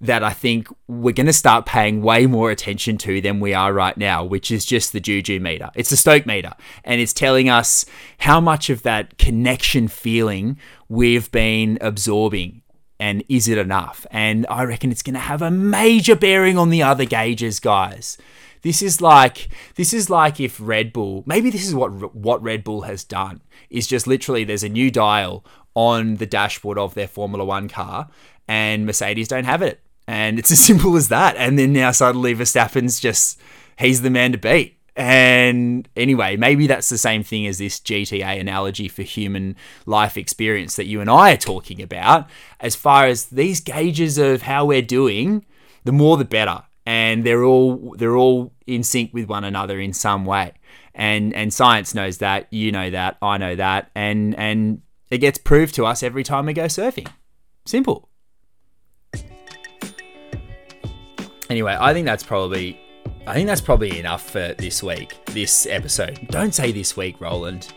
that 0.02 0.24
I 0.24 0.32
think 0.32 0.68
we're 0.88 1.14
going 1.14 1.26
to 1.26 1.34
start 1.34 1.66
paying 1.66 2.02
way 2.02 2.26
more 2.26 2.52
attention 2.52 2.98
to 3.00 3.20
than 3.20 3.40
we 3.40 3.54
are 3.54 3.74
right 3.74 3.98
now, 3.98 4.24
which 4.24 4.50
is 4.50 4.66
just 4.66 4.94
the 4.94 5.00
Juju 5.00 5.40
meter. 5.40 5.70
It's 5.76 5.90
the 5.90 5.98
Stoke 5.98 6.26
meter, 6.26 6.54
and 6.84 7.02
it's 7.02 7.14
telling 7.14 7.50
us 7.50 7.86
how 8.20 8.40
much 8.40 8.70
of 8.70 8.84
that 8.84 9.18
connection 9.18 9.88
feeling 9.88 10.58
we've 10.88 11.30
been 11.32 11.78
absorbing. 11.82 12.62
And 13.02 13.24
is 13.30 13.48
it 13.48 13.58
enough? 13.58 14.06
And 14.12 14.46
I 14.50 14.64
reckon 14.64 14.92
it's 14.92 15.04
going 15.04 15.14
to 15.14 15.20
have 15.20 15.42
a 15.42 15.52
major 15.52 16.16
bearing 16.16 16.58
on 16.58 16.70
the 16.70 16.84
other 16.84 17.06
gauges, 17.06 17.60
guys. 17.60 18.18
This 18.62 18.82
is 18.82 19.00
like 19.02 19.48
this 19.76 19.94
is 19.94 20.10
like 20.10 20.42
if 20.42 20.60
Red 20.60 20.92
Bull, 20.92 21.24
maybe 21.26 21.50
this 21.50 21.66
is 21.66 21.74
what 21.74 22.14
what 22.14 22.44
Red 22.44 22.66
Bull 22.66 22.82
has 22.82 23.06
done 23.06 23.42
is 23.70 23.88
just 23.88 24.06
literally 24.06 24.44
there's 24.44 24.64
a 24.64 24.70
new 24.70 24.92
dial 24.92 25.46
on 25.76 26.16
the 26.16 26.26
dashboard 26.26 26.78
of 26.78 26.94
their 26.94 27.08
Formula 27.08 27.46
1 27.46 27.70
car 27.70 28.10
and 28.50 28.86
Mercedes 28.86 29.30
don't 29.30 29.46
have 29.46 29.62
it. 29.62 29.80
And 30.10 30.40
it's 30.40 30.50
as 30.50 30.60
simple 30.66 30.98
as 30.98 31.10
that. 31.10 31.38
And 31.38 31.58
then 31.58 31.72
now 31.72 31.92
suddenly 31.92 32.34
Verstappen's 32.34 33.00
just, 33.00 33.40
he's 33.78 34.02
the 34.02 34.10
man 34.10 34.32
to 34.32 34.38
beat. 34.40 34.78
And 34.96 35.88
anyway, 35.96 36.36
maybe 36.36 36.68
that's 36.68 36.90
the 36.90 36.98
same 36.98 37.24
thing 37.24 37.46
as 37.46 37.60
this 37.60 37.80
GTA 37.80 38.42
analogy 38.42 38.88
for 38.90 39.04
human 39.04 39.56
life 39.86 40.18
experience 40.18 40.76
that 40.76 40.88
you 40.88 41.00
and 41.00 41.10
I 41.10 41.34
are 41.34 41.38
talking 41.38 41.82
about. 41.82 42.28
As 42.60 42.76
far 42.76 43.06
as 43.06 43.28
these 43.28 43.62
gauges 43.62 44.18
of 44.18 44.42
how 44.42 44.66
we're 44.66 44.82
doing, 44.82 45.46
the 45.86 45.94
more 45.94 46.18
the 46.18 46.26
better. 46.26 46.64
And 46.86 47.24
they're 47.24 47.44
all 47.44 47.96
they're 47.98 48.18
all 48.18 48.52
in 48.66 48.82
sync 48.84 49.14
with 49.14 49.30
one 49.30 49.44
another 49.44 49.80
in 49.80 49.94
some 49.94 50.26
way. 50.26 50.54
And 50.96 51.36
and 51.36 51.54
science 51.54 51.94
knows 51.94 52.18
that, 52.18 52.52
you 52.52 52.72
know 52.72 52.90
that, 52.90 53.18
I 53.22 53.38
know 53.38 53.56
that, 53.56 53.92
and 53.94 54.34
and 54.36 54.82
it 55.12 55.20
gets 55.20 55.38
proved 55.38 55.76
to 55.76 55.86
us 55.86 56.02
every 56.02 56.24
time 56.24 56.48
we 56.48 56.54
go 56.54 56.66
surfing. 56.66 57.08
Simple. 57.66 58.09
Anyway, 61.50 61.76
I 61.80 61.94
think 61.94 62.06
that's 62.06 62.24
probably 62.24 62.80
I 63.26 63.34
think 63.34 63.48
that's 63.48 63.62
probably 63.62 64.00
enough 64.00 64.30
for 64.30 64.54
this 64.58 64.82
week, 64.82 65.24
this 65.26 65.66
episode. 65.68 66.20
Don't 66.30 66.54
say 66.54 66.72
this 66.72 66.96
week, 66.98 67.20
Roland. 67.20 67.74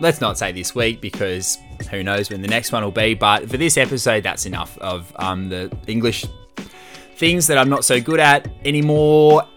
Let's 0.00 0.20
not 0.20 0.38
say 0.38 0.52
this 0.52 0.74
week 0.74 1.00
because 1.00 1.58
who 1.90 2.02
knows 2.02 2.30
when 2.30 2.42
the 2.42 2.48
next 2.48 2.72
one 2.72 2.82
will 2.82 2.90
be. 2.90 3.14
But 3.14 3.48
for 3.48 3.56
this 3.56 3.76
episode, 3.76 4.22
that's 4.22 4.46
enough 4.46 4.76
of 4.78 5.12
um, 5.16 5.48
the 5.48 5.76
English 5.86 6.26
things 7.16 7.46
that 7.46 7.58
I'm 7.58 7.68
not 7.68 7.84
so 7.84 8.00
good 8.00 8.20
at 8.20 8.48
anymore. 8.64 9.42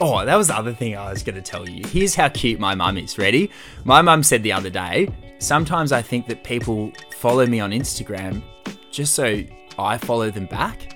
oh, 0.00 0.24
that 0.24 0.36
was 0.36 0.48
the 0.48 0.56
other 0.56 0.72
thing 0.72 0.96
I 0.96 1.10
was 1.10 1.22
going 1.22 1.36
to 1.36 1.42
tell 1.42 1.68
you. 1.68 1.86
Here's 1.86 2.14
how 2.14 2.28
cute 2.28 2.58
my 2.60 2.74
mum 2.74 2.98
is. 2.98 3.18
Ready? 3.18 3.50
My 3.84 4.02
mum 4.02 4.22
said 4.22 4.42
the 4.42 4.52
other 4.52 4.70
day, 4.70 5.08
sometimes 5.38 5.92
I 5.92 6.02
think 6.02 6.26
that 6.28 6.44
people 6.44 6.92
follow 7.16 7.46
me 7.46 7.60
on 7.60 7.70
Instagram 7.70 8.42
just 8.90 9.14
so 9.14 9.42
I 9.78 9.98
follow 9.98 10.30
them 10.30 10.46
back 10.46 10.91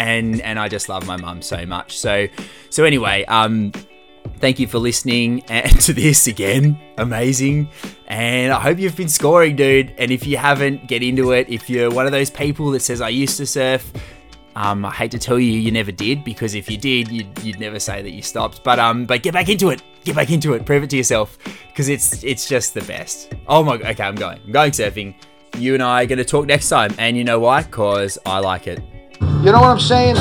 and 0.00 0.40
and 0.40 0.58
I 0.58 0.68
just 0.68 0.88
love 0.88 1.06
my 1.06 1.16
mum 1.16 1.42
so 1.42 1.66
much. 1.66 1.98
So 1.98 2.26
so 2.70 2.84
anyway, 2.84 3.24
um, 3.26 3.72
thank 4.38 4.58
you 4.58 4.66
for 4.66 4.78
listening 4.78 5.42
to 5.80 5.92
this 5.92 6.26
again. 6.26 6.80
Amazing. 6.96 7.68
And 8.06 8.52
I 8.52 8.58
hope 8.58 8.78
you've 8.78 8.96
been 8.96 9.08
scoring, 9.08 9.56
dude. 9.56 9.92
And 9.98 10.10
if 10.10 10.26
you 10.26 10.38
haven't, 10.38 10.88
get 10.88 11.02
into 11.02 11.32
it. 11.32 11.48
If 11.48 11.68
you're 11.68 11.90
one 11.90 12.06
of 12.06 12.12
those 12.12 12.30
people 12.30 12.70
that 12.72 12.80
says 12.80 13.00
I 13.00 13.10
used 13.10 13.36
to 13.36 13.46
surf, 13.46 13.92
um, 14.56 14.84
I 14.84 14.90
hate 14.90 15.10
to 15.12 15.18
tell 15.18 15.38
you, 15.38 15.52
you 15.52 15.70
never 15.70 15.92
did 15.92 16.24
because 16.24 16.54
if 16.54 16.70
you 16.70 16.76
did, 16.76 17.08
you'd, 17.08 17.38
you'd 17.44 17.60
never 17.60 17.78
say 17.78 18.02
that 18.02 18.10
you 18.10 18.22
stopped. 18.22 18.64
But 18.64 18.78
um, 18.78 19.04
but 19.04 19.22
get 19.22 19.34
back 19.34 19.48
into 19.50 19.68
it. 19.68 19.82
Get 20.04 20.16
back 20.16 20.30
into 20.30 20.54
it. 20.54 20.64
Prove 20.64 20.82
it 20.82 20.90
to 20.90 20.96
yourself 20.96 21.38
because 21.68 21.90
it's 21.90 22.24
it's 22.24 22.48
just 22.48 22.72
the 22.72 22.82
best. 22.82 23.34
Oh 23.46 23.62
my. 23.62 23.76
God. 23.76 23.90
Okay, 23.90 24.04
I'm 24.04 24.14
going. 24.14 24.40
I'm 24.46 24.52
going 24.52 24.72
surfing. 24.72 25.14
You 25.58 25.74
and 25.74 25.82
I 25.82 26.04
are 26.04 26.06
going 26.06 26.18
to 26.18 26.24
talk 26.24 26.46
next 26.46 26.68
time, 26.68 26.94
and 26.96 27.16
you 27.16 27.24
know 27.24 27.40
why? 27.40 27.64
Cause 27.64 28.18
I 28.24 28.38
like 28.38 28.66
it. 28.66 28.80
You 29.20 29.52
know 29.52 29.60
what 29.60 29.70
I'm 29.70 29.80
saying? 29.80 30.16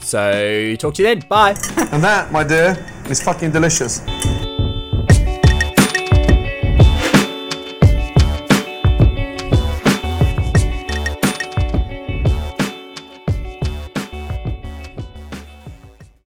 So 0.00 0.76
talk 0.76 0.94
to 0.94 1.02
you 1.02 1.08
then. 1.08 1.20
Bye. 1.28 1.54
And 1.92 2.02
that, 2.02 2.30
my 2.32 2.44
dear, 2.44 2.76
is 3.08 3.22
fucking 3.22 3.52
delicious. 3.52 4.00